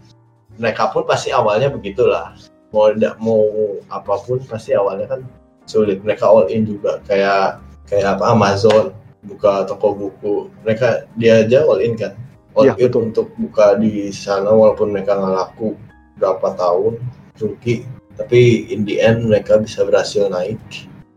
[0.61, 2.37] mereka pun pasti awalnya begitulah.
[2.74, 3.41] Mau tidak mau
[3.89, 5.20] apa pun pasti awalnya kan
[5.64, 6.03] sulit.
[6.05, 8.93] Mereka all in juga kayak kayak apa Amazon
[9.27, 12.14] buka toko buku mereka dia aja all in kan?
[12.55, 13.03] All Iya, in betul.
[13.12, 15.77] untuk buka di sana walaupun mereka nggak laku
[16.16, 16.97] berapa tahun
[17.37, 17.85] rugi
[18.16, 20.57] tapi in the end mereka bisa berhasil naik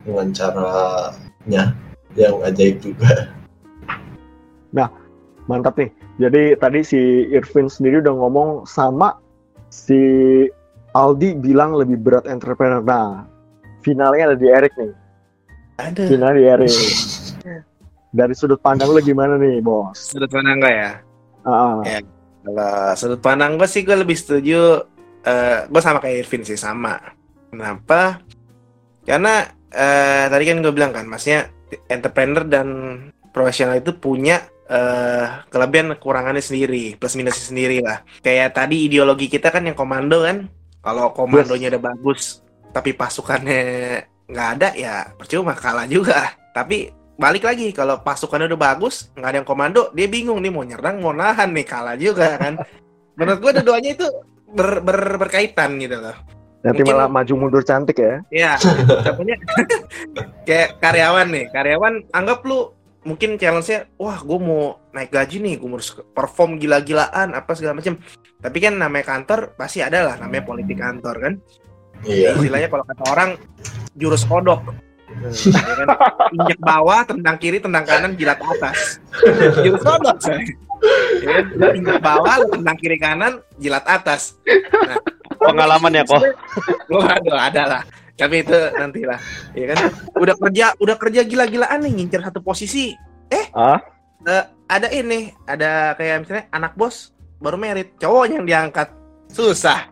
[0.03, 1.71] dengan caranya
[2.19, 3.31] yang ajaib juga.
[5.49, 5.89] Mantap nih.
[6.21, 9.17] Jadi tadi si Irvin sendiri udah ngomong sama
[9.73, 9.97] si
[10.93, 12.85] Aldi bilang lebih berat entrepreneur.
[12.85, 13.25] Nah
[13.81, 14.93] finalnya ada di Erik nih.
[15.81, 16.05] Ada.
[16.05, 16.73] Finalnya di Erik
[18.09, 20.91] dari sudut pandang lu gimana nih bos sudut pandang gue ya.
[21.45, 21.99] Ah, Ya.
[22.39, 24.85] Kalau sudut pandang gue sih gue lebih setuju.
[25.19, 26.95] eh gue sama kayak Irvin sih sama.
[27.51, 28.23] Kenapa?
[29.03, 31.51] Karena eh tadi kan gue bilang kan, maksudnya
[31.91, 32.67] entrepreneur dan
[33.35, 37.99] profesional itu punya eh kelebihan kekurangannya sendiri, plus minusnya sendiri lah.
[38.23, 40.47] Kayak tadi ideologi kita kan yang komando kan.
[40.79, 42.39] Kalau komandonya udah bagus,
[42.71, 43.61] tapi pasukannya
[44.31, 46.31] nggak ada ya percuma kalah juga.
[46.55, 46.87] Tapi
[47.19, 51.03] balik lagi kalau pasukannya udah bagus nggak ada yang komando dia bingung nih mau nyerang
[51.03, 52.55] mau nahan nih kalah juga kan?
[53.19, 54.07] Menurut gua dua-duanya itu
[54.55, 56.15] ber, ber- berkaitan gitu loh.
[56.63, 58.23] Nanti Mungkin- malah maju mundur cantik ya.
[58.47, 58.51] Ya
[59.03, 59.35] contohnya
[60.47, 62.71] kayak karyawan nih karyawan anggap lu
[63.03, 67.95] mungkin challenge-nya wah gue mau naik gaji nih gue harus perform gila-gilaan apa segala macam
[68.43, 71.33] tapi kan namanya kantor pasti ada lah namanya politik kantor kan?
[72.07, 72.39] Iya.
[72.39, 73.29] Istilahnya kalau kata orang
[73.99, 74.63] jurus kodok?
[76.33, 79.03] Injek bawah tendang kiri tendang kanan jilat atas
[79.63, 80.41] jurus kodok saya
[81.19, 81.45] ya kan?
[81.75, 84.39] Injek bawah tendang kiri kanan jilat atas
[85.39, 86.19] Pengalaman ya kok.
[86.91, 87.81] Waduh, ada lah.
[88.19, 89.15] Tapi itu nanti lah,
[89.55, 89.87] ya kan?
[90.19, 92.91] Udah kerja, udah kerja gila-gilaan nih ngincer satu posisi.
[93.31, 93.79] Eh, Ah?
[94.27, 98.91] eh, ada ini, ada kayak misalnya anak bos baru merit, cowoknya yang diangkat,
[99.31, 99.87] susah.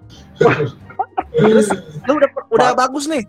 [1.32, 1.72] Terus
[2.04, 3.24] lu udah udah bagus nih,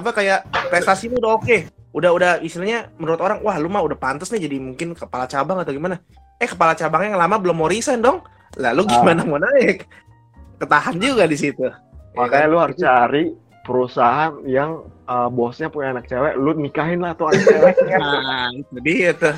[0.00, 1.56] apa kayak prestasi lu udah oke,
[1.96, 5.62] udah udah istilahnya menurut orang wah lu mah udah pantas nih jadi mungkin kepala cabang
[5.62, 6.00] atau gimana?
[6.36, 8.20] Eh kepala cabangnya yang lama belum mau resign dong,
[8.60, 9.88] lalu gimana mau naik?
[10.60, 11.64] Ketahan juga di situ.
[11.64, 11.76] Ya
[12.16, 12.52] makanya kan?
[12.52, 13.24] lu harus cari
[13.66, 18.78] perusahaan yang uh, bosnya punya anak cewek lu nikahin lah tuh anak ceweknya Nah, itu
[18.80, 19.34] dia tuh.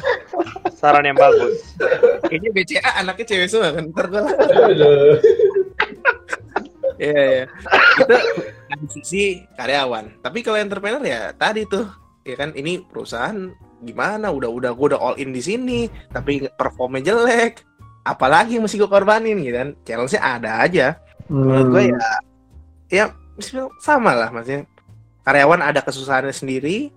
[0.76, 1.74] Saran yang bagus.
[2.28, 3.84] Kayaknya BCA anaknya cewek semua kan.
[3.88, 4.34] Ntar gue lah.
[6.98, 7.44] Iya, iya.
[8.02, 8.16] Itu
[8.78, 9.22] dari sisi
[9.58, 10.22] karyawan.
[10.22, 11.90] Tapi kalau entrepreneur ya tadi tuh.
[12.22, 13.50] Ya kan ini perusahaan
[13.82, 17.62] gimana udah udah gue udah all in di sini tapi performnya jelek
[18.02, 20.86] apalagi yang mesti gue korbanin gitu kan challenge-nya ada aja
[21.30, 22.08] menurut gue ya
[22.90, 23.04] ya
[23.78, 24.66] sama lah maksudnya
[25.22, 26.90] karyawan ada kesusahannya sendiri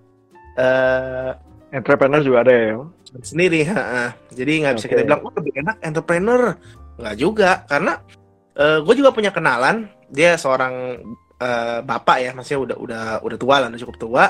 [0.58, 1.30] eh
[1.70, 2.74] entrepreneur juga ada ya
[3.22, 4.08] sendiri heeh.
[4.32, 4.92] jadi nggak bisa Oke.
[4.96, 6.42] kita bilang oh lebih enak entrepreneur
[6.98, 8.02] nggak juga karena
[8.56, 11.00] gue juga punya kenalan dia seorang
[11.42, 14.24] eh, bapak ya maksudnya udah udah udah tua lah udah cukup tua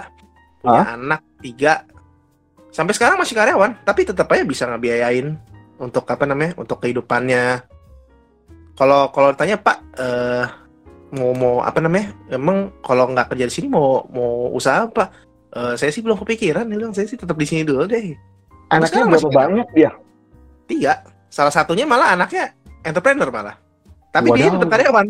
[0.63, 1.85] punya anak tiga.
[2.73, 5.37] Sampai sekarang masih karyawan tapi tetap aja bisa ngebiayain
[5.77, 7.61] untuk apa namanya untuk kehidupannya.
[8.73, 10.45] Kalau kalau tanya pak eh,
[11.13, 15.13] mau mau apa namanya emang kalau nggak kerja di sini mau mau usaha apa?
[15.53, 18.17] Eh, saya sih belum kepikiran dia bilang saya sih tetap di sini dulu deh.
[18.73, 19.91] Anaknya berapa masih banyak dia?
[20.65, 21.05] Tiga.
[21.29, 23.57] Salah satunya malah anaknya entrepreneur malah.
[24.13, 24.57] Tapi dia Wadaw.
[24.57, 25.07] tetap karyawan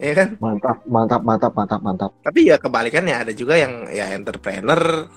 [0.00, 0.28] ya kan?
[0.40, 2.10] Mantap mantap mantap mantap mantap.
[2.24, 5.08] Tapi ya kebalikannya ada juga yang ya entrepreneur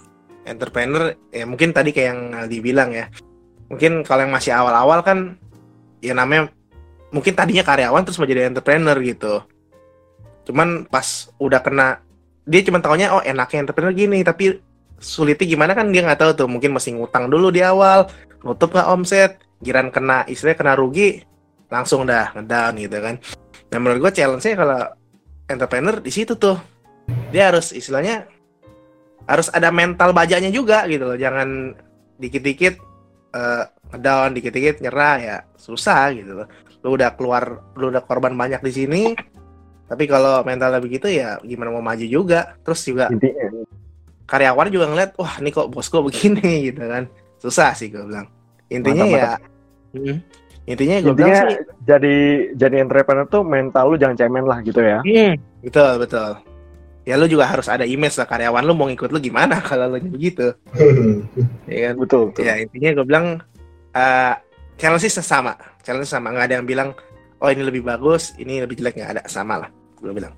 [0.47, 3.11] entrepreneur ya mungkin tadi kayak yang Aldi bilang ya.
[3.69, 5.37] Mungkin kalau yang masih awal-awal kan
[6.01, 6.49] ya namanya
[7.13, 9.43] mungkin tadinya karyawan terus mau jadi entrepreneur gitu.
[10.47, 12.01] Cuman pas udah kena
[12.49, 14.57] dia cuma taunya oh enaknya entrepreneur gini tapi
[14.97, 16.47] sulitnya gimana kan dia nggak tahu tuh.
[16.49, 18.09] Mungkin mesti ngutang dulu di awal
[18.41, 21.23] nutup nggak omset giran kena istilahnya kena rugi
[21.69, 23.15] langsung dah ngedown gitu kan
[23.69, 24.81] nah menurut gue challenge-nya kalau
[25.49, 26.57] entrepreneur di situ tuh.
[27.33, 28.29] Dia harus istilahnya
[29.25, 31.17] harus ada mental bajanya juga gitu loh.
[31.17, 31.73] Jangan
[32.21, 32.77] dikit-dikit
[33.33, 36.47] eh, ngedown dikit-dikit nyerah ya susah gitu loh.
[36.85, 39.03] Lu udah keluar lu udah korban banyak di sini
[39.89, 42.53] tapi kalau mentalnya begitu ya gimana mau maju juga.
[42.61, 43.09] Terus juga
[44.29, 47.09] karyawan juga ngeliat wah ini kok bos gue begini gitu kan.
[47.41, 48.29] Susah sih gue bilang.
[48.69, 49.31] Intinya Mantap, ya
[49.97, 50.17] mm,
[50.65, 51.57] intinya gue bilang Intinya sih
[51.87, 52.17] jadi
[52.57, 54.99] jadi entrepreneur tuh mental lu jangan cemen lah gitu ya.
[55.01, 55.33] hmm,
[55.65, 56.31] betul betul
[57.07, 59.97] ya lu juga harus ada image lah karyawan lu mau ngikut lu gimana kalau lu
[60.03, 60.53] begitu
[61.71, 62.29] ya kan Betul.
[62.33, 62.43] betul.
[62.45, 63.25] ya intinya gue bilang
[63.95, 64.33] eh
[64.77, 66.89] challenge sih sama challenge sama nggak ada yang bilang
[67.41, 70.33] oh ini lebih bagus ini lebih jelek nggak ada sama lah gue bilang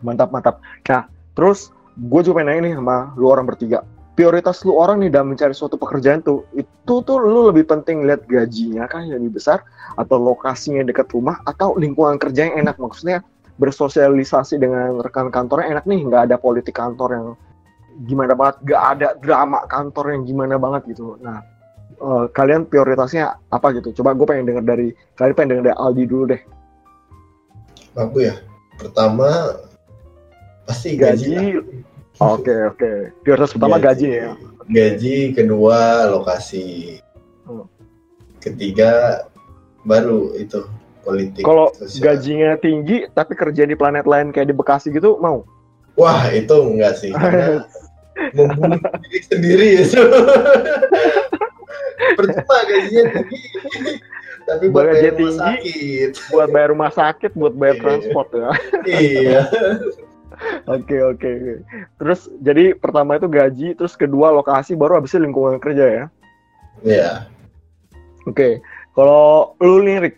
[0.00, 0.56] Mantap mantap.
[0.88, 1.04] Nah
[1.36, 3.84] terus gue juga pengen nanya nih sama lu orang bertiga.
[4.16, 8.24] Prioritas lu orang nih dalam mencari suatu pekerjaan tuh itu tuh lu lebih penting lihat
[8.24, 9.60] gajinya kan yang lebih besar
[10.00, 13.20] atau lokasinya dekat rumah atau lingkungan kerja yang enak maksudnya
[13.60, 17.26] bersosialisasi dengan rekan kantornya enak nih nggak ada politik kantor yang
[18.08, 21.44] gimana banget nggak ada drama kantor yang gimana banget gitu nah
[22.00, 24.88] eh, kalian prioritasnya apa gitu coba gue pengen denger dari
[25.20, 26.40] kalian pengen denger dari Aldi dulu deh
[27.96, 28.36] Aku ya.
[28.76, 29.56] Pertama
[30.68, 31.32] pasti gaji.
[31.32, 31.46] gaji
[32.18, 32.90] oke oke
[33.22, 34.32] prioritas pertama gaji ya
[34.66, 36.98] Gaji, kedua lokasi.
[37.46, 37.70] Hmm.
[38.42, 39.22] Ketiga
[39.86, 40.66] baru itu
[41.00, 41.46] politik.
[41.46, 41.70] kalau
[42.02, 45.46] gajinya tinggi tapi kerja di planet lain kayak di Bekasi gitu mau
[45.94, 47.14] Wah itu enggak sih.
[48.34, 50.02] Membunuh diri sendiri itu.
[52.18, 53.38] Percuma gajinya tinggi.
[54.46, 55.38] Tapi buat bayar rumah tinggi.
[55.38, 56.10] sakit.
[56.34, 57.82] buat bayar rumah sakit buat bayar Iya.
[57.82, 58.50] transport ya
[58.86, 59.42] iya.
[60.74, 61.30] Oke oke.
[61.30, 61.54] oke.
[62.02, 66.04] Terus jadi pertama itu gaji, terus kedua lokasi, baru habis itu lingkungan kerja ya.
[66.82, 67.10] Iya.
[68.26, 68.58] Oke.
[68.92, 70.16] Kalau lu nih Rick,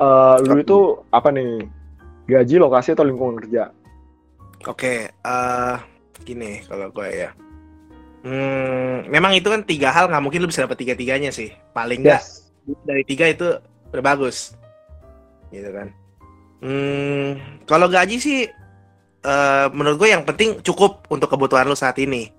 [0.00, 0.78] eh, lu itu
[1.12, 1.66] apa nih?
[2.30, 3.74] Gaji, lokasi atau lingkungan kerja?
[4.68, 5.76] Oke, eh
[6.22, 7.30] gini kalau gue ya.
[8.20, 11.50] Hmm, memang itu kan tiga hal nggak mungkin lu bisa dapat tiga tiganya sih.
[11.72, 12.52] Paling nggak Yes.
[12.84, 13.56] dari tiga itu
[13.90, 14.52] udah bagus,
[15.50, 15.88] gitu kan.
[16.60, 18.46] Hmm, kalau gaji sih,
[19.20, 22.32] eh menurut gue yang penting cukup untuk kebutuhan lu saat ini.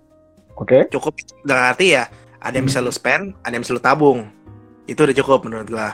[0.58, 0.90] Oke.
[0.90, 1.14] Cukup
[1.46, 2.06] dengan arti ya,
[2.38, 4.30] ada yang bisa lu spend, ada yang bisa lu tabung.
[4.86, 5.88] Itu udah cukup menurut gue.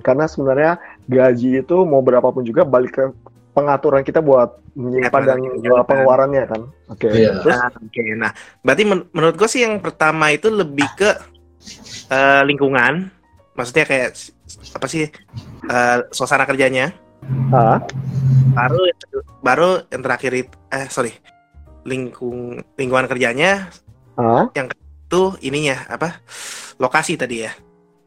[0.00, 0.78] Karena sebenarnya
[1.10, 3.04] gaji itu mau berapapun juga balik ke
[3.52, 5.60] pengaturan kita buat menyimpan dan pengeluaran.
[5.60, 6.62] jual pengeluarannya kan.
[6.88, 7.08] Oke.
[7.12, 7.44] Iya.
[7.44, 8.02] Terus Nah, oke.
[8.16, 8.30] Nah,
[8.64, 11.10] berarti men- menurut gue sih yang pertama itu lebih ke
[12.08, 13.12] eh, lingkungan.
[13.52, 14.16] Maksudnya kayak
[14.72, 15.12] apa sih
[15.68, 16.96] eh, suasana kerjanya.
[17.52, 17.78] Ah,
[18.52, 18.98] Baru yang
[19.40, 21.12] baru yang terakhir itu eh sorry
[21.82, 23.70] lingkung lingkungan kerjanya
[24.18, 26.20] ah, itu ininya apa
[26.78, 27.52] lokasi tadi ya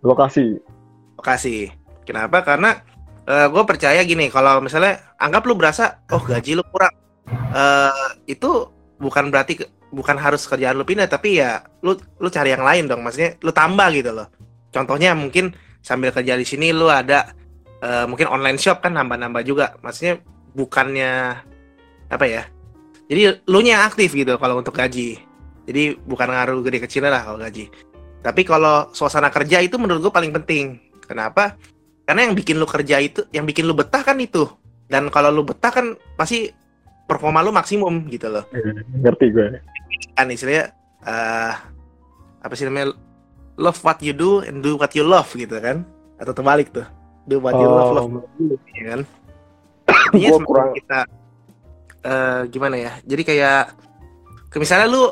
[0.05, 0.61] lokasi.
[1.17, 1.73] lokasi.
[2.05, 2.45] Kenapa?
[2.45, 2.77] Karena
[3.25, 6.93] gue percaya gini, kalau misalnya anggap lu berasa, oh gaji lu kurang,
[7.49, 8.69] eh itu
[9.01, 12.85] bukan berarti ke- bukan harus kerjaan lu pindah, tapi ya lu lu cari yang lain
[12.85, 14.29] dong, maksudnya lu tambah gitu loh.
[14.69, 17.33] Contohnya mungkin sambil kerja di sini lu ada
[17.85, 20.17] eh, mungkin online shop kan nambah-nambah juga, maksudnya
[20.57, 21.37] bukannya
[22.09, 22.43] apa ya?
[23.05, 25.21] Jadi lu nya aktif gitu kalau untuk gaji.
[25.65, 27.69] Jadi bukan ngaruh gede kecil lah kalau gaji.
[28.25, 30.81] Tapi kalau suasana kerja itu menurut gue paling penting.
[31.05, 31.53] Kenapa?
[32.05, 34.49] Karena yang bikin lu kerja itu, yang bikin lu betah kan itu.
[34.89, 36.49] Dan kalau lu betah kan pasti
[37.05, 38.45] performa lu maksimum gitu loh.
[39.01, 39.61] Ngerti gue.
[40.17, 40.73] Kan istilahnya
[41.05, 41.53] eh
[42.41, 42.93] apa sih namanya?
[43.57, 45.85] Love what you do and do what you love gitu kan?
[46.17, 46.85] Atau terbalik tuh.
[47.25, 49.01] Do what you love, love you do, ya kan?
[50.13, 50.99] Semakin kurang- kita
[52.05, 52.91] eh gimana ya?
[53.01, 53.73] Jadi kayak
[54.53, 55.03] ke misalnya lu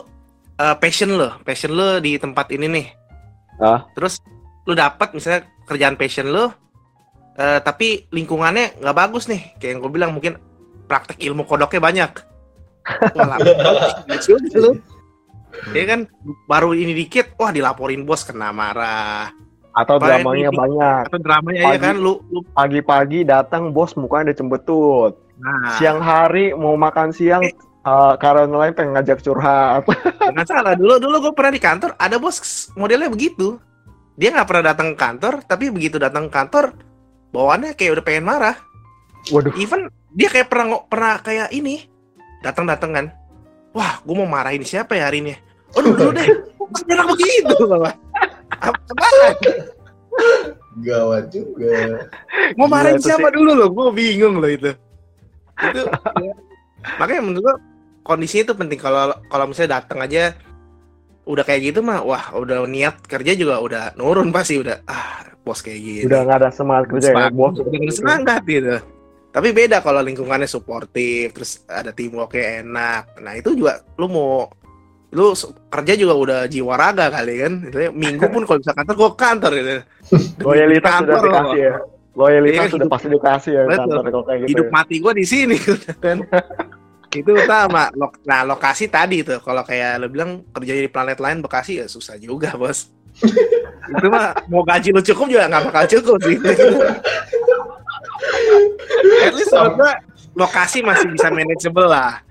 [0.61, 2.88] eh, passion lu, passion lu di tempat ini nih.
[3.57, 3.86] Ah.
[3.97, 4.22] Terus
[4.70, 6.53] lu dapat misalnya kerjaan passion lu
[7.38, 9.57] eh, tapi lingkungannya nggak bagus nih.
[9.57, 10.38] Kayak yang gue bilang mungkin
[10.86, 12.11] praktek ilmu kodoknya banyak.
[14.59, 14.72] Lu.
[15.72, 16.09] Dia kan
[16.49, 19.32] baru ini dikit, wah dilaporin bos kena marah.
[19.74, 21.01] Atau dramanya ini- banyak.
[21.09, 21.82] Atau dramanya ya Pagi.
[21.82, 25.11] kan lu, lu Pagi-pagi datang bos mukanya udah cembetut.
[25.36, 29.82] nah, Siang hari mau makan siang eh, karyawan lain pengen ngajak curhat.
[30.34, 32.38] nggak salah dulu dulu gue pernah di kantor ada bos
[32.74, 33.59] modelnya begitu
[34.13, 36.71] dia nggak pernah datang ke kantor tapi begitu datang ke kantor
[37.30, 38.55] bawaannya kayak udah pengen marah
[39.30, 39.51] Waduh.
[39.57, 41.89] even dia kayak pernah pernah kayak ini
[42.39, 43.05] datang datang kan
[43.74, 45.34] wah gue mau marahin siapa ya hari ini
[45.74, 46.28] oh dulu deh
[46.74, 47.93] Terus bilang begitu bapak
[48.64, 48.80] apa
[50.82, 52.09] Gawat juga.
[52.57, 53.70] mau marahin siapa dulu loh?
[53.70, 54.72] Gue bingung loh itu.
[55.59, 55.82] Itu
[56.22, 56.34] ya.
[56.99, 57.55] makanya menurut gue
[58.01, 58.80] kondisinya itu penting.
[58.82, 60.34] Kalau kalau misalnya datang aja
[61.24, 65.61] udah kayak gitu mah wah udah niat kerja juga udah nurun pasti udah ah bos
[65.61, 66.01] kayak gini.
[66.09, 67.55] Udah nggak ada semangat kerja ya Semangat, bos.
[67.61, 68.76] udah semangat gitu.
[69.34, 73.03] Tapi beda kalau lingkungannya suportif terus ada teamworknya enak.
[73.22, 74.49] Nah itu juga lu mau
[75.14, 75.32] lu
[75.68, 77.53] kerja juga udah jiwa raga kali kan
[77.91, 79.72] minggu pun kalau bisa kantor gua kantor gitu
[80.45, 81.74] Loyalitas Kantor sudah dikasih ya.
[82.14, 83.78] Loyalitas Iya, sudah hidup- pasti dikasih ya Betul.
[83.80, 84.49] kantor kalau kayak gitu.
[84.51, 84.72] hidup ya.
[84.72, 85.57] mati gue di sini
[86.03, 86.18] kan
[87.14, 87.84] itu utama
[88.24, 92.18] nah lokasi tadi tuh kalau kayak lo bilang kerja di planet lain Bekasi ya susah
[92.18, 92.89] juga bos
[93.93, 96.38] itu mah mau gaji lu cukup juga nggak bakal cukup sih
[99.22, 99.93] at least gua
[100.34, 102.22] lokasi masih bisa manageable lah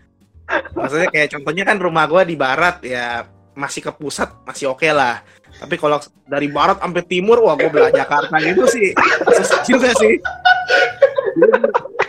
[0.76, 5.20] maksudnya kayak contohnya kan rumah gua di barat ya masih ke pusat masih oke lah.
[5.60, 8.96] Tapi kalau dari barat sampai timur wah gua belah Jakarta gitu sih.
[9.36, 10.14] Susah juga sih.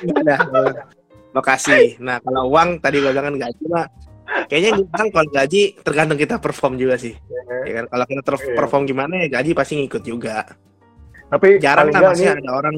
[0.04, 0.84] Nggak ada
[1.34, 3.86] lokasi nah kalau uang tadi gua bilang kan gaji mah
[4.46, 7.18] kayaknya kan kalau gaji tergantung kita perform juga sih.
[7.66, 7.86] Ya kan?
[7.90, 8.56] Kalau kita Iya.
[8.56, 10.46] perform gimana ya gaji pasti ngikut juga.
[11.34, 12.76] Tapi jarang kan nggak masih ada orang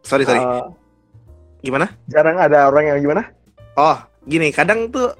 [0.00, 0.40] sorry sorry.
[0.40, 0.72] uh,
[1.60, 1.92] gimana?
[2.08, 3.22] jarang ada orang yang gimana?
[3.76, 5.12] oh gini kadang tuh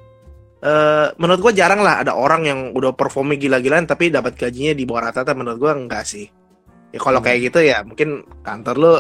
[0.65, 4.89] eh menurut gua jarang lah ada orang yang udah performnya gila-gilaan tapi dapat gajinya di
[4.89, 6.25] bawah rata-rata menurut gua enggak sih
[6.91, 7.27] ya kalau Hmm.
[7.29, 8.95] kayak gitu ya mungkin kantor lu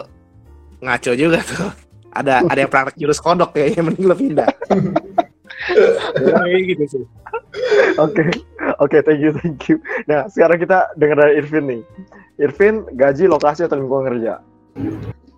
[0.84, 1.72] ngaco juga tuh
[2.20, 4.52] ada ada yang praktek jurus kodok kayaknya mending lu pindah
[6.20, 7.04] Ya, kayak gitu sih
[7.96, 8.26] Oke,
[8.82, 9.78] oke, thank you, thank you.
[10.10, 11.82] Nah, sekarang kita dengar dari Irvin nih.
[12.42, 14.42] Irvin, gaji, lokasi, atau lingkungan kerja?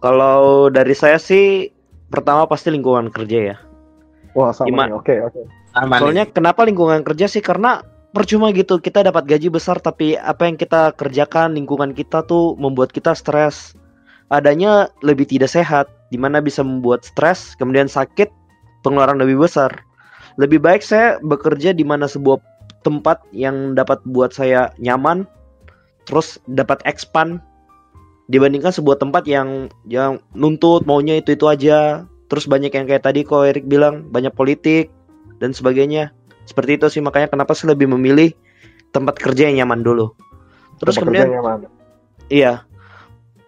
[0.01, 1.69] Kalau dari saya sih
[2.09, 3.57] pertama pasti lingkungan kerja ya.
[4.37, 4.93] Wah, sama.
[4.93, 5.49] Oke, oke.
[5.73, 7.41] aman Soalnya kenapa lingkungan kerja sih?
[7.41, 7.81] Karena
[8.13, 12.93] percuma gitu kita dapat gaji besar tapi apa yang kita kerjakan lingkungan kita tuh membuat
[12.93, 13.73] kita stres.
[14.29, 18.27] Adanya lebih tidak sehat, di mana bisa membuat stres, kemudian sakit,
[18.83, 19.71] pengeluaran lebih besar.
[20.35, 22.43] Lebih baik saya bekerja di mana sebuah
[22.83, 25.31] tempat yang dapat buat saya nyaman,
[26.11, 27.39] terus dapat expand
[28.27, 32.03] dibandingkan sebuah tempat yang yang nuntut maunya itu itu aja.
[32.27, 34.91] Terus banyak yang kayak tadi kok Erik bilang banyak politik
[35.39, 36.11] dan sebagainya.
[36.47, 38.35] Seperti itu sih makanya kenapa saya lebih memilih
[38.91, 40.15] tempat kerja yang nyaman dulu.
[40.83, 41.59] Terus Tempat kemudian nyaman.
[42.29, 42.67] iya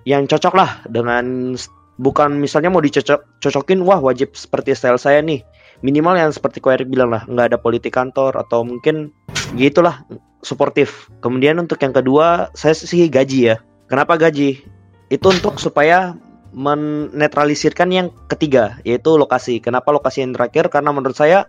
[0.09, 1.53] yang cocok lah dengan
[2.01, 5.43] bukan misalnya mau dicocok cocokin wah wajib seperti style saya nih
[5.83, 9.13] minimal yang seperti ko Erik bilang lah nggak ada politik kantor atau mungkin
[9.59, 10.01] gitulah
[10.41, 13.57] suportif kemudian untuk yang kedua saya sih gaji ya
[13.91, 14.63] kenapa gaji
[15.11, 16.15] itu untuk supaya
[16.53, 21.45] menetralisirkan yang ketiga yaitu lokasi kenapa lokasi yang terakhir karena menurut saya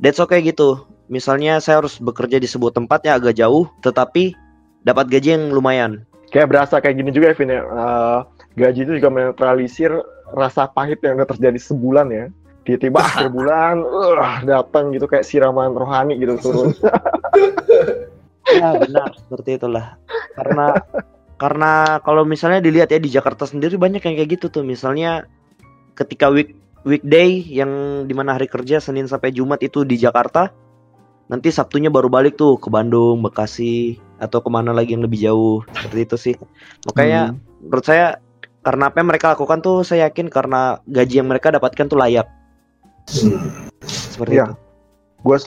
[0.00, 4.32] that's okay gitu misalnya saya harus bekerja di sebuah tempat yang agak jauh tetapi
[4.82, 7.60] dapat gaji yang lumayan Kayak berasa kayak gini juga, Irvin ya.
[7.60, 8.18] Eh,
[8.56, 9.92] gaji itu juga menetralisir
[10.32, 12.24] rasa pahit yang udah terjadi sebulan ya.
[12.64, 16.72] Tiba-tiba akhir bulan, uh, datang gitu kayak siraman rohani gitu turun.
[18.42, 19.96] Ya benar seperti itulah.
[20.34, 20.76] Karena
[21.42, 24.62] karena kalau misalnya dilihat ya di Jakarta sendiri banyak yang kayak gitu tuh.
[24.62, 25.26] Misalnya
[25.98, 26.54] ketika week
[26.86, 30.54] weekday yang di mana hari kerja Senin sampai Jumat itu di Jakarta,
[31.26, 35.66] nanti Sabtunya baru balik tuh ke Bandung, Bekasi atau ke mana lagi yang lebih jauh
[35.74, 36.34] seperti itu sih.
[36.86, 38.22] Makanya menurut saya
[38.62, 42.30] karena apa yang mereka lakukan tuh saya yakin karena gaji yang mereka dapatkan tuh layak
[43.10, 43.66] Hmm.
[43.82, 44.46] seperti Iya.
[44.46, 44.54] itu.
[45.26, 45.38] gue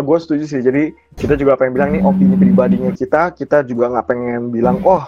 [0.00, 0.60] gue setuju sih.
[0.60, 5.04] Jadi kita juga pengen bilang nih opini pribadinya kita kita juga nggak pengen bilang oh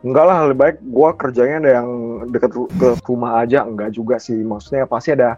[0.00, 1.88] enggak lah lebih baik gue kerjanya ada yang
[2.30, 3.68] deket ru- ke rumah aja.
[3.68, 4.40] Enggak juga sih.
[4.40, 5.36] Maksudnya pasti ada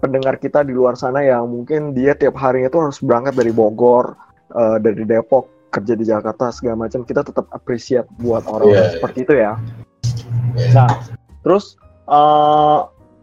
[0.00, 4.16] pendengar kita di luar sana yang mungkin dia tiap harinya tuh harus berangkat dari Bogor
[4.52, 7.06] eh, dari Depok kerja di Jakarta segala macam.
[7.06, 8.90] Kita tetap appreciate buat orang Iya, iya.
[8.98, 9.52] seperti itu ya.
[10.58, 10.72] Iya.
[10.74, 10.90] nah
[11.40, 11.78] terus
[12.10, 12.78] eh,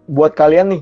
[0.08, 0.82] buat kalian nih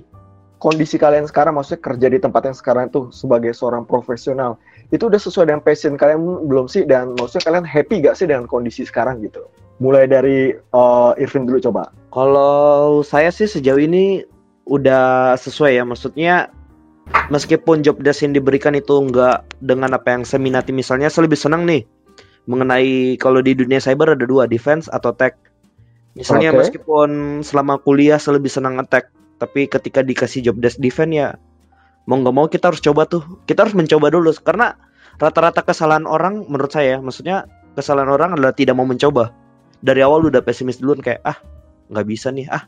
[0.66, 4.58] kondisi kalian sekarang maksudnya kerja di tempat yang sekarang itu sebagai seorang profesional
[4.90, 6.90] itu udah sesuai dengan passion kalian belum sih?
[6.90, 9.46] Dan maksudnya kalian happy gak sih dengan kondisi sekarang gitu?
[9.78, 11.94] Mulai dari eh, Irvin dulu coba.
[12.10, 14.26] Kalau saya sih sejauh ini
[14.66, 16.50] udah sesuai ya, maksudnya
[17.30, 21.38] meskipun job desk yang diberikan itu enggak dengan apa yang saya minati, misalnya saya lebih
[21.38, 21.86] senang nih
[22.50, 25.38] mengenai kalau di dunia cyber ada dua, defense atau tech.
[26.16, 26.66] Misalnya Oke.
[26.66, 31.28] meskipun selama kuliah saya lebih senang nge-tech, tapi ketika dikasih job desk defense ya
[32.06, 34.78] mau nggak mau kita harus coba tuh, kita harus mencoba dulu karena
[35.18, 39.34] rata-rata kesalahan orang menurut saya, maksudnya kesalahan orang adalah tidak mau mencoba.
[39.86, 41.38] Dari awal udah pesimis duluan kayak ah
[41.94, 42.66] nggak bisa nih ah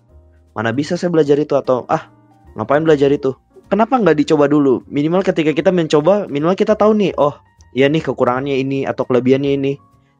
[0.53, 1.53] mana bisa saya belajar itu?
[1.57, 2.09] Atau ah
[2.57, 3.34] ngapain belajar itu?
[3.70, 4.82] Kenapa nggak dicoba dulu?
[4.89, 7.38] Minimal ketika kita mencoba minimal kita tahu nih oh
[7.74, 9.74] ya nih kekurangannya ini atau kelebihannya ini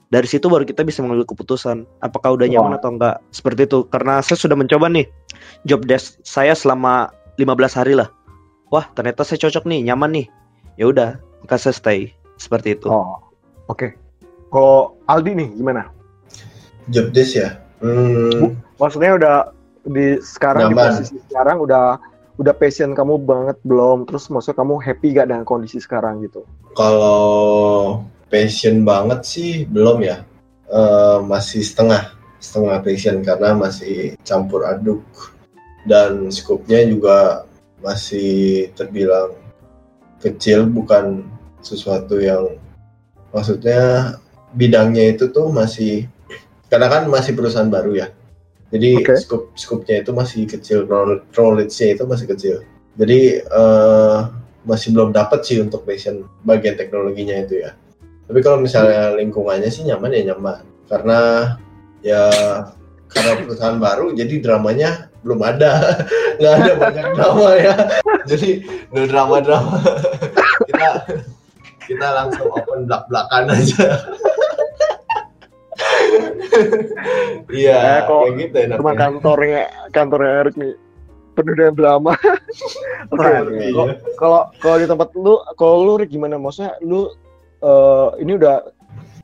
[0.08, 3.20] dari situ baru kita bisa mengambil keputusan apakah udah nyaman atau enggak.
[3.36, 5.08] Seperti itu karena saya sudah mencoba nih
[5.68, 8.08] job desk saya selama 15 hari lah.
[8.72, 10.28] Wah ternyata saya cocok nih nyaman nih.
[10.80, 11.10] Ya udah
[11.44, 12.16] maka saya stay.
[12.40, 12.88] Seperti itu.
[12.88, 13.20] Oh
[13.68, 13.92] oke.
[14.48, 15.92] Kalau Aldi nih gimana?
[16.88, 17.60] Job desk ya.
[17.84, 19.36] Hmm, maksudnya udah
[19.88, 20.88] di sekarang di Nyaman.
[20.96, 22.00] posisi sekarang udah
[22.40, 24.08] udah passion kamu banget belum?
[24.08, 26.48] Terus maksudnya kamu happy gak dengan kondisi sekarang gitu?
[26.80, 30.24] Kalau passion banget sih belum ya.
[30.68, 35.02] Eh, masih setengah setengah passion karena masih campur aduk
[35.88, 37.48] dan skupnya juga
[37.80, 39.32] masih terbilang
[40.20, 41.24] kecil bukan
[41.64, 42.58] sesuatu yang
[43.32, 44.14] maksudnya
[44.54, 46.10] bidangnya itu tuh masih
[46.68, 48.08] karena kan masih perusahaan baru ya.
[48.68, 49.16] Jadi Oke.
[49.16, 52.56] scoop scoopnya itu masih kecil, knowledge- knowledge-nya itu masih kecil.
[53.00, 54.20] Jadi eh,
[54.68, 57.72] masih belum dapat sih untuk passion bagian teknologinya itu ya.
[58.28, 60.62] Tapi kalau misalnya lingkungannya sih nyaman ya nyaman.
[60.88, 61.20] Karena
[62.04, 62.24] ya
[63.08, 65.72] karena perusahaan baru jadi dramanya belum ada.
[66.40, 67.76] Nggak ada banyak drama ya.
[68.28, 68.50] Jadi
[68.92, 69.76] no drama-drama.
[70.68, 70.90] kita
[71.88, 73.86] kita langsung open belak-belakan aja.
[77.48, 78.80] Iya, kok kayak gitu enaknya.
[78.82, 79.62] Cuma kantornya
[79.94, 80.74] kantornya Erik nih
[81.38, 82.12] penuh dengan drama.
[83.14, 83.22] Oke.
[83.72, 86.42] Kalau- Kalau kalau di tempat lu, kalau lu Rick, gimana?
[86.42, 87.14] Maksudnya lu
[87.62, 88.56] eh, ini udah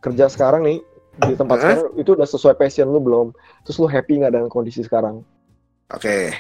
[0.04, 0.80] kerja sekarang nih
[1.14, 1.64] di tempat Hah?
[1.64, 3.28] sekarang itu udah sesuai passion lu belum?
[3.64, 5.22] Terus lu happy nggak dengan kondisi sekarang?
[5.94, 6.34] Oke,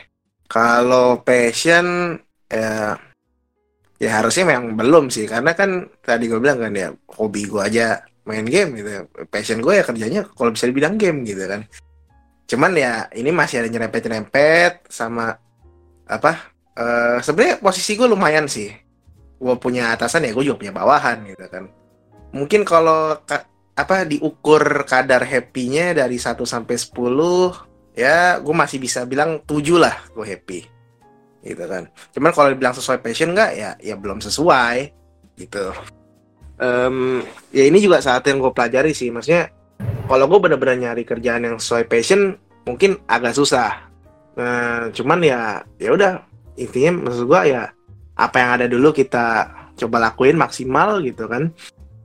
[0.49, 2.17] kalau passion
[2.49, 2.97] ya,
[4.01, 8.01] ya harusnya memang belum sih, karena kan tadi gue bilang kan ya hobi gue aja
[8.25, 9.01] main game gitu, ya.
[9.29, 11.69] passion gue ya kerjanya kalau bisa dibilang game gitu kan.
[12.49, 15.37] Cuman ya ini masih ada nyerempet-nyerempet sama
[16.09, 16.53] apa?
[16.73, 18.73] eh sebenarnya posisi gue lumayan sih.
[19.37, 21.69] Gue punya atasan ya, gue juga punya bawahan gitu kan.
[22.33, 27.53] Mungkin kalau ka- apa diukur kadar happy-nya dari 1 sampai 10
[27.93, 30.59] ya gue masih bisa bilang 7 lah gue happy.
[31.45, 31.89] Gitu kan.
[32.13, 34.77] Cuman kalau dibilang sesuai passion nggak ya ya belum sesuai
[35.37, 35.73] gitu.
[36.57, 39.49] Em, ya ini juga saat yang gue pelajari sih maksudnya
[40.05, 43.89] kalau gue bener-bener nyari kerjaan yang sesuai passion mungkin agak susah.
[44.37, 46.21] Nah cuman ya ya udah
[46.57, 47.69] intinya maksud gue ya
[48.13, 51.49] apa yang ada dulu kita coba lakuin maksimal gitu kan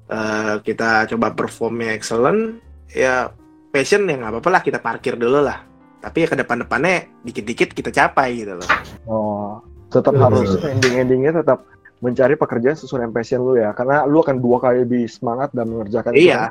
[0.09, 3.29] Eh, kita coba performnya excellent ya
[3.69, 5.61] passion ya nggak apa-apa lah kita parkir dulu lah
[6.01, 8.65] tapi ya ke depan-depannya dikit-dikit kita capai gitu loh
[9.05, 9.61] Oh,
[9.93, 10.25] tetap Hmm.
[10.25, 11.61] harus ending-endingnya tetap
[12.01, 15.69] mencari pekerjaan sesuai dengan passion lu ya, karena lu akan dua kali lebih semangat dan
[15.69, 16.33] mengerjakan itu.
[16.33, 16.49] iya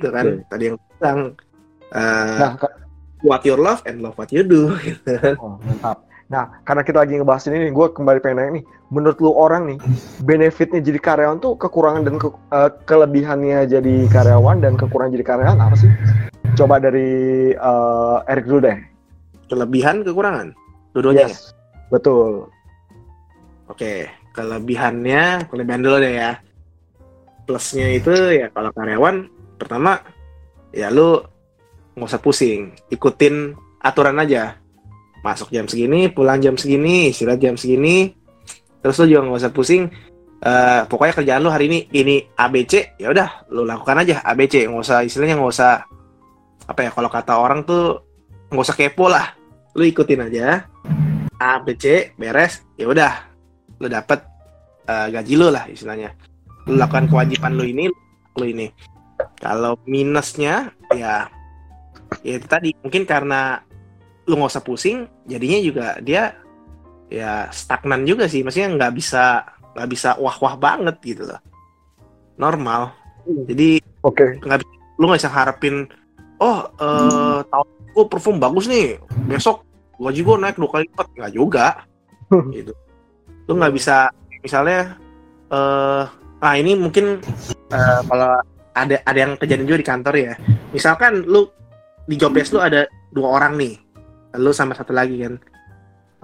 [0.00, 0.44] gitu kan Oke.
[0.48, 1.18] tadi yang bilang
[1.92, 2.52] eh, Nah,
[3.20, 5.36] what you love and love what you do gitu.
[5.36, 6.00] oh, mantap.
[6.26, 9.74] Nah, karena kita lagi ngebahas ini nih, gue kembali pengen nanya nih, menurut lu orang
[9.74, 9.78] nih,
[10.22, 15.58] benefitnya jadi karyawan tuh kekurangan dan ke- eh, kelebihannya jadi karyawan dan kekurangan jadi karyawan
[15.58, 15.90] apa sih?
[16.54, 18.78] Coba dari eh, Erik dulu deh.
[19.46, 20.50] kelebihan kekurangan
[20.90, 21.30] dua-duanya ya?
[21.30, 21.54] Yes,
[21.86, 22.50] betul.
[23.70, 26.42] Oke, kelebihannya, kelebihan dulu deh ya.
[27.46, 30.02] Plusnya itu ya kalau karyawan, pertama
[30.74, 31.22] ya lu
[31.94, 34.58] nggak usah pusing, ikutin aturan aja.
[35.22, 38.15] Masuk jam segini, pulang jam segini, istirahat jam segini.
[38.86, 39.90] Terus lu juga nggak usah pusing.
[40.36, 44.84] eh, pokoknya kerjaan lu hari ini ini ABC, ya udah lu lakukan aja ABC, nggak
[44.84, 45.82] usah istilahnya nggak usah
[46.70, 48.04] apa ya kalau kata orang tuh
[48.52, 49.34] nggak usah kepo lah,
[49.74, 50.70] lu ikutin aja.
[51.40, 53.26] ABC beres, ya udah.
[53.82, 54.22] Lu dapet
[54.86, 56.14] eh, gaji lu lah istilahnya.
[56.70, 57.90] Lu lakukan kewajiban lu ini
[58.38, 58.70] lu ini.
[59.42, 61.26] Kalau minusnya ya
[62.22, 62.70] ya itu tadi.
[62.86, 63.66] Mungkin karena
[64.30, 66.38] lu nggak usah pusing jadinya juga dia
[67.12, 68.42] ya stagnan juga sih.
[68.42, 69.46] Maksudnya nggak bisa
[69.76, 71.40] nggak bisa wah wah banget gitu loh.
[72.40, 72.92] Normal.
[73.26, 74.38] Jadi Oke.
[74.96, 75.84] lu nggak bisa harapin
[76.40, 79.00] oh eh tahun gue perform bagus nih.
[79.28, 79.64] Besok
[79.96, 81.06] gaji gue naik dua kali lipat.
[81.16, 81.66] Nggak juga.
[82.52, 82.72] Gitu.
[83.46, 84.10] Lu nggak bisa
[84.42, 84.96] misalnya
[85.52, 86.04] eh
[86.36, 87.22] ah ini mungkin
[87.72, 88.36] eh, kalau
[88.76, 90.32] ada ada yang kejadian juga di kantor ya.
[90.72, 91.48] Misalkan lu
[92.06, 93.74] di job desk lu ada dua orang nih.
[94.36, 95.34] Lu sama satu lagi kan.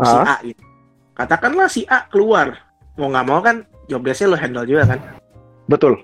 [0.03, 0.72] Si Ah, A gitu
[1.23, 2.59] katakanlah si A keluar
[2.99, 4.99] mau nggak mau kan job desknya lu handle juga kan
[5.71, 6.03] betul.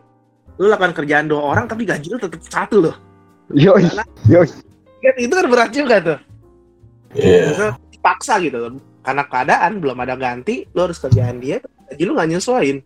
[0.58, 2.96] lu lakukan kerjaan dua orang tapi gaji lu tetap satu loh
[3.50, 3.90] Yoi,
[4.28, 4.46] yoi.
[5.02, 6.18] kan itu kan berat juga tuh
[7.16, 7.48] Iya.
[7.48, 11.58] Maksudnya dipaksa gitu loh karena keadaan belum ada ganti lo harus kerjaan dia
[11.88, 12.78] jadi lu nggak nyesuaiin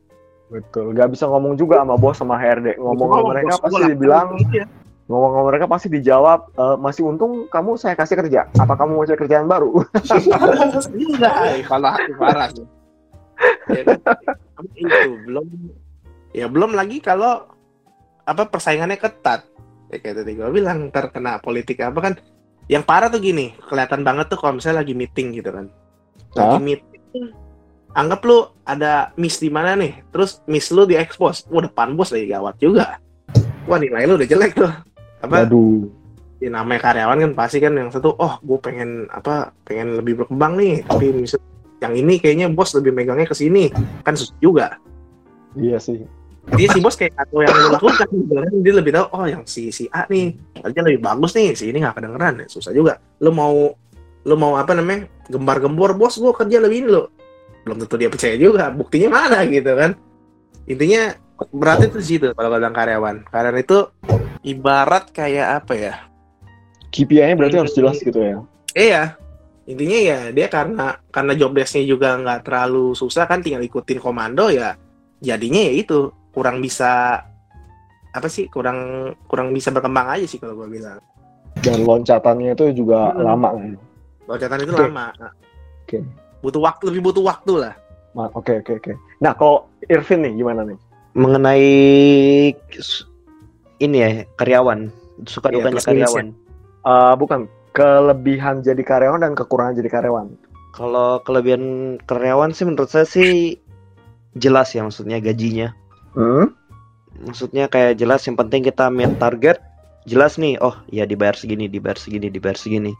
[0.53, 0.93] Betul.
[0.93, 2.77] Gak bisa ngomong juga sama bos sama HRD.
[2.77, 4.69] Ngomong sama mereka pasti dibilang, iya.
[5.13, 8.49] Ngomong sama mereka pasti dijawab, "Eh, masih untung kamu saya kasih kerja.
[8.57, 9.85] Apa kamu mau cari kerjaan baru?
[12.01, 12.65] Aku parah sih.
[13.69, 13.99] Ya kan?
[14.79, 15.47] itu belum
[16.31, 17.51] ya belum lagi kalau
[18.25, 19.45] apa persaingannya ketat.
[19.93, 22.15] Ya kayak tadi gue bilang terkena politik apa kan.
[22.71, 25.67] Yang parah tuh gini, kelihatan banget tuh kalau misalnya lagi meeting gitu kan.
[26.39, 26.63] Lagi Hah?
[26.63, 27.25] meeting,
[27.93, 32.15] anggap lu ada miss di mana nih, terus miss lu di expose, wah depan bos
[32.15, 33.03] lagi gawat juga.
[33.67, 34.73] Wah nilai lu udah jelek tuh.
[35.23, 35.47] Apa?
[35.47, 35.87] Aduh.
[36.43, 40.59] ya namanya karyawan kan pasti kan yang satu oh gue pengen apa pengen lebih berkembang
[40.59, 41.39] nih tapi misal
[41.79, 43.71] yang ini kayaknya bos lebih megangnya ke sini
[44.03, 44.67] kan susah juga
[45.55, 46.03] Iya sih.
[46.59, 48.11] dia si bos kayak tahu yang lu lakukan
[48.59, 51.79] dia lebih tahu oh yang si si A nih kerja lebih bagus nih si ini
[51.79, 53.71] nggak kedengeran ya susah juga lu mau
[54.27, 57.07] lu mau apa namanya gembar-gembor bos gue kerja lebih ini lo
[57.63, 59.95] belum tentu dia percaya juga buktinya mana gitu kan
[60.67, 61.15] intinya
[61.51, 63.17] berarti itu situ kalau gua bilang karyawan.
[63.27, 63.79] Karyawan itu
[64.43, 65.95] ibarat kayak apa ya?
[66.93, 68.37] KPI-nya berarti harus jelas gitu ya.
[68.77, 69.03] Iya.
[69.65, 74.51] Intinya ya dia karena karena job desk-nya juga nggak terlalu susah kan tinggal ikutin komando
[74.53, 74.77] ya.
[75.23, 77.23] Jadinya ya itu kurang bisa
[78.13, 81.01] apa sih kurang kurang bisa berkembang aja sih kalau gua bilang.
[81.63, 83.25] Dan loncatannya itu juga Hmm.
[83.25, 83.73] lama kan.
[84.29, 84.83] Loncatan itu Oke.
[84.85, 85.07] lama.
[85.87, 85.99] Oke.
[86.43, 87.75] Butuh waktu lebih butuh waktu lah.
[88.37, 88.93] Oke oke oke.
[89.25, 90.77] Nah kalau Irvin nih gimana nih?
[91.13, 91.69] Mengenai
[93.83, 94.89] ini ya karyawan,
[95.29, 95.91] suka Iya, dukanya minusnya.
[95.93, 96.27] karyawan.
[96.83, 97.41] Eh, bukan
[97.77, 100.27] kelebihan jadi karyawan dan kekurangan jadi karyawan.
[100.73, 103.61] Kalau kelebihan karyawan sih menurut saya sih
[104.41, 105.77] jelas ya maksudnya gajinya.
[106.17, 106.57] Hmm?
[107.21, 109.61] Maksudnya kayak jelas yang penting kita meet target,
[110.09, 112.97] jelas nih, oh ya dibayar segini, dibayar segini, dibayar segini.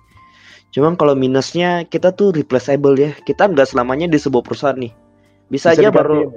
[0.73, 3.13] Cuman kalau minusnya kita tuh replaceable ya.
[3.25, 4.93] Kita nggak selamanya di sebuah perusahaan nih.
[5.53, 6.29] Bisa, aja baru ya?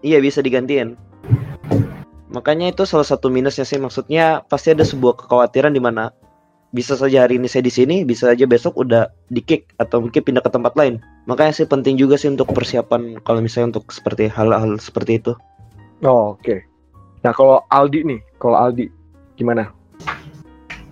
[0.00, 0.96] Iya bisa digantiin.
[2.30, 6.14] Makanya itu salah satu minusnya sih maksudnya pasti ada sebuah kekhawatiran di mana
[6.70, 10.22] bisa saja hari ini saya di sini, bisa saja besok udah di kick atau mungkin
[10.22, 11.02] pindah ke tempat lain.
[11.26, 15.34] Makanya sih penting juga sih untuk persiapan kalau misalnya untuk seperti hal-hal seperti itu.
[16.06, 16.62] Oh, oke.
[17.26, 18.86] Nah kalau Aldi nih, kalau Aldi
[19.34, 19.74] gimana?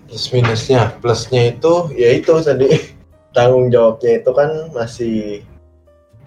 [0.08, 2.96] plus minusnya plusnya itu ya itu tadi
[3.36, 5.44] tanggung jawabnya itu kan masih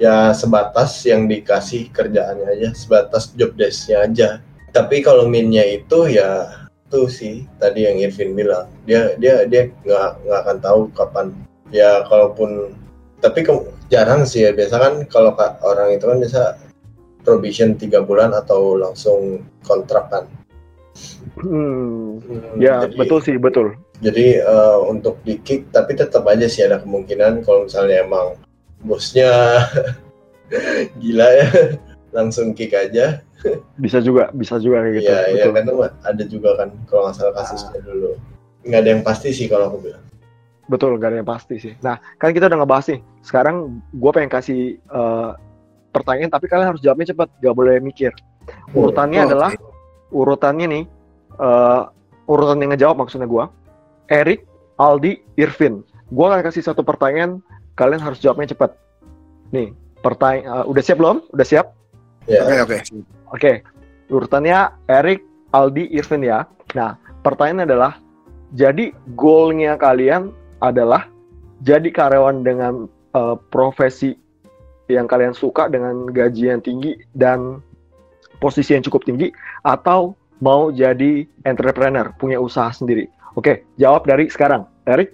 [0.01, 4.29] ya sebatas yang dikasih kerjaannya aja sebatas job desknya aja.
[4.73, 6.49] Tapi kalau minnya itu ya
[6.89, 8.65] itu sih tadi yang Irvin bilang.
[8.89, 11.27] Dia dia dia nggak nggak akan tahu kapan.
[11.69, 12.73] Ya kalaupun
[13.21, 14.51] tapi ke- jarang sih ya.
[14.51, 16.57] Biasa kan kalau ka- orang itu kan bisa
[17.21, 20.25] probation tiga bulan atau langsung kontrak kan.
[21.37, 23.71] Hmm, Hmm, ya jadi- betul sih betul.
[24.01, 28.33] jadi eh, untuk di kick tapi tetap aja sih ada kemungkinan kalau misalnya emang
[28.83, 29.31] bosnya
[31.01, 31.47] gila ya
[32.11, 33.23] langsung kick aja
[33.81, 35.09] Bisa juga, bisa juga kayak gitu.
[35.09, 35.51] Iya betul.
[35.57, 38.13] kan tuh ada juga kan kalau nggak salah kasusnya dulu
[38.61, 40.03] nggak ada yang pasti sih kalau aku bilang
[40.69, 41.73] Betul, gak ada yang pasti sih.
[41.83, 43.01] Nah, kan kita udah ngebahas nih.
[43.19, 43.55] Sekarang
[43.91, 45.29] gue pengen kasih eh,
[45.91, 48.15] pertanyaan, tapi kalian harus jawabnya cepat, gak boleh mikir.
[48.71, 49.67] Urutannya Oh, adalah oke.
[50.15, 50.83] urutannya nih,
[51.35, 51.81] eh,
[52.23, 53.43] urutan yang ngejawab maksudnya gue.
[54.15, 54.47] Erik,
[54.79, 55.83] Aldi, Irvin.
[56.07, 57.43] Gue akan kasih satu pertanyaan,
[57.75, 58.75] kalian harus jawabnya cepat.
[59.51, 61.17] Nih, pertanyaan, udah siap belum?
[61.35, 61.75] Udah siap?
[62.29, 62.77] ya Oke oke.
[63.31, 63.51] Oke,
[64.11, 65.23] urutannya Erik,
[65.55, 66.47] Aldi, Irvin ya.
[66.75, 67.93] Nah, pertanyaannya adalah,
[68.55, 71.07] jadi goalnya kalian adalah
[71.63, 74.15] jadi karyawan dengan eh, profesi
[74.91, 77.63] yang kalian suka dengan gaji yang tinggi dan
[78.43, 79.31] posisi yang cukup tinggi,
[79.63, 83.05] atau mau jadi entrepreneur, punya usaha sendiri.
[83.37, 84.65] Oke, jawab dari sekarang.
[84.89, 85.13] Erik,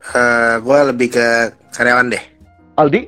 [0.00, 2.24] Eh, gua lebih ke karyawan deh.
[2.80, 3.04] Aldi,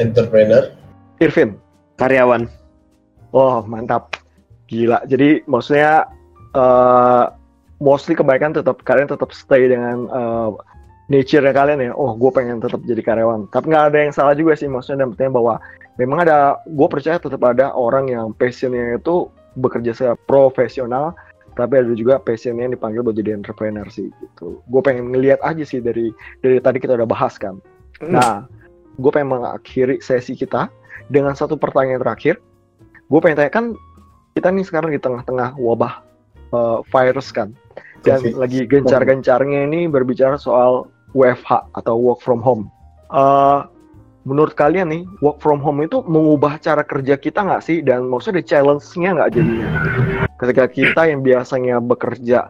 [0.00, 0.72] entrepreneur
[1.20, 1.60] Irvin.
[2.00, 2.48] Karyawan.
[3.36, 4.16] Oh, mantap.
[4.64, 5.04] Gila.
[5.04, 6.08] Jadi maksudnya
[6.56, 7.24] eh
[7.80, 10.50] mostly kebaikan tetap kalian tetap stay dengan eh,
[11.12, 11.92] nature kalian ya.
[11.92, 13.52] Oh, gue pengen tetap jadi karyawan.
[13.52, 14.70] Tapi nggak ada yang salah juga sih.
[14.70, 15.60] Maksudnya dan penting bahwa
[16.00, 19.28] memang ada, gue percaya tetap ada orang yang passionnya itu
[19.58, 21.12] bekerja secara profesional,
[21.60, 24.64] tapi ada juga passionnya yang dipanggil buat jadi entrepreneur sih gitu.
[24.66, 27.60] Gue pengen ngeliat aja sih dari dari tadi kita udah bahas kan.
[28.00, 28.16] Hmm.
[28.16, 28.32] Nah,
[28.96, 30.72] gue pengen mengakhiri sesi kita
[31.12, 32.40] dengan satu pertanyaan terakhir.
[33.12, 33.64] Gue pengen tanya kan
[34.32, 36.00] kita nih sekarang di tengah-tengah wabah
[36.54, 37.52] eh, virus kan,
[38.06, 38.34] dan Covid.
[38.40, 42.70] lagi gencar-gencarnya ini berbicara soal WFH atau work from home.
[43.10, 43.60] Eh,
[44.28, 47.80] menurut kalian nih work from home itu mengubah cara kerja kita nggak sih?
[47.80, 49.68] Dan maksudnya ada challenge-nya nggak jadinya?
[50.36, 52.48] Ketika kita yang biasanya bekerja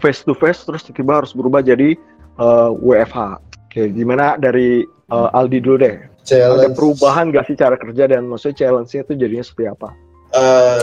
[0.00, 1.94] face to face terus tiba-tiba harus berubah jadi
[2.40, 3.18] eh, WFH.
[3.70, 5.96] Oke, gimana dari eh, Aldi dulu deh?
[6.24, 9.88] Ada challenge perubahan nggak sih cara kerja dan maksudnya challenge-nya itu jadinya seperti apa?
[10.34, 10.82] Eh,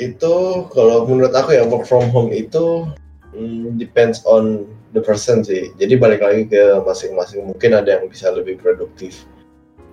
[0.00, 0.34] itu
[0.72, 2.88] kalau menurut aku ya work from home itu
[3.36, 4.64] mm, depends on
[4.96, 5.68] the person sih.
[5.76, 7.44] Jadi balik lagi ke masing-masing.
[7.44, 9.28] Mungkin ada yang bisa lebih produktif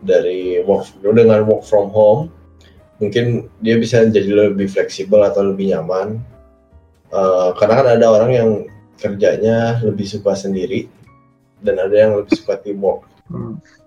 [0.04, 2.30] dari work dengan work from home.
[3.02, 6.22] Mungkin dia bisa jadi lebih fleksibel atau lebih nyaman.
[7.14, 8.50] Eh, karena kan ada orang yang
[8.98, 10.88] kerjanya lebih suka sendiri
[11.62, 13.06] dan ada yang lebih suka teamwork.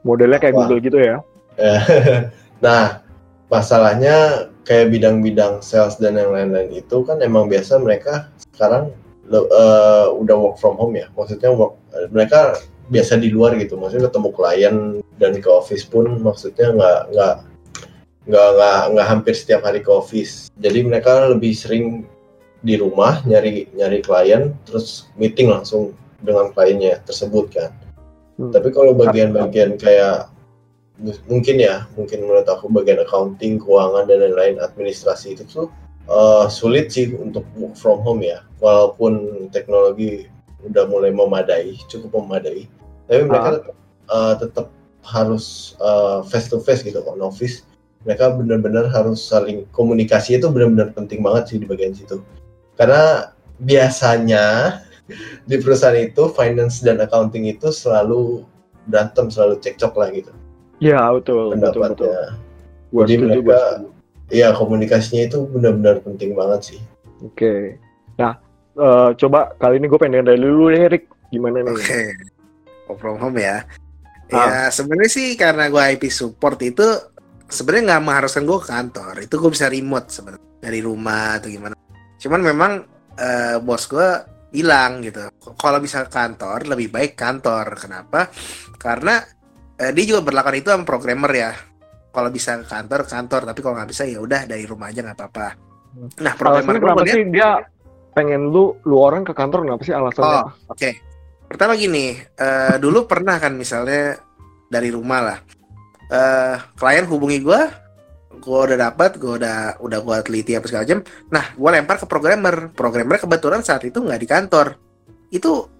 [0.07, 0.67] Modelnya kayak Wah.
[0.67, 1.17] Google gitu ya?
[2.65, 3.01] nah,
[3.49, 8.93] masalahnya kayak bidang-bidang sales dan yang lain-lain itu kan emang biasa mereka sekarang
[9.31, 11.11] eh, udah work from home ya.
[11.15, 12.55] Maksudnya work, eh, mereka
[12.91, 13.79] biasa di luar gitu.
[13.79, 14.77] Maksudnya ketemu klien
[15.17, 17.35] dan ke office pun maksudnya nggak nggak
[18.27, 20.51] nggak nggak nggak hampir setiap hari ke office.
[20.59, 22.07] Jadi mereka lebih sering
[22.65, 27.71] di rumah nyari nyari klien terus meeting langsung dengan kliennya tersebut kan.
[28.37, 28.51] Hmm.
[28.51, 30.29] Tapi kalau bagian-bagian kayak
[31.01, 35.69] mu- mungkin ya mungkin menurut aku bagian accounting keuangan dan lain-lain administrasi itu tuh
[36.09, 40.29] eh, sulit sih untuk work from home ya walaupun teknologi
[40.65, 42.67] udah mulai memadai cukup memadai
[43.07, 43.77] tapi mereka tetap,
[44.11, 44.67] eh, tetap
[45.07, 45.79] harus
[46.27, 47.63] face to face gitu on office
[48.03, 52.19] mereka benar-benar harus saling komunikasi itu benar-benar penting banget sih di bagian situ
[52.75, 53.31] karena
[53.63, 54.79] biasanya
[55.51, 58.43] di perusahaan itu finance dan accounting itu selalu
[58.91, 60.35] berantem selalu cekcok lah gitu
[60.77, 62.11] Iya betul betul betul.
[62.13, 62.21] pendapatnya
[62.93, 63.79] Gua Jadi setuju, mereka-.
[64.27, 66.81] Iya komunikasinya itu benar-benar penting banget sih
[67.25, 67.81] Oke.
[68.21, 68.37] Nah,
[68.77, 71.09] eh, coba kali ini gue pengen dari dulu deh, Rick.
[71.33, 71.73] Gimana nih?
[71.73, 72.01] Oke.
[72.87, 73.67] Work from home ya.
[74.35, 74.47] Ah.
[74.51, 76.87] Ya sebenarnya sih karena gue IP support itu
[77.47, 79.15] sebenarnya nggak mengharuskan gue ke kantor.
[79.23, 81.75] Itu gue bisa remote sebenarnya dari rumah atau gimana.
[82.19, 82.73] Cuman memang
[83.19, 84.09] eh, bos gue
[84.51, 85.21] bilang gitu,
[85.59, 87.79] kalau bisa kantor lebih baik kantor.
[87.79, 88.31] Kenapa?
[88.79, 89.23] Karena
[89.79, 91.53] eh, dia juga berlakukan itu sama programmer ya.
[92.11, 95.19] Kalau bisa ke kantor kantor, tapi kalau nggak bisa ya udah dari rumah aja nggak
[95.21, 95.49] apa-apa.
[96.25, 97.61] Nah programmer gue kenapa sih dia
[98.17, 100.41] pengen lu lu orang ke kantor kenapa sih alasannya?
[100.49, 100.91] Oh, oke.
[101.47, 104.19] Pertama gini, eh, dulu pernah kan misalnya
[104.67, 105.39] dari rumah lah,
[106.11, 107.71] eh klien hubungi gua,
[108.43, 111.01] gua udah dapat, gua udah udah gua teliti apa segala macam.
[111.31, 112.75] Nah, gua lempar ke programmer.
[112.75, 114.67] Programmer kebetulan saat itu nggak di kantor.
[115.31, 115.71] Itu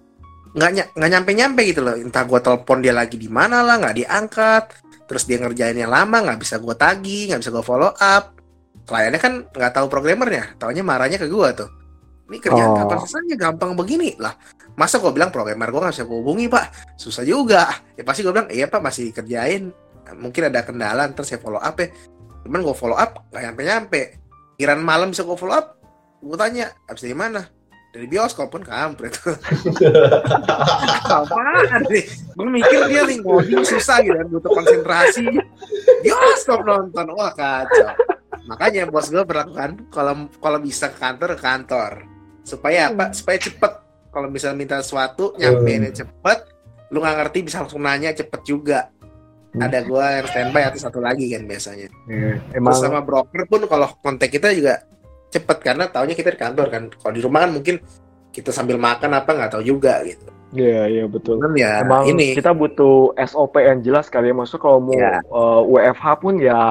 [0.55, 1.99] nggak nggak nyampe nyampe gitu loh.
[1.99, 4.63] Entah gua telepon dia lagi di mana lah, nggak diangkat.
[5.07, 8.39] Terus dia ngerjainnya lama, nggak bisa gua tagih, nggak bisa gua follow up.
[8.87, 11.67] Kliennya kan nggak tahu programmernya, taunya marahnya ke gua tuh.
[12.27, 12.77] Ini kerjaan Oh.
[12.83, 14.35] kapan selesainya gampang begini lah.
[14.75, 17.71] Masa gue bilang programmer gue nggak bisa hubungi pak, susah juga.
[17.95, 19.71] Ya pasti gue bilang iya pak masih kerjain.
[20.15, 21.87] Mungkin ada kendala, ntar saya follow up ya.
[22.43, 24.01] Cuman gue follow up nggak nyampe nyampe.
[24.59, 25.79] Kiran malam bisa gue follow up.
[26.19, 27.41] Gue tanya, abis dari mana?
[27.95, 29.15] Dari bioskop pun kampret.
[31.07, 32.05] Apaan nih?
[32.35, 35.25] Gue mikir dia nih ngoding susah gitu kan, butuh konsentrasi.
[36.03, 37.93] Bioskop nonton, wah kacau.
[38.47, 41.91] Makanya bos gue berlakukan kalau kalau bisa ke kantor ke kantor
[42.47, 43.11] supaya apa?
[43.11, 43.73] Supaya cepet.
[44.07, 46.39] Kalau misalnya minta sesuatu nyampeinnya cepet,
[46.89, 48.87] lu nggak ngerti bisa langsung nanya cepet juga.
[49.57, 51.89] Ada gue yang standby atau satu lagi kan biasanya.
[52.07, 54.85] Terus Emang sama broker pun kalau kontak kita juga
[55.27, 56.83] cepet karena taunya kita di kantor kan.
[56.93, 57.75] Kalau di rumah kan mungkin
[58.29, 60.29] kita sambil makan apa nggak tahu juga gitu.
[60.55, 61.41] Iya, iya betul.
[61.41, 64.35] Cuman ya Emang ini kita butuh SOP yang jelas kali ya.
[64.37, 65.19] Maksudnya kalau mau Iya.
[65.19, 66.61] eh, WFH pun ya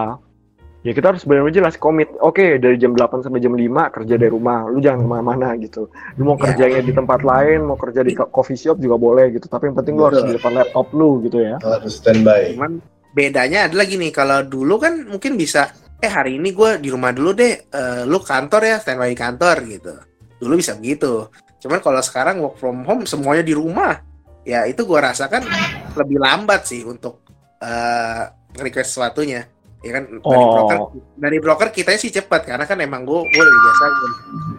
[0.87, 2.07] ya kita harus benar-benar jelas komit.
[2.23, 4.71] Oke, dari jam 8 sampai jam 5 kerja dari rumah.
[4.71, 5.91] Lu jangan ke mana-mana gitu.
[6.15, 6.55] Lu mau Iya.
[6.55, 9.47] kerjanya di tempat lain, mau kerja di co- coffee shop juga boleh gitu.
[9.47, 10.31] Tapi yang penting lu harus Betul.
[10.31, 11.59] di depan laptop lu gitu ya.
[11.59, 12.79] harus standby cuman
[13.11, 17.33] bedanya adalah gini kalau dulu kan mungkin bisa eh hari ini gue di rumah dulu
[17.33, 19.95] deh eh, lu kantor ya standby di kantor gitu
[20.37, 21.25] dulu bisa begitu
[21.57, 24.05] cuman kalau sekarang work from home semuanya di rumah
[24.45, 25.49] ya itu gue rasakan
[25.97, 27.25] lebih lambat sih untuk
[27.57, 28.23] eh
[28.61, 29.49] request sesuatunya
[29.87, 30.53] ya kan dari Oh.
[30.53, 30.77] broker
[31.17, 34.19] dari broker kita sih cepat karena kan emang gue gue udah biasa gua-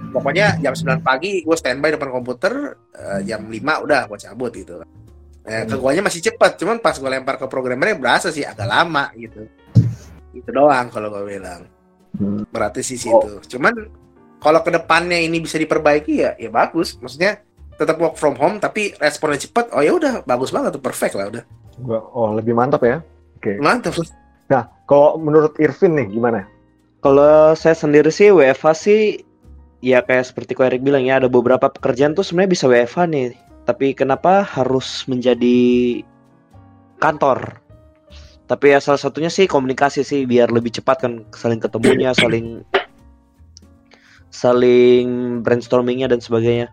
[0.09, 2.53] pokoknya jam 9 pagi gue standby depan komputer
[2.91, 4.79] eh, jam 5 udah gue cabut gitu
[5.43, 9.07] Eh, ke guanya masih cepat, cuman pas gue lempar ke programmernya berasa sih agak lama
[9.15, 9.47] gitu.
[10.33, 11.63] Itu doang kalau gue bilang.
[12.13, 12.43] Hmm.
[12.45, 13.39] Berarti sih situ.
[13.47, 13.71] Cuman
[14.37, 16.99] kalau ke depannya ini bisa diperbaiki ya ya bagus.
[16.99, 17.39] Maksudnya
[17.71, 19.71] tetap work from home tapi responnya cepat.
[19.71, 21.43] Oh ya udah bagus banget tuh perfect lah udah.
[21.79, 22.99] Gua- Oh, lebih mantap ya.
[23.55, 23.95] Mantap.
[24.47, 26.47] Nah, kalau menurut Irvin nih gimana?
[27.03, 29.01] Kalau saya sendiri sih WFH sih
[29.83, 33.25] ya kayak seperti ko Erik bilang ya ada beberapa pekerjaan tuh sebenarnya bisa WFH nih.
[33.67, 36.01] Tapi kenapa harus menjadi
[37.03, 37.59] kantor?
[38.47, 42.63] Tapi ya salah satunya sih komunikasi sih biar lebih cepat kan saling ketemunya, saling
[44.31, 45.07] saling
[45.43, 46.71] brainstormingnya dan sebagainya.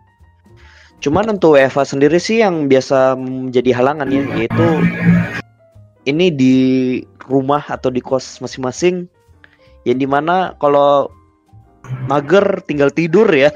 [1.03, 4.67] Cuman untuk WFH sendiri sih yang biasa menjadi halangan ya yaitu
[6.07, 6.57] ini di
[7.29, 9.09] rumah atau di kos masing-masing
[9.85, 11.13] yang di mana kalau
[12.09, 13.53] mager tinggal tidur ya.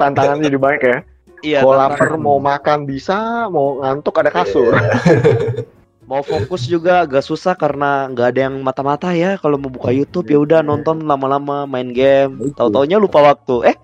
[0.00, 0.98] Tantangannya jadi banyak ya.
[1.38, 1.78] iya tantangan.
[1.94, 4.74] lapar mau makan bisa, mau ngantuk ada kasur.
[6.08, 9.36] mau fokus juga agak susah karena nggak ada yang mata-mata ya.
[9.38, 12.50] Kalau mau buka YouTube ya udah nonton lama-lama main game.
[12.56, 13.74] Tahu taunya lupa waktu.
[13.74, 13.76] Eh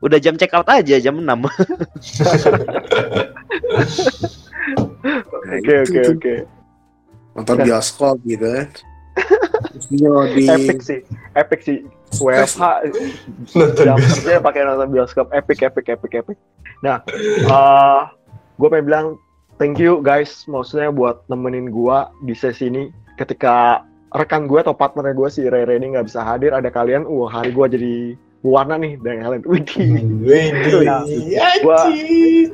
[0.00, 1.36] udah jam check out aja jam 6 Nah,
[5.50, 6.34] Oke, oke, oke.
[7.34, 8.68] Nonton bioskop gitu kan.
[10.34, 11.00] Di Epic sih,
[11.34, 11.78] epic sih.
[12.18, 12.90] WFH
[13.54, 16.38] nonton jam kerja pakai nonton bioskop, epic, epic, epic, epic.
[16.82, 18.02] Nah, eh
[18.58, 19.06] gue pengen bilang
[19.62, 22.90] thank you guys, maksudnya buat nemenin gue di sesi ini.
[23.14, 27.30] Ketika rekan gue atau partner gue si Rere ini nggak bisa hadir, ada kalian, uh
[27.30, 27.94] hari gue jadi
[28.40, 29.42] warna nih dari kalian.
[29.44, 29.88] Widih.
[30.24, 31.04] Widih, Nah,
[31.60, 31.92] gua-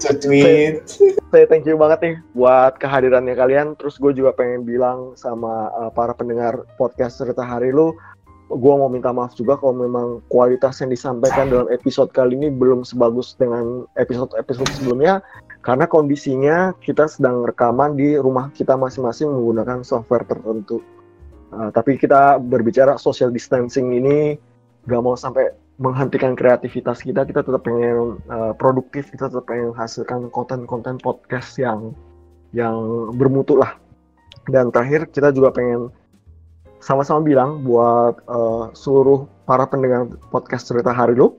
[0.02, 0.82] sweet.
[1.30, 3.78] saya thank you banget nih buat kehadirannya kalian.
[3.78, 7.94] Terus gue juga pengen bilang sama uh, para pendengar podcast cerita hari lu,
[8.50, 12.82] gue mau minta maaf juga kalau memang kualitas yang disampaikan dalam episode kali ini belum
[12.82, 15.22] sebagus dengan episode-episode sebelumnya.
[15.62, 20.78] Karena kondisinya kita sedang rekaman di rumah kita masing-masing menggunakan software tertentu.
[21.50, 24.38] Uh, tapi kita berbicara social distancing ini
[24.86, 30.32] gak mau sampai menghentikan kreativitas kita, kita tetap pengen uh, produktif, kita tetap pengen hasilkan
[30.32, 31.92] konten-konten podcast yang
[32.56, 32.76] yang
[33.16, 33.76] bermutu lah.
[34.48, 35.92] Dan terakhir kita juga pengen
[36.80, 41.36] sama-sama bilang buat uh, seluruh para pendengar podcast cerita hari lu,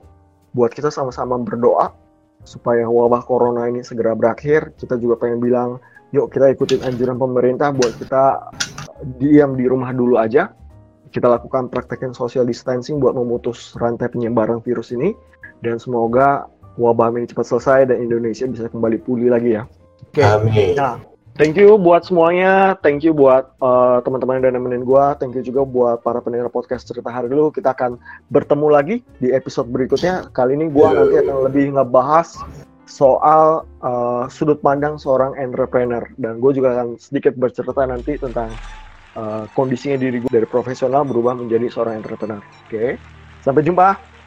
[0.54, 1.90] buat kita sama-sama berdoa
[2.46, 4.70] supaya wabah corona ini segera berakhir.
[4.78, 5.82] Kita juga pengen bilang,
[6.14, 8.54] yuk kita ikutin anjuran pemerintah buat kita
[9.18, 10.54] diam di rumah dulu aja
[11.10, 15.12] kita lakukan praktekin social distancing buat memutus rantai penyebaran virus ini
[15.64, 16.46] dan semoga
[16.78, 19.66] wabah ini cepat selesai dan Indonesia bisa kembali pulih lagi ya.
[20.08, 20.22] Oke.
[20.22, 20.78] Amin.
[20.78, 21.02] Nah,
[21.34, 25.42] thank you buat semuanya, thank you buat uh, teman-teman yang udah nemenin gua, thank you
[25.42, 27.50] juga buat para pendengar podcast cerita hari dulu.
[27.50, 27.98] Kita akan
[28.30, 30.30] bertemu lagi di episode berikutnya.
[30.30, 32.38] Kali ini gua nanti akan lebih ngebahas
[32.88, 38.48] soal uh, sudut pandang seorang entrepreneur dan gue juga akan sedikit bercerita nanti tentang
[39.18, 42.38] uh, kondisinya diri gue dari profesional berubah menjadi seorang entrepreneur.
[42.38, 42.94] Oke,
[43.42, 44.17] sampai jumpa.